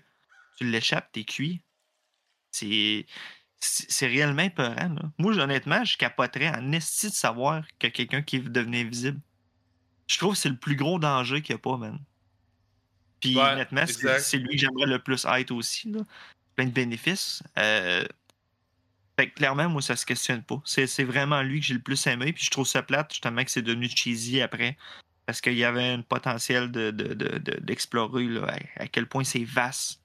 tu 0.56 0.64
l'échappes, 0.64 1.10
t'es 1.12 1.24
cuit 1.24 1.62
c'est. 2.50 3.06
C'est 3.62 4.06
réellement 4.06 4.44
épeurant. 4.44 4.94
Moi, 5.18 5.38
honnêtement, 5.38 5.84
je 5.84 5.98
capoterais 5.98 6.48
en 6.48 6.72
esti 6.72 7.08
de 7.10 7.12
savoir 7.12 7.62
que 7.78 7.88
quelqu'un 7.88 8.22
qui 8.22 8.40
devenu 8.40 8.80
invisible. 8.80 9.20
Je 10.06 10.16
trouve 10.16 10.32
que 10.32 10.38
c'est 10.40 10.48
le 10.48 10.56
plus 10.56 10.76
gros 10.76 10.98
danger 10.98 11.42
qu'il 11.42 11.54
n'y 11.54 11.58
a 11.58 11.62
pas, 11.62 11.76
man. 11.76 11.98
Puis 13.20 13.36
honnêtement, 13.36 13.84
c'est 13.86 14.38
lui 14.38 14.56
que 14.56 14.62
j'aimerais 14.62 14.86
le 14.86 14.98
plus 14.98 15.26
être 15.26 15.50
aussi. 15.50 15.90
Là. 15.90 16.00
Plein 16.56 16.66
de 16.66 16.70
bénéfices. 16.70 17.42
Euh... 17.58 18.04
Fait 19.18 19.28
que 19.28 19.34
clairement, 19.34 19.68
moi, 19.68 19.82
ça 19.82 19.96
se 19.96 20.06
questionne 20.06 20.42
pas. 20.42 20.62
C'est 20.64 21.04
vraiment 21.04 21.42
lui 21.42 21.60
que 21.60 21.66
j'ai 21.66 21.74
le 21.74 21.82
plus 21.82 22.06
aimé. 22.06 22.32
Puis 22.32 22.44
je 22.44 22.50
trouve 22.50 22.66
ça 22.66 22.82
plate, 22.82 23.12
justement, 23.12 23.44
que 23.44 23.50
c'est 23.50 23.60
devenu 23.60 23.88
cheesy 23.88 24.40
après. 24.40 24.78
Parce 25.26 25.42
qu'il 25.42 25.58
y 25.58 25.64
avait 25.64 25.90
un 25.90 26.00
potentiel 26.00 26.70
d'explorer 26.70 28.24
de, 28.24 28.30
de, 28.30 28.46
à, 28.76 28.88
quel 28.88 29.06
point 29.06 29.22
c'est 29.22 29.44
vaste 29.44 29.99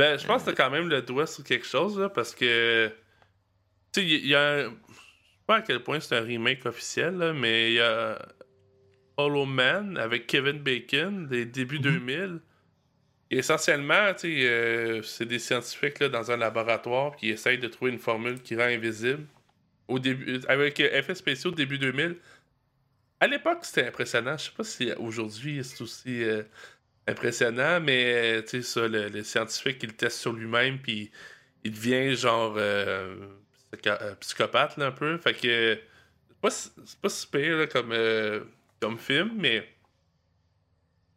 ben, 0.00 0.18
je 0.18 0.26
pense 0.26 0.42
que 0.42 0.50
t'as 0.50 0.56
quand 0.56 0.70
même 0.70 0.88
le 0.88 1.02
doigt 1.02 1.26
sur 1.26 1.44
quelque 1.44 1.66
chose, 1.66 1.98
là, 1.98 2.08
parce 2.08 2.34
que. 2.34 2.90
Tu 3.92 4.00
sais, 4.00 4.06
il 4.06 4.26
y, 4.26 4.34
a. 4.34 4.40
Un... 4.40 4.56
Je 4.64 4.68
sais 4.68 5.46
pas 5.46 5.56
à 5.56 5.62
quel 5.62 5.82
point 5.82 6.00
c'est 6.00 6.16
un 6.16 6.22
remake 6.22 6.64
officiel, 6.64 7.16
là, 7.16 7.32
mais 7.32 7.72
il 7.72 7.74
y 7.74 7.80
a. 7.80 8.18
Hollow 9.18 9.44
Man 9.44 9.98
avec 9.98 10.26
Kevin 10.26 10.58
Bacon 10.58 11.26
des 11.26 11.44
débuts 11.44 11.78
2000. 11.78 12.20
Mhm. 12.20 12.40
Et 13.30 13.38
essentiellement, 13.38 14.14
tu 14.14 14.20
sais, 14.20 14.48
euh, 14.48 15.02
c'est 15.02 15.26
des 15.26 15.38
scientifiques 15.38 16.00
là, 16.00 16.08
dans 16.08 16.30
un 16.30 16.38
laboratoire 16.38 17.14
qui 17.16 17.28
essayent 17.28 17.58
de 17.58 17.68
trouver 17.68 17.92
une 17.92 17.98
formule 17.98 18.40
qui 18.40 18.56
rend 18.56 18.62
invisible. 18.62 19.26
Au 19.86 19.98
début, 19.98 20.40
avec 20.48 20.80
effets 20.80 21.14
spéciaux 21.14 21.50
début 21.50 21.78
2000. 21.78 22.16
À 23.20 23.26
l'époque, 23.26 23.58
c'était 23.62 23.86
impressionnant. 23.86 24.38
Je 24.38 24.44
sais 24.44 24.52
pas 24.56 24.64
si 24.64 24.92
aujourd'hui 24.92 25.62
c'est 25.62 25.82
aussi. 25.82 26.24
Euh, 26.24 26.42
impressionnant, 27.10 27.80
mais 27.80 28.42
tu 28.44 28.62
sais, 28.62 28.62
ça, 28.62 28.88
le, 28.88 29.22
scientifique, 29.22 29.82
il 29.82 29.90
le 29.90 29.96
teste 29.96 30.18
sur 30.18 30.32
lui-même, 30.32 30.78
puis 30.78 31.10
il 31.64 31.72
devient 31.72 32.14
genre 32.14 32.54
euh, 32.56 33.16
euh, 33.86 34.14
psychopathe, 34.16 34.76
là, 34.76 34.86
un 34.86 34.92
peu. 34.92 35.18
Fait 35.18 35.34
que 35.34 35.78
c'est 36.28 36.40
pas, 36.40 36.50
pas 37.02 37.08
super 37.08 37.68
comme, 37.68 37.92
euh, 37.92 38.44
comme 38.80 38.98
film, 38.98 39.32
mais 39.36 39.68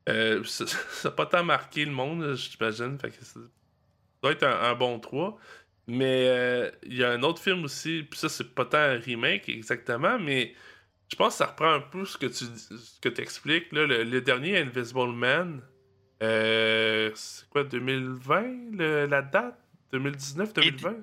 ça 0.07 0.65
n'a 1.05 1.11
pas 1.11 1.25
tant 1.25 1.43
marqué 1.43 1.85
le 1.85 1.91
monde, 1.91 2.35
j'imagine. 2.35 2.97
Fait 2.99 3.09
que 3.09 3.23
ça 3.23 3.39
doit 4.21 4.31
être 4.31 4.43
un, 4.43 4.75
bon 4.75 4.99
3. 4.99 5.37
Mais 5.87 6.71
il 6.83 6.97
y 6.97 7.03
a 7.03 7.11
un 7.11 7.23
autre 7.23 7.41
film 7.41 7.65
aussi, 7.65 8.03
puis 8.03 8.19
ça, 8.19 8.29
c'est 8.29 8.55
pas 8.55 8.65
tant 8.65 8.77
un 8.77 8.99
remake 8.99 9.49
exactement, 9.49 10.17
mais 10.17 10.55
je 11.13 11.15
pense 11.15 11.33
que 11.33 11.37
ça 11.37 11.45
reprend 11.45 11.71
un 11.71 11.79
peu 11.79 12.05
ce 12.05 12.17
que 12.17 12.25
tu 12.25 12.45
ce 12.45 12.99
que 12.99 13.21
expliques. 13.21 13.71
Là, 13.71 13.85
le, 13.85 14.21
dernier 14.21 14.57
Invisible 14.57 15.13
Man, 15.13 15.61
euh, 16.23 17.11
c'est 17.15 17.49
quoi, 17.49 17.63
2020, 17.63 18.77
la 19.07 19.21
date? 19.21 19.57
2019, 19.93 20.53
2020? 20.53 20.95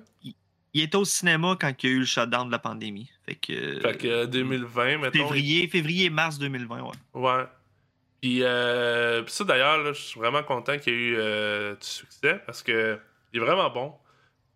Il, 0.73 0.81
était 0.81 0.97
au 0.97 1.05
cinéma 1.05 1.57
quand 1.59 1.71
il 1.83 1.89
y 1.89 1.93
a 1.93 1.95
eu 1.95 1.99
le 1.99 2.05
shutdown 2.05 2.47
de 2.47 2.51
la 2.51 2.59
pandémie. 2.59 3.09
Fait 3.25 3.35
que. 3.35 3.79
Fait 3.79 3.97
que 3.97 4.25
2020, 4.25 4.81
euh, 4.81 4.97
mettons. 4.97 5.11
Février, 5.11 5.67
février, 5.67 6.09
mars 6.09 6.37
2020, 6.39 6.81
ouais. 6.81 6.91
Ouais. 7.13 7.43
Puis, 8.21 8.43
euh, 8.43 9.25
ça, 9.27 9.43
d'ailleurs, 9.45 9.93
je 9.93 10.01
suis 10.01 10.19
vraiment 10.19 10.43
content 10.43 10.77
qu'il 10.77 10.93
y 10.93 10.95
ait 10.95 10.99
eu 10.99 11.15
euh, 11.17 11.75
du 11.75 11.87
succès 11.87 12.39
parce 12.45 12.61
que 12.61 12.99
il 13.33 13.41
est 13.41 13.43
vraiment 13.43 13.69
bon. 13.69 13.93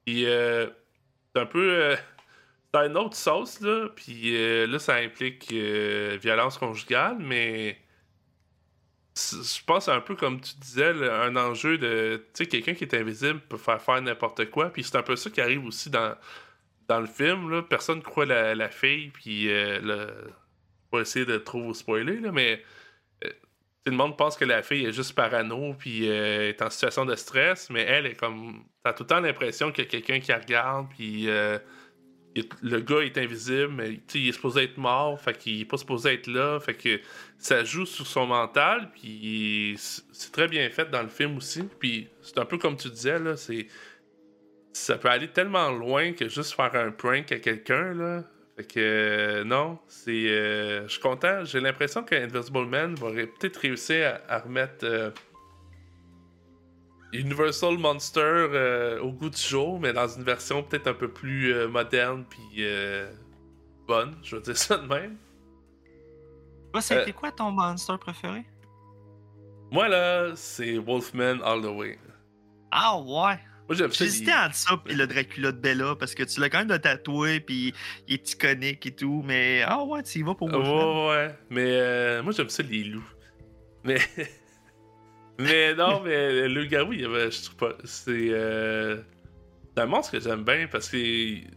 Puis, 0.06 0.26
c'est 0.26 1.42
un 1.42 1.46
peu. 1.46 1.96
c'est 2.74 2.88
une 2.88 2.98
autre 2.98 3.16
sauce, 3.16 3.62
là. 3.62 3.88
Puis, 3.96 4.34
là, 4.68 4.80
ça 4.80 4.96
implique 4.96 5.52
violence 5.52 6.58
conjugale, 6.58 7.18
mais 7.20 7.80
je 9.16 9.64
pense 9.66 9.88
un 9.88 10.02
peu 10.02 10.16
comme 10.16 10.42
tu 10.42 10.56
disais, 10.58 10.90
un 11.10 11.36
enjeu 11.38 11.78
de. 11.78 12.26
Tu 12.34 12.44
sais, 12.44 12.46
quelqu'un 12.48 12.74
qui 12.74 12.84
est 12.84 12.94
invisible 12.94 13.40
peut 13.40 13.58
faire 13.58 13.82
faire 13.82 14.02
n'importe 14.02 14.50
quoi. 14.50 14.70
Puis 14.70 14.84
c'est 14.84 14.98
un 14.98 15.04
peu 15.04 15.16
ça 15.16 15.30
qui 15.30 15.40
arrive 15.40 15.66
aussi 15.66 15.90
dans, 15.90 16.16
dans 16.88 17.00
le 17.00 17.08
film. 17.08 17.50
Là. 17.50 17.62
Personne 17.64 18.02
croit 18.02 18.26
la, 18.26 18.56
la 18.56 18.70
fille, 18.70 19.10
puis 19.10 19.50
euh, 19.50 20.08
pas 20.92 21.00
essayer 21.02 21.26
de 21.26 21.38
trop 21.38 21.74
spoiler, 21.74 22.20
là, 22.20 22.32
mais. 22.32 22.64
Euh, 23.24 23.30
tout 23.86 23.92
le 23.92 23.98
monde 23.98 24.18
pense 24.18 24.36
que 24.36 24.46
la 24.46 24.64
fille 24.64 24.84
est 24.86 24.92
juste 24.92 25.14
parano, 25.14 25.76
puis 25.76 26.10
euh, 26.10 26.50
est 26.50 26.60
en 26.64 26.72
situation 26.72 27.06
de 27.06 27.16
stress, 27.16 27.70
mais 27.70 27.84
elle 27.84 28.08
est 28.08 28.16
comme. 28.16 28.66
T'as 28.84 28.94
tout 28.94 29.04
le 29.04 29.08
temps 29.08 29.20
l'impression 29.20 29.72
qu'il 29.72 29.86
y 29.86 29.88
a 29.88 29.90
quelqu'un 29.90 30.20
qui 30.20 30.34
regarde, 30.34 30.88
puis 30.90 31.30
le 32.62 32.80
gars 32.82 33.00
est 33.00 33.18
invisible, 33.18 33.70
mais 33.70 34.00
il 34.14 34.30
est 34.30 34.34
supposé 34.34 34.64
être 34.64 34.78
mort, 34.78 35.20
fait 35.20 35.38
qu'il 35.38 35.62
est 35.62 35.66
pas 35.66 35.78
supposé 35.78 36.14
être 36.14 36.28
là, 36.28 36.60
fait 36.60 36.74
que 36.74 37.00
ça 37.38 37.64
joue 37.64 37.86
sur 37.86 38.06
son 38.06 38.28
mental, 38.28 38.90
puis 38.94 39.76
c'est 39.78 40.32
très 40.32 40.48
bien 40.48 40.70
fait 40.70 40.90
dans 40.90 41.02
le 41.02 41.08
film 41.10 41.38
aussi. 41.38 41.64
Puis 41.80 42.10
c'est 42.22 42.38
un 42.38 42.46
peu 42.46 42.58
comme 42.58 42.76
tu 42.76 42.90
disais, 42.90 43.20
là, 43.20 43.38
c'est 43.38 43.68
ça 44.74 44.98
peut 44.98 45.10
aller 45.10 45.30
tellement 45.30 45.72
loin 45.72 46.12
que 46.12 46.28
juste 46.28 46.54
faire 46.54 46.76
un 46.76 46.92
prank 46.92 47.32
à 47.32 47.40
quelqu'un, 47.40 47.94
là. 47.94 48.24
Fait 48.56 48.64
que 48.64 48.80
euh, 48.80 49.44
non, 49.44 49.80
c'est. 49.88 50.30
Euh, 50.30 50.84
je 50.88 50.94
suis 50.94 51.02
content. 51.02 51.44
J'ai 51.44 51.60
l'impression 51.60 52.04
qu'Invisible 52.04 52.66
Man 52.66 52.96
va 52.96 53.12
peut-être 53.12 53.58
réussir 53.58 54.20
à, 54.30 54.40
remettre 54.40 54.86
euh, 54.86 55.12
Universal 57.16 57.78
Monster 57.78 58.22
euh, 58.22 59.00
au 59.02 59.12
goût 59.12 59.30
du 59.30 59.42
jour, 59.42 59.80
mais 59.80 59.94
dans 59.94 60.08
une 60.08 60.24
version 60.24 60.64
peut-être 60.64 60.88
un 60.88 60.94
peu 60.94 61.08
plus 61.08 61.54
euh, 61.54 61.68
moderne 61.68 62.26
puis 62.30 62.42
euh, 62.60 63.10
bonne, 63.88 64.16
je 64.24 64.36
veux 64.36 64.42
dire 64.42 64.58
ça 64.58 64.78
de 64.78 64.88
même. 64.88 65.18
Toi, 66.74 66.82
c'était 66.82 67.14
quoi 67.14 67.32
ton 67.32 67.52
monster 67.52 67.94
préféré? 68.00 68.46
Moi 69.72 69.88
là, 69.88 70.36
c'est 70.36 70.78
Wolfman 70.78 71.42
All 71.44 71.62
the 71.62 71.66
Way. 71.66 72.00
Ah 72.72 72.98
ouais! 73.00 73.40
Moi 73.68 73.76
j'aime 73.76 73.92
ça. 73.92 74.04
J'hésitais 74.04 74.34
entre 74.34 74.56
ça 74.56 74.82
et 74.88 74.94
le 74.94 75.08
Dracula 75.08 75.52
de 75.52 75.58
Bella 75.58 75.96
parce 75.96 76.14
que 76.14 76.24
tu 76.24 76.40
l'as 76.40 76.50
quand 76.50 76.60
même 76.60 76.68
de 76.68 76.78
tatoué 76.78 77.40
puis 77.40 77.74
il 78.08 78.14
est 78.14 78.32
iconique 78.34 78.86
et 78.86 78.92
tout, 78.92 79.24
mais 79.26 79.64
ah 79.66 79.84
ouais, 79.84 80.04
tu 80.04 80.20
y 80.20 80.22
vas 80.22 80.36
pour 80.36 80.50
Wolfman. 80.50 81.08
Ouais, 81.08 81.16
ouais, 81.16 81.36
mais 81.50 82.22
moi 82.22 82.32
j'aime 82.32 82.50
ça 82.50 82.64
les 82.64 82.84
loups. 82.84 83.10
Mais. 83.84 84.00
mais 85.40 85.74
non, 85.74 86.02
mais 86.02 86.48
le 86.48 86.66
garou, 86.66 86.94
je 86.94 87.44
trouve 87.44 87.56
pas. 87.58 87.78
C'est. 87.84 88.30
Euh, 88.32 88.98
un 89.78 89.86
monstre 89.86 90.14
que 90.14 90.20
j'aime 90.22 90.44
bien 90.44 90.68
parce 90.72 90.90
que 90.90 90.98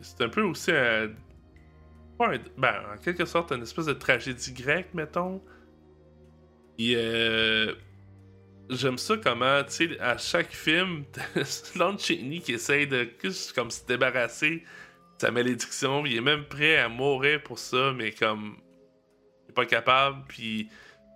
c'est 0.01 0.22
un 0.22 0.29
peu 0.29 0.43
aussi 0.43 0.72
un. 0.72 1.11
ben, 2.18 2.74
en 2.93 2.99
quelque 2.99 3.24
sorte, 3.24 3.53
une 3.53 3.62
espèce 3.62 3.87
de 3.87 3.93
tragédie 3.93 4.53
grecque, 4.53 4.93
mettons. 4.95 5.43
Et. 6.79 6.95
Euh, 6.97 7.74
j'aime 8.70 8.99
ça 8.99 9.16
comment, 9.16 9.62
tu 9.64 9.72
sais, 9.72 10.01
à 10.01 10.18
chaque 10.18 10.53
film, 10.53 11.05
Lon 11.76 11.97
Chaney 11.97 12.41
qui 12.41 12.53
essaye 12.53 12.87
de 12.87 13.09
comme 13.55 13.70
se 13.70 13.85
débarrasser 13.87 14.57
de 14.57 15.20
sa 15.20 15.31
malédiction, 15.31 16.05
il 16.07 16.16
est 16.16 16.20
même 16.20 16.45
prêt 16.45 16.79
à 16.79 16.89
mourir 16.89 17.43
pour 17.43 17.59
ça, 17.59 17.93
mais 17.97 18.12
comme 18.12 18.57
il 19.47 19.51
est 19.51 19.55
pas 19.55 19.66
capable, 19.66 20.24
puis 20.29 20.68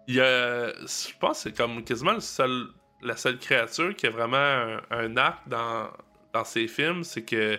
il 0.09 0.21
a, 0.21 0.73
je 0.73 1.19
pense 1.19 1.39
que 1.39 1.51
c'est 1.51 1.57
comme 1.57 1.85
quasiment 1.85 2.13
le 2.13 2.21
seul, 2.21 2.67
la 3.03 3.17
seule 3.17 3.39
créature 3.39 3.95
qui 3.95 4.07
a 4.07 4.11
vraiment 4.11 4.79
un, 4.91 5.17
arc 5.17 5.49
dans, 5.49 5.89
dans 6.33 6.45
ses 6.45 6.69
films, 6.69 7.05
c'est 7.05 7.23
que 7.23 7.59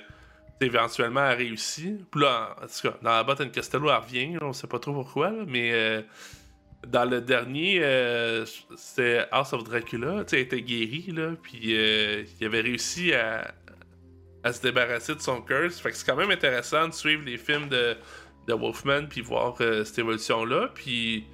éventuellement 0.63 1.25
elle 1.29 1.37
réussi. 1.37 1.97
Puis 2.11 2.21
là, 2.21 2.55
en 2.61 2.67
tout 2.67 2.89
cas, 2.89 2.97
dans 3.01 3.11
la 3.11 3.23
botte 3.23 3.53
Costello, 3.53 3.89
elle 3.89 3.95
revient, 3.97 4.37
on 4.41 4.53
sait 4.53 4.67
pas 4.67 4.79
trop 4.79 4.93
pourquoi, 4.93 5.31
mais 5.47 5.71
euh, 5.73 6.01
dans 6.87 7.05
le 7.09 7.21
dernier, 7.21 7.79
euh, 7.83 8.45
c'était 8.75 9.25
House 9.31 9.53
of 9.53 9.63
Dracula, 9.63 10.23
elle 10.31 10.39
était 10.39 10.61
guérie, 10.61 11.11
là, 11.11 11.31
puis 11.41 11.75
euh, 11.75 12.23
il 12.39 12.45
avait 12.45 12.61
réussi 12.61 13.13
à, 13.13 13.53
à, 14.43 14.53
se 14.53 14.61
débarrasser 14.61 15.15
de 15.15 15.21
son 15.21 15.41
curse. 15.41 15.79
Fait 15.79 15.91
que 15.91 15.97
c'est 15.97 16.05
quand 16.05 16.17
même 16.17 16.31
intéressant 16.31 16.87
de 16.87 16.93
suivre 16.93 17.23
les 17.25 17.37
films 17.37 17.69
de, 17.69 17.95
de 18.47 18.53
Wolfman 18.53 19.07
puis 19.09 19.21
voir 19.21 19.55
cette 19.57 19.99
évolution-là. 19.99 20.69
Puis, 20.73 21.25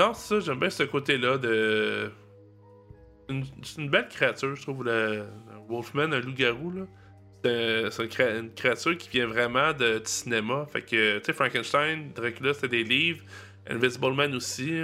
non, 0.00 0.14
ça, 0.14 0.40
j'aime 0.40 0.58
bien 0.58 0.70
ce 0.70 0.82
côté-là 0.82 1.38
de. 1.38 2.10
C'est 3.62 3.80
une 3.80 3.90
belle 3.90 4.08
créature, 4.08 4.56
je 4.56 4.62
trouve, 4.62 4.82
le, 4.82 5.24
Wolfman, 5.68 6.12
un 6.12 6.20
loup-garou, 6.20 6.72
là 6.72 6.86
c'est 7.42 8.38
une 8.38 8.52
créature 8.54 8.96
qui 8.96 9.08
vient 9.10 9.26
vraiment 9.26 9.72
de, 9.72 10.00
cinéma. 10.04 10.66
Fait 10.70 10.82
que, 10.82 11.18
tu 11.18 11.24
sais, 11.24 11.32
Frankenstein, 11.32 12.12
Dracula, 12.12 12.54
c'était 12.54 12.68
des 12.68 12.84
livres. 12.84 13.24
Invisible 13.66 14.14
Man 14.14 14.34
aussi. 14.34 14.82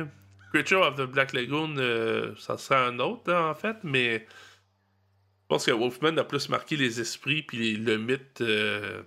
Creature 0.53 0.81
of 0.81 0.97
the 0.97 1.03
Black 1.03 1.33
Lagoon, 1.33 1.77
euh, 1.79 2.35
ça 2.37 2.57
serait 2.57 2.77
un 2.77 2.99
autre, 3.01 3.33
hein, 3.33 3.51
en 3.51 3.55
fait, 3.55 3.77
mais 3.83 4.21
je 4.21 5.47
pense 5.49 5.67
que 5.67 5.73
Wolfman 5.73 6.17
a 6.19 6.25
plus 6.25 6.49
marqué 6.49 6.77
les 6.77 7.01
esprits 7.01 7.43
puis 7.43 7.77
le 7.77 7.99
mythe. 7.99 8.41
Euh, 8.41 9.03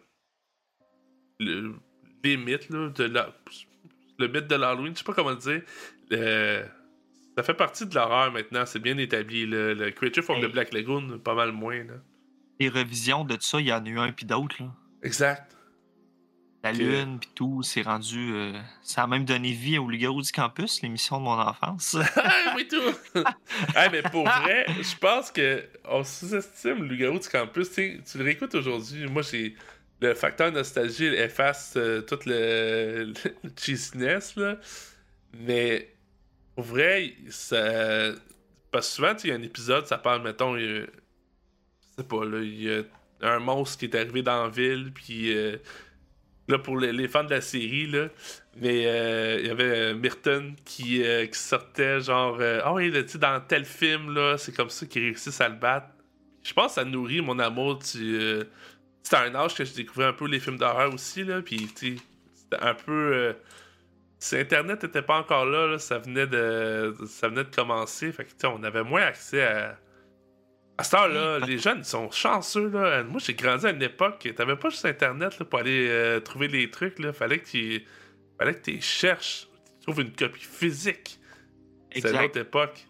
les 1.39 2.37
mythes, 2.37 2.69
là, 2.69 2.89
de 2.89 3.03
la, 3.05 3.33
le 4.19 4.27
mythe 4.27 4.47
de 4.47 4.55
l'Halloween, 4.55 4.93
je 4.93 4.99
sais 4.99 5.03
pas 5.03 5.13
comment 5.13 5.35
dire. 5.35 5.61
ça 6.11 7.43
fait 7.43 7.53
partie 7.53 7.85
de 7.85 7.95
l'horreur 7.95 8.31
maintenant, 8.31 8.65
c'est 8.65 8.79
bien 8.79 8.97
établi. 8.97 9.45
Le, 9.45 9.89
Creature 9.91 10.29
of 10.29 10.41
the 10.41 10.51
Black 10.51 10.73
Lagoon, 10.73 11.19
pas 11.19 11.35
mal 11.35 11.51
moins. 11.51 11.83
Là 11.83 11.95
les 12.59 12.69
revisions 12.69 13.23
de 13.23 13.37
ça, 13.39 13.59
il 13.59 13.67
y 13.67 13.73
en 13.73 13.83
a 13.85 13.89
eu 13.89 13.99
un 13.99 14.11
puis 14.11 14.25
d'autres. 14.25 14.61
Exact. 15.01 15.55
La 16.61 16.73
Lune, 16.73 17.19
puis 17.21 17.29
tout, 17.33 17.63
c'est 17.63 17.83
rendu. 17.83 18.33
Euh, 18.33 18.51
ça 18.81 19.03
a 19.03 19.07
même 19.07 19.23
donné 19.23 19.53
vie 19.53 19.77
au 19.77 19.87
Loup-garou 19.87 20.21
du 20.21 20.29
campus, 20.29 20.81
l'émission 20.81 21.17
de 21.17 21.23
mon 21.23 21.39
enfance. 21.39 21.95
oui, 22.57 22.67
tout! 22.67 23.23
mais 23.93 24.01
pour 24.01 24.25
vrai, 24.25 24.65
je 24.67 24.97
pense 24.97 25.31
qu'on 25.31 26.03
sous-estime 26.03 26.83
le 26.83 26.97
du 26.97 27.29
campus. 27.29 27.71
tu 27.71 28.01
le 28.15 28.23
réécoutes 28.25 28.55
aujourd'hui. 28.55 29.07
Moi, 29.07 29.21
j'ai. 29.21 29.55
Le 30.01 30.13
facteur 30.13 30.51
nostalgie 30.51 31.07
efface 31.07 31.73
euh, 31.75 32.01
tout 32.01 32.19
le, 32.25 33.13
cheesiness, 33.57 34.35
là. 34.35 34.57
Mais 35.33 35.93
pour 36.55 36.63
vrai, 36.63 37.13
ça. 37.29 38.11
Parce 38.71 38.87
que 38.87 38.95
souvent, 38.95 39.13
il 39.23 39.29
y 39.29 39.33
a 39.33 39.35
un 39.35 39.41
épisode, 39.41 39.87
ça 39.87 39.97
parle, 39.97 40.21
mettons, 40.21 40.55
pas, 42.03 42.25
là, 42.25 42.39
il 42.39 42.63
y 42.63 42.71
a 42.71 42.83
un 43.21 43.39
monstre 43.39 43.79
qui 43.79 43.85
est 43.85 43.95
arrivé 43.95 44.21
dans 44.21 44.43
la 44.43 44.49
ville, 44.49 44.91
puis 44.93 45.35
euh, 45.35 45.57
là, 46.47 46.59
pour 46.59 46.77
les, 46.77 47.07
fans 47.07 47.23
de 47.23 47.31
la 47.31 47.41
série, 47.41 47.87
là, 47.87 48.09
mais 48.57 48.85
euh, 48.85 49.39
il 49.39 49.47
y 49.47 49.49
avait 49.49 49.93
Myrton 49.93 50.55
qui, 50.65 51.03
euh, 51.03 51.25
qui 51.25 51.39
sortait 51.39 52.01
genre, 52.01 52.39
ah 52.41 52.73
oui, 52.73 52.91
dans 52.91 53.41
tel 53.47 53.65
film, 53.65 54.13
là, 54.13 54.37
c'est 54.37 54.55
comme 54.55 54.69
ça 54.69 54.85
qu'ils 54.85 55.03
réussissent 55.03 55.41
à 55.41 55.49
le 55.49 55.55
battre. 55.55 55.87
Je 56.43 56.53
pense 56.53 56.67
que 56.67 56.73
ça 56.75 56.85
nourrit 56.85 57.21
mon 57.21 57.37
amour 57.39 57.79
du. 57.79 58.19
C'était 59.03 59.17
un 59.17 59.35
âge 59.35 59.55
que 59.55 59.65
je 59.65 59.73
découvrais 59.73 60.05
un 60.05 60.13
peu 60.13 60.27
les 60.27 60.39
films 60.39 60.57
d'horreur 60.57 60.93
aussi, 60.93 61.23
là, 61.23 61.41
puis 61.41 61.67
c'était 61.75 61.97
un 62.59 62.73
peu. 62.73 63.35
si 64.19 64.37
Internet 64.37 64.83
n'était 64.83 65.01
pas 65.01 65.17
encore 65.17 65.45
là, 65.45 65.77
ça 65.79 65.99
venait 65.99 66.27
de 66.27 66.95
ça 67.07 67.29
venait 67.29 67.43
de 67.43 67.55
commencer. 67.55 68.11
Fait 68.11 68.25
que, 68.25 68.47
on 68.47 68.63
avait 68.63 68.83
moins 68.83 69.01
accès 69.01 69.43
à, 69.43 69.77
à 70.79 70.83
cette 70.83 70.93
heure-là, 70.93 71.39
les 71.39 71.57
jeunes 71.57 71.83
sont 71.83 72.09
chanceux. 72.09 72.69
Là. 72.69 73.03
Moi, 73.03 73.19
j'ai 73.19 73.33
grandi 73.33 73.65
à 73.65 73.71
une 73.71 73.81
époque, 73.81 74.29
t'avais 74.33 74.55
pas 74.55 74.69
juste 74.69 74.85
Internet 74.85 75.37
là, 75.37 75.45
pour 75.45 75.59
aller 75.59 75.89
euh, 75.89 76.21
trouver 76.21 76.47
les 76.47 76.71
trucs. 76.71 76.99
Là. 76.99 77.11
Fallait 77.11 77.39
que 77.39 77.49
tu 77.49 77.85
fallait 78.37 78.53
que 78.53 78.61
tu 78.61 78.81
cherches, 78.81 79.47
tu 79.65 79.81
trouves 79.81 79.99
une 79.99 80.13
copie 80.13 80.39
physique. 80.39 81.19
C'est 81.91 82.09
une 82.09 82.19
autre 82.19 82.39
époque. 82.39 82.85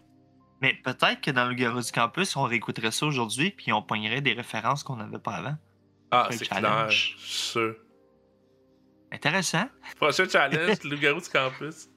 Mais 0.62 0.74
peut-être 0.84 1.20
que 1.20 1.32
dans 1.32 1.48
le 1.48 1.54
Garou 1.54 1.80
du 1.80 1.90
Campus, 1.90 2.36
on 2.36 2.44
réécouterait 2.44 2.92
ça 2.92 3.06
aujourd'hui, 3.06 3.50
puis 3.50 3.72
on 3.72 3.82
pognerait 3.82 4.20
des 4.20 4.34
références 4.34 4.84
qu'on 4.84 4.96
n'avait 4.96 5.18
pas 5.18 5.32
avant. 5.32 5.56
Ah, 6.10 6.28
c'est 6.30 6.48
clair, 6.48 6.88
sûr. 6.90 7.74
Intéressant. 9.12 9.68
Prochain 9.96 10.28
challenge, 10.28 10.82
le 10.84 10.96
Garou 11.00 11.20
du 11.20 11.28
Campus. 11.28 11.88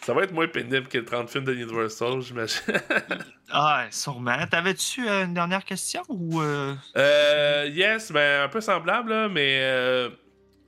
ça 0.00 0.14
va 0.14 0.22
être 0.22 0.32
moins 0.32 0.48
pénible 0.48 0.88
que 0.88 0.98
30 0.98 1.28
films 1.30 1.44
de 1.44 1.54
Universal, 1.54 2.20
j'imagine. 2.20 2.60
ah, 3.50 3.86
sûrement. 3.90 4.46
T'avais-tu 4.50 5.08
euh, 5.08 5.24
une 5.24 5.34
dernière 5.34 5.64
question 5.64 6.02
ou. 6.08 6.40
Euh... 6.40 6.74
euh 6.96 7.68
yes, 7.72 8.10
ben 8.10 8.44
un 8.44 8.48
peu 8.48 8.60
semblable, 8.60 9.28
mais 9.28 9.60
euh, 9.60 10.10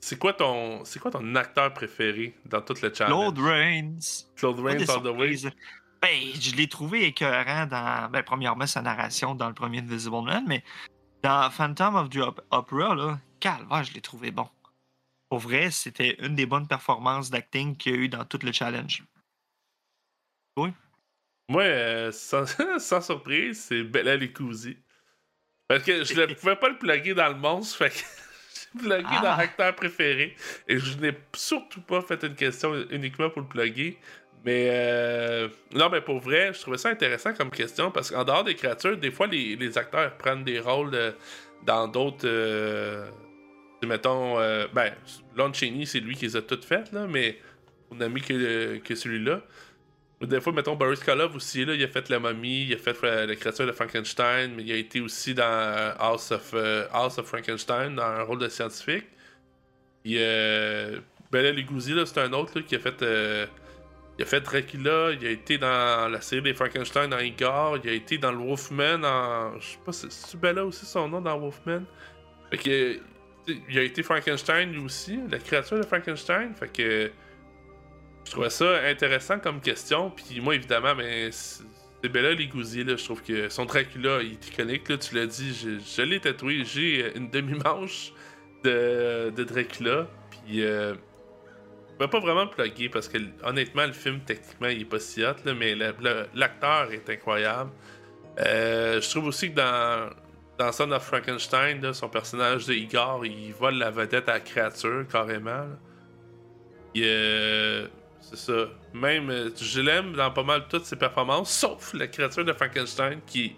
c'est 0.00 0.18
quoi 0.18 0.32
ton 0.32 0.84
c'est 0.84 1.00
quoi 1.00 1.10
ton 1.10 1.34
acteur 1.34 1.72
préféré 1.72 2.34
dans 2.44 2.60
tout 2.60 2.74
le 2.82 2.92
challenge? 2.94 3.34
Claude 3.34 3.38
Rains. 3.38 3.98
Claude 4.36 4.60
Rains 4.60 4.88
all 4.88 5.02
the 5.02 5.16
way. 5.16 5.36
Ben, 6.02 6.18
je 6.40 6.54
l'ai 6.54 6.68
trouvé 6.68 7.04
écœurant 7.04 7.66
dans. 7.66 8.10
Ben, 8.10 8.22
premièrement, 8.22 8.66
sa 8.66 8.82
narration 8.82 9.34
dans 9.34 9.48
le 9.48 9.54
premier 9.54 9.78
Invisible 9.78 10.22
Man, 10.22 10.44
mais 10.46 10.62
dans 11.22 11.50
Phantom 11.50 11.96
of 11.96 12.10
the 12.10 12.20
Opera, 12.50 12.94
là, 12.94 13.18
calvaire, 13.40 13.84
je 13.84 13.92
l'ai 13.94 14.00
trouvé 14.00 14.30
bon. 14.30 14.48
Pour 15.28 15.38
vrai, 15.38 15.70
c'était 15.70 16.16
une 16.24 16.34
des 16.34 16.46
bonnes 16.46 16.66
performances 16.66 17.30
d'acting 17.30 17.76
qu'il 17.76 17.92
y 17.92 17.94
a 17.94 17.98
eu 17.98 18.08
dans 18.08 18.24
tout 18.24 18.40
le 18.42 18.52
challenge. 18.52 19.04
Oui. 20.56 20.72
Moi, 21.48 21.62
euh, 21.62 22.12
sans, 22.12 23.00
surprise, 23.00 23.64
c'est 23.68 23.82
Bella 23.82 24.16
Licousi. 24.16 24.76
Parce 25.68 25.84
que 25.84 26.04
je 26.04 26.14
ne 26.14 26.34
pouvais 26.34 26.56
pas 26.56 26.68
le 26.68 26.78
plugger 26.78 27.14
dans 27.14 27.28
le 27.28 27.34
monstre, 27.34 27.78
fait 27.78 27.90
que 27.90 27.98
j'ai 28.74 28.78
plugué 28.78 29.02
dans 29.02 29.32
ah. 29.32 29.36
l'acteur 29.38 29.74
préféré. 29.76 30.36
Et 30.66 30.78
je 30.78 30.98
n'ai 30.98 31.16
surtout 31.34 31.80
pas 31.80 32.02
fait 32.02 32.22
une 32.24 32.34
question 32.34 32.74
uniquement 32.90 33.30
pour 33.30 33.42
le 33.42 33.48
plugger. 33.48 33.98
Mais 34.44 34.68
euh, 34.70 35.48
non, 35.74 35.90
mais 35.90 36.00
pour 36.00 36.18
vrai, 36.18 36.52
je 36.54 36.60
trouvais 36.60 36.78
ça 36.78 36.88
intéressant 36.88 37.34
comme 37.34 37.50
question 37.50 37.90
parce 37.90 38.10
qu'en 38.10 38.24
dehors 38.24 38.44
des 38.44 38.54
créatures, 38.54 38.96
des 38.96 39.10
fois 39.10 39.26
les, 39.26 39.76
acteurs 39.76 40.16
prennent 40.16 40.44
des 40.44 40.60
rôles 40.60 40.96
dans 41.66 41.88
d'autres. 41.88 42.26
Euh, 42.26 43.06
mettons, 43.82 44.38
euh, 44.38 44.66
ben, 44.72 44.92
Lon 45.36 45.52
Chaney, 45.52 45.86
c'est 45.86 46.00
lui 46.00 46.14
qui 46.14 46.26
les 46.26 46.36
a 46.36 46.42
toutes 46.42 46.64
faites, 46.64 46.92
là, 46.92 47.06
mais 47.08 47.38
on 47.90 48.00
a 48.00 48.08
mis 48.08 48.20
que, 48.20 48.78
que 48.78 48.94
celui-là. 48.94 49.42
Des 50.20 50.40
fois, 50.40 50.52
mettons, 50.52 50.76
Boris 50.76 51.00
Karloff 51.00 51.34
aussi, 51.34 51.64
là, 51.64 51.74
il 51.74 51.82
a 51.82 51.88
fait 51.88 52.10
La 52.10 52.18
Momie, 52.18 52.66
il 52.66 52.74
a 52.74 52.76
fait 52.76 52.96
euh, 53.04 53.26
la 53.26 53.36
créature 53.36 53.66
de 53.66 53.72
Frankenstein, 53.72 54.52
mais 54.54 54.64
il 54.64 54.72
a 54.72 54.76
été 54.76 55.00
aussi 55.00 55.32
dans 55.32 55.44
euh, 55.44 55.92
House 55.98 56.30
of, 56.30 56.54
House 56.92 57.16
of 57.18 57.26
Frankenstein, 57.26 57.94
dans 57.94 58.02
un 58.02 58.22
rôle 58.22 58.38
de 58.38 58.48
scientifique. 58.48 59.06
Euh, 60.06 61.00
Bela 61.32 61.52
Lugosi, 61.52 61.94
là, 61.94 62.04
c'est 62.04 62.20
un 62.20 62.32
autre 62.34 62.58
là, 62.58 62.62
qui 62.62 62.76
a 62.76 62.78
fait. 62.78 63.02
Il 64.20 64.24
a 64.24 64.26
fait 64.26 64.42
Dracula, 64.42 65.12
il 65.18 65.26
a 65.26 65.30
été 65.30 65.56
dans 65.56 66.06
la 66.12 66.20
série 66.20 66.42
des 66.42 66.52
Frankenstein 66.52 67.08
dans 67.08 67.20
Igor, 67.20 67.78
il 67.82 67.88
a 67.88 67.94
été 67.94 68.18
dans 68.18 68.30
le 68.30 68.36
Wolfman 68.36 69.02
en. 69.02 69.58
Je 69.58 69.66
sais 69.66 69.78
pas, 69.82 69.92
c'est 69.92 70.38
Bella 70.38 70.66
aussi 70.66 70.84
son 70.84 71.08
nom 71.08 71.22
dans 71.22 71.38
Wolfman. 71.38 71.84
Fait 72.50 72.58
que 72.58 72.98
il 73.70 73.78
a 73.78 73.82
été 73.82 74.02
Frankenstein 74.02 74.72
lui 74.72 74.84
aussi, 74.84 75.20
la 75.30 75.38
créature 75.38 75.78
de 75.78 75.86
Frankenstein. 75.86 76.54
Fait 76.54 76.70
que 76.70 77.10
je 78.26 78.30
trouvais 78.30 78.50
ça 78.50 78.82
intéressant 78.84 79.38
comme 79.38 79.58
question. 79.58 80.10
Puis 80.10 80.38
moi, 80.42 80.54
évidemment, 80.54 80.94
mais 80.94 81.30
c'est 81.32 82.08
Bella 82.10 82.34
Ligouzi, 82.34 82.84
là. 82.84 82.96
Je 82.96 83.04
trouve 83.04 83.22
que 83.22 83.48
son 83.48 83.64
Dracula, 83.64 84.20
il 84.20 84.32
est 84.32 84.48
iconique, 84.48 84.86
là. 84.90 84.98
Tu 84.98 85.14
l'as 85.14 85.26
dit, 85.26 85.80
je, 85.96 86.02
l'ai 86.02 86.20
tatoué. 86.20 86.62
J'ai 86.66 87.16
une 87.16 87.30
demi-manche 87.30 88.12
de, 88.64 89.32
de 89.34 89.44
Dracula. 89.44 90.08
Puis 90.30 90.62
euh, 90.62 90.94
vais 92.00 92.08
pas 92.08 92.20
vraiment 92.20 92.46
plugger 92.46 92.88
parce 92.88 93.08
que 93.08 93.18
honnêtement, 93.44 93.86
le 93.86 93.92
film, 93.92 94.20
techniquement, 94.20 94.68
il 94.68 94.82
est 94.82 94.84
pas 94.84 94.98
si 94.98 95.22
hot, 95.24 95.34
là, 95.44 95.54
mais 95.54 95.74
l'acteur 95.74 96.92
est 96.92 97.08
incroyable. 97.08 97.70
Euh, 98.38 99.00
je 99.00 99.10
trouve 99.10 99.26
aussi 99.26 99.50
que 99.50 99.56
dans 99.56 100.10
dans 100.60 100.72
Son 100.72 100.92
of 100.92 101.02
Frankenstein, 101.02 101.94
son 101.94 102.10
personnage 102.10 102.66
de 102.66 102.74
Igor, 102.74 103.24
il 103.24 103.50
vole 103.54 103.76
la 103.76 103.90
vedette 103.90 104.28
à 104.28 104.34
la 104.34 104.40
créature, 104.40 105.06
carrément. 105.10 105.66
Euh, 106.98 107.86
c'est 108.20 108.36
ça. 108.36 108.66
Même, 108.92 109.30
euh, 109.30 109.48
je 109.58 109.80
l'aime 109.80 110.12
dans 110.12 110.30
pas 110.30 110.42
mal 110.42 110.66
toutes 110.68 110.84
ses 110.84 110.96
performances, 110.96 111.50
sauf 111.50 111.94
la 111.94 112.08
créature 112.08 112.44
de 112.44 112.52
Frankenstein 112.52 113.20
qui, 113.26 113.56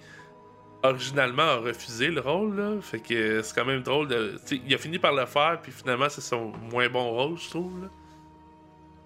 originalement, 0.84 1.42
a 1.42 1.56
refusé 1.56 2.08
le 2.08 2.20
rôle. 2.20 2.56
Là. 2.56 2.80
Fait 2.80 3.00
que 3.00 3.42
c'est 3.42 3.54
quand 3.54 3.64
même 3.64 3.82
drôle. 3.82 4.06
De, 4.06 4.36
il 4.52 4.72
a 4.72 4.78
fini 4.78 5.00
par 5.00 5.12
le 5.12 5.26
faire, 5.26 5.58
puis 5.60 5.72
finalement, 5.72 6.08
c'est 6.08 6.20
son 6.20 6.52
moins 6.70 6.88
bon 6.88 7.10
rôle, 7.10 7.36
je 7.36 7.50
trouve. 7.50 7.88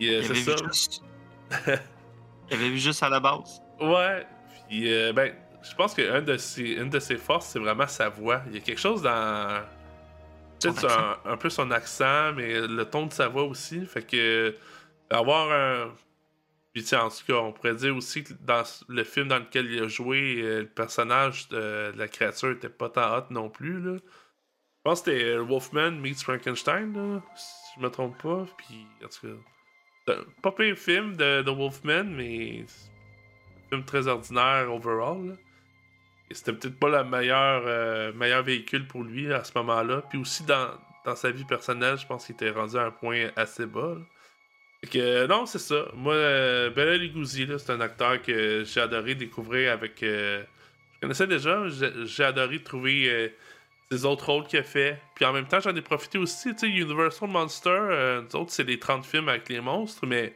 Euh, 0.03 0.23
c'est 0.23 0.35
ça. 0.35 1.81
J'avais 2.51 2.69
vu 2.71 2.79
juste 2.79 3.03
à 3.03 3.09
la 3.09 3.21
base? 3.21 3.63
Ouais. 3.81 4.27
Puis, 4.69 4.93
euh, 4.93 5.13
ben, 5.13 5.35
je 5.63 5.75
pense 5.75 5.95
qu'une 5.95 6.25
de, 6.25 6.37
ses, 6.37 6.75
une 6.75 6.91
de 6.91 6.99
ses 6.99 7.17
forces, 7.17 7.47
c'est 7.47 7.59
vraiment 7.59 7.87
sa 7.87 8.09
voix. 8.09 8.43
Il 8.49 8.55
y 8.55 8.59
a 8.59 8.61
quelque 8.61 8.81
chose 8.81 9.03
dans. 9.03 9.63
Peut-être 10.61 10.87
un, 10.87 11.33
un, 11.33 11.37
peu 11.37 11.51
son 11.51 11.71
accent, 11.71 12.33
mais 12.33 12.67
le 12.67 12.85
ton 12.85 13.07
de 13.07 13.13
sa 13.13 13.29
voix 13.29 13.45
aussi. 13.45 13.85
Fait 13.87 14.03
que. 14.03 14.55
Avoir 15.11 15.53
un. 15.53 15.93
Puis, 16.77 16.95
en 16.95 17.09
tout 17.09 17.25
cas, 17.27 17.37
on 17.37 17.53
pourrait 17.53 17.75
dire 17.75 17.97
aussi 17.97 18.23
que 18.23 18.35
dans 18.43 18.63
le 18.89 19.03
film 19.03 19.29
dans 19.29 19.39
lequel 19.39 19.65
il 19.73 19.83
a 19.83 19.89
joué, 19.89 20.43
euh, 20.43 20.61
le 20.61 20.69
personnage 20.69 21.49
de, 21.49 21.91
la 21.97 22.07
créature 22.07 22.51
était 22.51 22.69
pas 22.69 22.91
tant 22.91 23.17
hot 23.17 23.25
non 23.31 23.49
plus. 23.49 23.81
Là. 23.81 23.97
Je 23.97 24.83
pense 24.85 25.01
que 25.01 25.11
c'était 25.11 25.39
Wolfman 25.39 25.93
meets 25.93 26.23
Frankenstein, 26.23 26.93
là, 26.93 27.23
si 27.35 27.55
je 27.77 27.83
me 27.83 27.89
trompe 27.89 28.23
pas. 28.23 28.45
Puis, 28.59 28.87
en 29.03 29.09
tout 29.09 29.27
cas, 29.27 29.35
pas 30.43 30.53
pire 30.53 30.77
film 30.77 31.17
de, 31.17 31.43
de 31.43 31.51
Wolfman, 31.51 32.05
mais 32.05 32.61
un 32.61 33.69
film 33.71 33.85
très 33.85 34.07
ordinaire 34.07 34.73
overall. 34.73 35.37
C'était 36.31 36.53
peut-être 36.53 36.79
pas 36.79 36.89
le 36.89 37.09
meilleur, 37.09 37.63
euh, 37.67 38.13
meilleur 38.13 38.43
véhicule 38.43 38.87
pour 38.87 39.05
lui 39.05 39.33
à 39.33 39.45
ce 39.45 39.53
moment-là. 39.57 40.03
Puis 40.09 40.19
aussi 40.19 40.45
dans, 40.45 40.71
dans 41.05 41.15
sa 41.15 41.31
vie 41.31 41.45
personnelle, 41.45 41.97
je 41.99 42.07
pense 42.07 42.27
qu'il 42.27 42.35
était 42.35 42.51
rendu 42.51 42.77
à 42.77 42.87
un 42.87 42.91
point 42.91 43.31
assez 43.37 43.67
bas. 43.67 43.95
Là. 43.97 44.03
Que, 44.91 45.27
non, 45.27 45.47
c'est 45.47 45.59
ça. 45.59 45.87
Moi, 45.95 46.15
euh, 46.15 46.71
Bella 46.71 46.97
Lugosi, 46.97 47.47
c'est 47.59 47.71
un 47.71 47.81
acteur 47.81 48.21
que 48.23 48.63
j'ai 48.65 48.81
adoré 48.81 49.15
découvrir 49.15 49.73
avec. 49.73 50.03
Euh, 50.03 50.43
je 50.95 51.01
connaissais 51.01 51.27
déjà, 51.27 51.65
j'ai 51.69 52.25
adoré 52.25 52.63
trouver 52.63 53.11
euh, 53.11 53.29
ses 53.91 54.05
autres 54.05 54.27
rôles 54.27 54.47
qu'il 54.47 54.59
a 54.59 54.63
fait. 54.63 54.99
Puis 55.15 55.25
en 55.25 55.33
même 55.33 55.47
temps, 55.47 55.61
j'en 55.61 55.75
ai 55.75 55.83
profité 55.83 56.19
aussi. 56.19 56.53
Tu 56.55 56.59
sais, 56.59 56.69
Universal 56.69 57.29
Monster, 57.29 57.71
euh, 57.71 58.23
nous 58.23 58.41
autres, 58.41 58.53
c'est 58.53 58.65
les 58.65 58.79
30 58.79 59.05
films 59.05 59.29
avec 59.29 59.49
les 59.49 59.61
monstres, 59.61 60.07
mais 60.07 60.35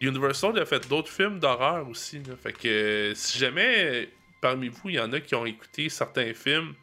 Universal 0.00 0.58
a 0.58 0.66
fait 0.66 0.88
d'autres 0.88 1.10
films 1.10 1.38
d'horreur 1.38 1.88
aussi. 1.88 2.22
Fait 2.42 2.52
que 2.52 3.12
si 3.14 3.38
jamais 3.38 4.08
parmi 4.40 4.68
vous, 4.68 4.90
il 4.90 4.96
y 4.96 5.00
en 5.00 5.12
a 5.12 5.20
qui 5.20 5.34
ont 5.34 5.46
écouté 5.46 5.88
certains 5.88 6.34
films, 6.34 6.74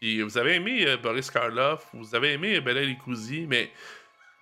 puis 0.00 0.20
vous 0.22 0.36
avez 0.36 0.56
aimé 0.56 0.96
Boris 1.02 1.30
Karloff, 1.30 1.88
vous 1.94 2.14
avez 2.14 2.32
aimé 2.34 2.60
Bella 2.60 2.82
Lugosi, 2.82 3.46
mais 3.48 3.70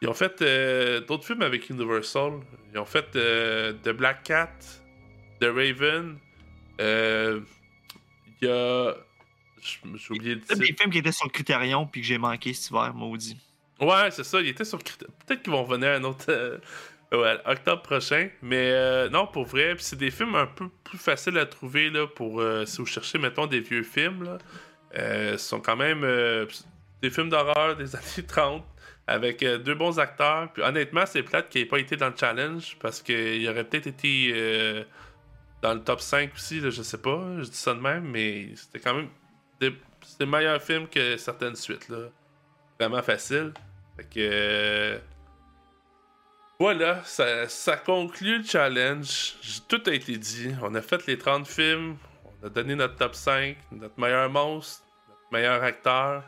ils 0.04 0.08
ont 0.08 0.12
fait 0.12 0.42
euh, 0.42 1.00
d'autres 1.00 1.24
films 1.24 1.40
avec 1.40 1.70
Universal. 1.70 2.40
Ils 2.70 2.78
ont 2.78 2.84
fait 2.84 3.16
euh, 3.16 3.72
The 3.72 3.88
Black 3.88 4.24
Cat, 4.24 4.52
The 5.40 5.46
Raven. 5.46 6.18
Euh, 6.78 7.40
il 8.42 8.48
y 8.48 8.50
a. 8.50 8.94
J'ai 9.64 10.10
oublié 10.10 10.34
le 10.34 10.40
titre. 10.40 10.56
des 10.56 10.66
films 10.66 10.90
qui 10.90 10.98
étaient 10.98 11.12
sur 11.12 11.30
Criterion 11.32 11.86
puis 11.86 12.02
que 12.02 12.06
j'ai 12.06 12.18
manqué 12.18 12.52
cet 12.52 12.70
hiver, 12.70 12.92
maudit. 12.94 13.36
Ouais, 13.80 14.10
c'est 14.10 14.24
ça. 14.24 14.40
Ils 14.40 14.48
étaient 14.48 14.64
sur 14.64 14.82
Criterion. 14.82 15.14
Peut-être 15.26 15.42
qu'ils 15.42 15.52
vont 15.52 15.64
venir 15.64 15.90
un 15.90 16.04
autre. 16.04 16.60
ouais, 17.12 17.38
octobre 17.46 17.82
prochain. 17.82 18.28
Mais 18.42 19.08
non, 19.08 19.26
pour 19.26 19.46
vrai. 19.46 19.74
Puis 19.74 19.84
c'est 19.84 19.98
des 19.98 20.10
films 20.10 20.34
un 20.34 20.46
peu 20.46 20.68
plus 20.84 20.98
faciles 20.98 21.38
à 21.38 21.46
trouver 21.46 21.90
là, 21.90 22.06
pour 22.06 22.42
si 22.66 22.76
vous 22.78 22.86
cherchez, 22.86 23.18
mettons, 23.18 23.46
des 23.46 23.60
vieux 23.60 23.82
films. 23.82 24.24
Là. 24.24 24.38
ce 24.92 25.38
sont 25.38 25.60
quand 25.60 25.76
même 25.76 26.04
des 27.02 27.10
films 27.10 27.30
d'horreur 27.30 27.76
des 27.76 27.96
années 27.96 28.26
30 28.26 28.64
avec 29.06 29.42
euh, 29.42 29.58
deux 29.58 29.74
bons 29.74 29.98
acteurs. 29.98 30.52
Puis 30.52 30.62
honnêtement, 30.62 31.04
c'est 31.06 31.22
plate 31.22 31.48
qu'il 31.48 31.62
n'ait 31.62 31.68
pas 31.68 31.78
été 31.78 31.96
dans 31.96 32.08
le 32.08 32.16
challenge 32.16 32.76
parce 32.80 33.02
qu'il 33.02 33.46
aurait 33.48 33.64
peut-être 33.64 33.86
été 33.86 34.32
euh, 34.34 34.84
dans 35.62 35.74
le 35.74 35.80
top 35.80 36.00
5 36.00 36.32
aussi, 36.34 36.60
là, 36.60 36.70
je 36.70 36.82
sais 36.82 36.98
pas, 36.98 37.20
je 37.38 37.44
dis 37.44 37.56
ça 37.56 37.74
de 37.74 37.80
même, 37.80 38.04
mais 38.04 38.50
c'était 38.54 38.80
quand 38.80 38.94
même 38.94 39.08
c'était 39.60 40.26
meilleur 40.26 40.62
film 40.62 40.88
que 40.88 41.16
certaines 41.16 41.56
suites. 41.56 41.88
Là. 41.88 42.08
Vraiment 42.78 43.02
facile. 43.02 43.52
Fait 43.96 44.04
que. 44.04 44.20
Euh, 44.20 44.98
voilà, 46.58 47.02
ça, 47.04 47.48
ça, 47.48 47.76
conclut 47.76 48.38
le 48.38 48.44
challenge. 48.44 49.34
Tout 49.68 49.82
a 49.86 49.92
été 49.92 50.16
dit. 50.16 50.54
On 50.62 50.74
a 50.74 50.82
fait 50.82 51.06
les 51.06 51.18
30 51.18 51.46
films. 51.46 51.96
On 52.42 52.46
a 52.46 52.50
donné 52.50 52.74
notre 52.74 52.96
top 52.96 53.14
5, 53.14 53.56
notre 53.72 53.98
meilleur 53.98 54.30
monstre, 54.30 54.84
notre 55.08 55.32
meilleur 55.32 55.62
acteur. 55.62 56.22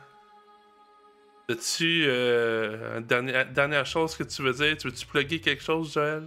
As-tu 1.48 2.04
euh, 2.06 2.98
une 2.98 3.04
dernière, 3.04 3.46
dernière, 3.46 3.86
chose 3.86 4.16
que 4.16 4.24
tu 4.24 4.42
veux 4.42 4.52
dire? 4.52 4.76
Tu 4.76 4.88
veux-tu 4.88 5.06
plugger 5.06 5.40
quelque 5.40 5.62
chose, 5.62 5.92
Joël? 5.92 6.26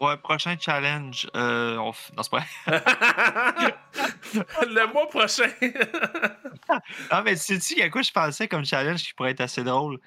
Ouais, 0.00 0.16
prochain 0.18 0.56
challenge. 0.58 1.28
Euh, 1.34 1.76
on. 1.78 1.92
Non, 2.16 2.22
c'est 2.22 2.30
pas 2.30 2.44
Le 4.66 4.92
mois 4.92 5.08
prochain. 5.08 5.48
ah, 7.10 7.22
mais 7.22 7.36
sais-tu 7.36 7.80
à 7.80 7.88
quoi 7.88 8.02
je 8.02 8.12
pensais 8.12 8.46
comme 8.46 8.64
challenge 8.64 9.02
qui 9.02 9.14
pourrait 9.14 9.30
être 9.30 9.40
assez 9.40 9.64
drôle? 9.64 9.98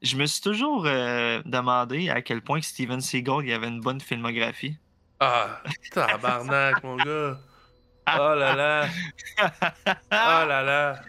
Je 0.00 0.16
me 0.16 0.26
suis 0.26 0.40
toujours 0.40 0.86
euh, 0.86 1.42
demandé 1.44 2.08
à 2.08 2.22
quel 2.22 2.40
point 2.40 2.62
Steven 2.62 3.00
Seagal 3.00 3.44
il 3.44 3.52
avait 3.52 3.68
une 3.68 3.80
bonne 3.80 4.00
filmographie. 4.00 4.78
Ah, 5.20 5.60
tabarnak, 5.92 6.82
mon 6.82 6.96
gars. 6.96 7.38
Oh 8.10 8.34
là 8.34 8.54
là. 8.54 8.88
Oh 9.42 9.50
là 10.10 10.62
là. 10.62 11.02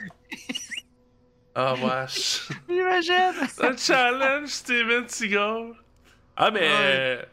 Oh, 1.55 1.75
wesh. 1.81 2.49
Imagine! 2.67 3.47
C'est 3.47 3.65
un 3.65 3.77
challenge, 3.77 4.49
Steven 4.49 5.07
Seagal. 5.07 5.75
Ah, 6.35 6.51
mais 6.51 6.59
euh, 6.63 7.23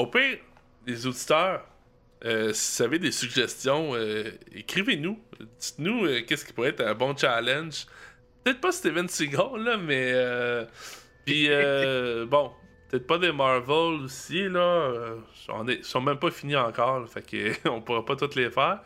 au 0.00 0.06
pire, 0.06 0.38
les 0.86 1.06
auditeurs, 1.06 1.64
euh, 2.24 2.52
si 2.52 2.82
vous 2.82 2.86
avez 2.86 2.98
des 2.98 3.12
suggestions, 3.12 3.94
euh, 3.94 4.30
écrivez-nous. 4.54 5.18
Dites-nous 5.58 6.04
euh, 6.04 6.20
qu'est-ce 6.26 6.44
qui 6.44 6.52
pourrait 6.52 6.70
être 6.70 6.82
un 6.82 6.94
bon 6.94 7.16
challenge. 7.16 7.86
Peut-être 8.44 8.60
pas 8.60 8.72
Steven 8.72 9.08
Seagal, 9.08 9.62
là, 9.62 9.76
mais. 9.76 10.12
Puis, 11.24 11.48
bon, 12.26 12.52
peut-être 12.88 13.06
pas 13.06 13.18
des 13.18 13.32
Marvel 13.32 14.02
aussi, 14.04 14.48
là. 14.48 15.14
Ils 15.68 15.84
sont 15.84 16.00
même 16.00 16.18
pas 16.18 16.30
finis 16.30 16.56
encore, 16.56 17.00
là, 17.00 17.06
fait 17.06 17.62
qu'on 17.64 17.80
pourra 17.82 18.04
pas 18.04 18.16
toutes 18.16 18.34
les 18.34 18.50
faire. 18.50 18.80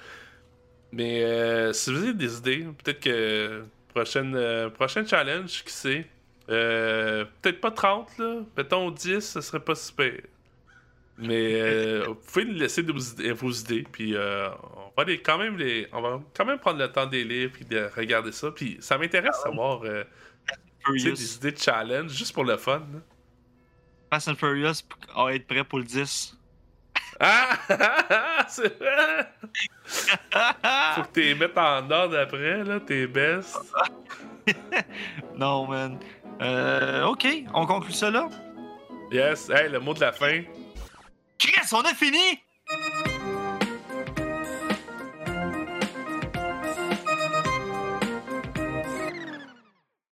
Mais 0.92 1.72
si 1.72 1.92
vous 1.92 2.02
avez 2.02 2.14
des 2.14 2.38
idées, 2.38 2.66
peut-être 2.82 3.00
que 3.00 3.62
Prochaine, 3.94 4.70
prochain 4.70 5.06
challenge, 5.06 5.62
qui 5.62 5.72
sait. 5.72 6.06
Peut-être 6.48 7.60
pas 7.60 7.70
30, 7.70 8.18
là. 8.18 8.40
Mettons 8.56 8.90
10, 8.90 9.20
ce 9.20 9.40
serait 9.40 9.60
pas 9.60 9.76
super. 9.76 10.14
Mais 11.16 11.60
euh, 11.60 12.04
vous 12.08 12.14
pouvez 12.16 12.44
nous 12.44 12.54
laisser 12.54 12.82
vos 12.82 13.50
idées, 13.50 13.84
puis 13.90 14.16
on 14.16 14.92
va 14.96 15.04
les, 15.04 15.20
quand 15.20 15.38
même 15.38 15.56
les, 15.56 15.86
on 15.92 16.00
va 16.00 16.20
quand 16.36 16.44
même 16.44 16.58
prendre 16.58 16.78
le 16.78 16.90
temps 16.90 17.06
de 17.06 17.12
les 17.12 17.24
lire 17.24 17.50
puis 17.52 17.64
de 17.64 17.88
regarder 17.96 18.32
ça. 18.32 18.50
Puis 18.50 18.78
ça 18.80 18.98
m'intéresse 18.98 19.36
de 19.36 19.42
savoir 19.42 19.82
des 20.92 21.36
idées 21.36 21.52
de 21.52 21.58
challenge 21.58 22.10
juste 22.10 22.32
pour 22.32 22.44
le 22.44 22.56
fun. 22.56 22.82
Fast 24.10 24.28
and 24.28 24.36
Furious 24.36 24.82
va 25.16 25.34
être 25.34 25.46
prêt 25.46 25.64
pour 25.64 25.78
le 25.78 25.84
10. 25.84 26.36
Ah! 27.20 27.58
c'est 28.48 28.78
vrai! 28.78 29.28
Faut 30.94 31.02
que 31.02 31.12
tu 31.12 31.20
les 31.20 31.34
mettes 31.34 31.56
en 31.56 31.90
ordre 31.90 32.18
après, 32.18 32.64
là, 32.64 32.80
tes 32.80 33.06
best. 33.06 33.56
non, 35.36 35.66
man. 35.66 35.98
Euh, 36.40 37.04
ok, 37.06 37.26
on 37.54 37.66
conclut 37.66 37.92
ça 37.92 38.10
là? 38.10 38.28
Yes, 39.10 39.48
hey, 39.50 39.68
le 39.68 39.78
mot 39.78 39.94
de 39.94 40.00
la 40.00 40.12
fin. 40.12 40.42
Chris, 41.45 41.72
on 41.72 41.86
a 41.86 41.95
fini! 41.95 42.43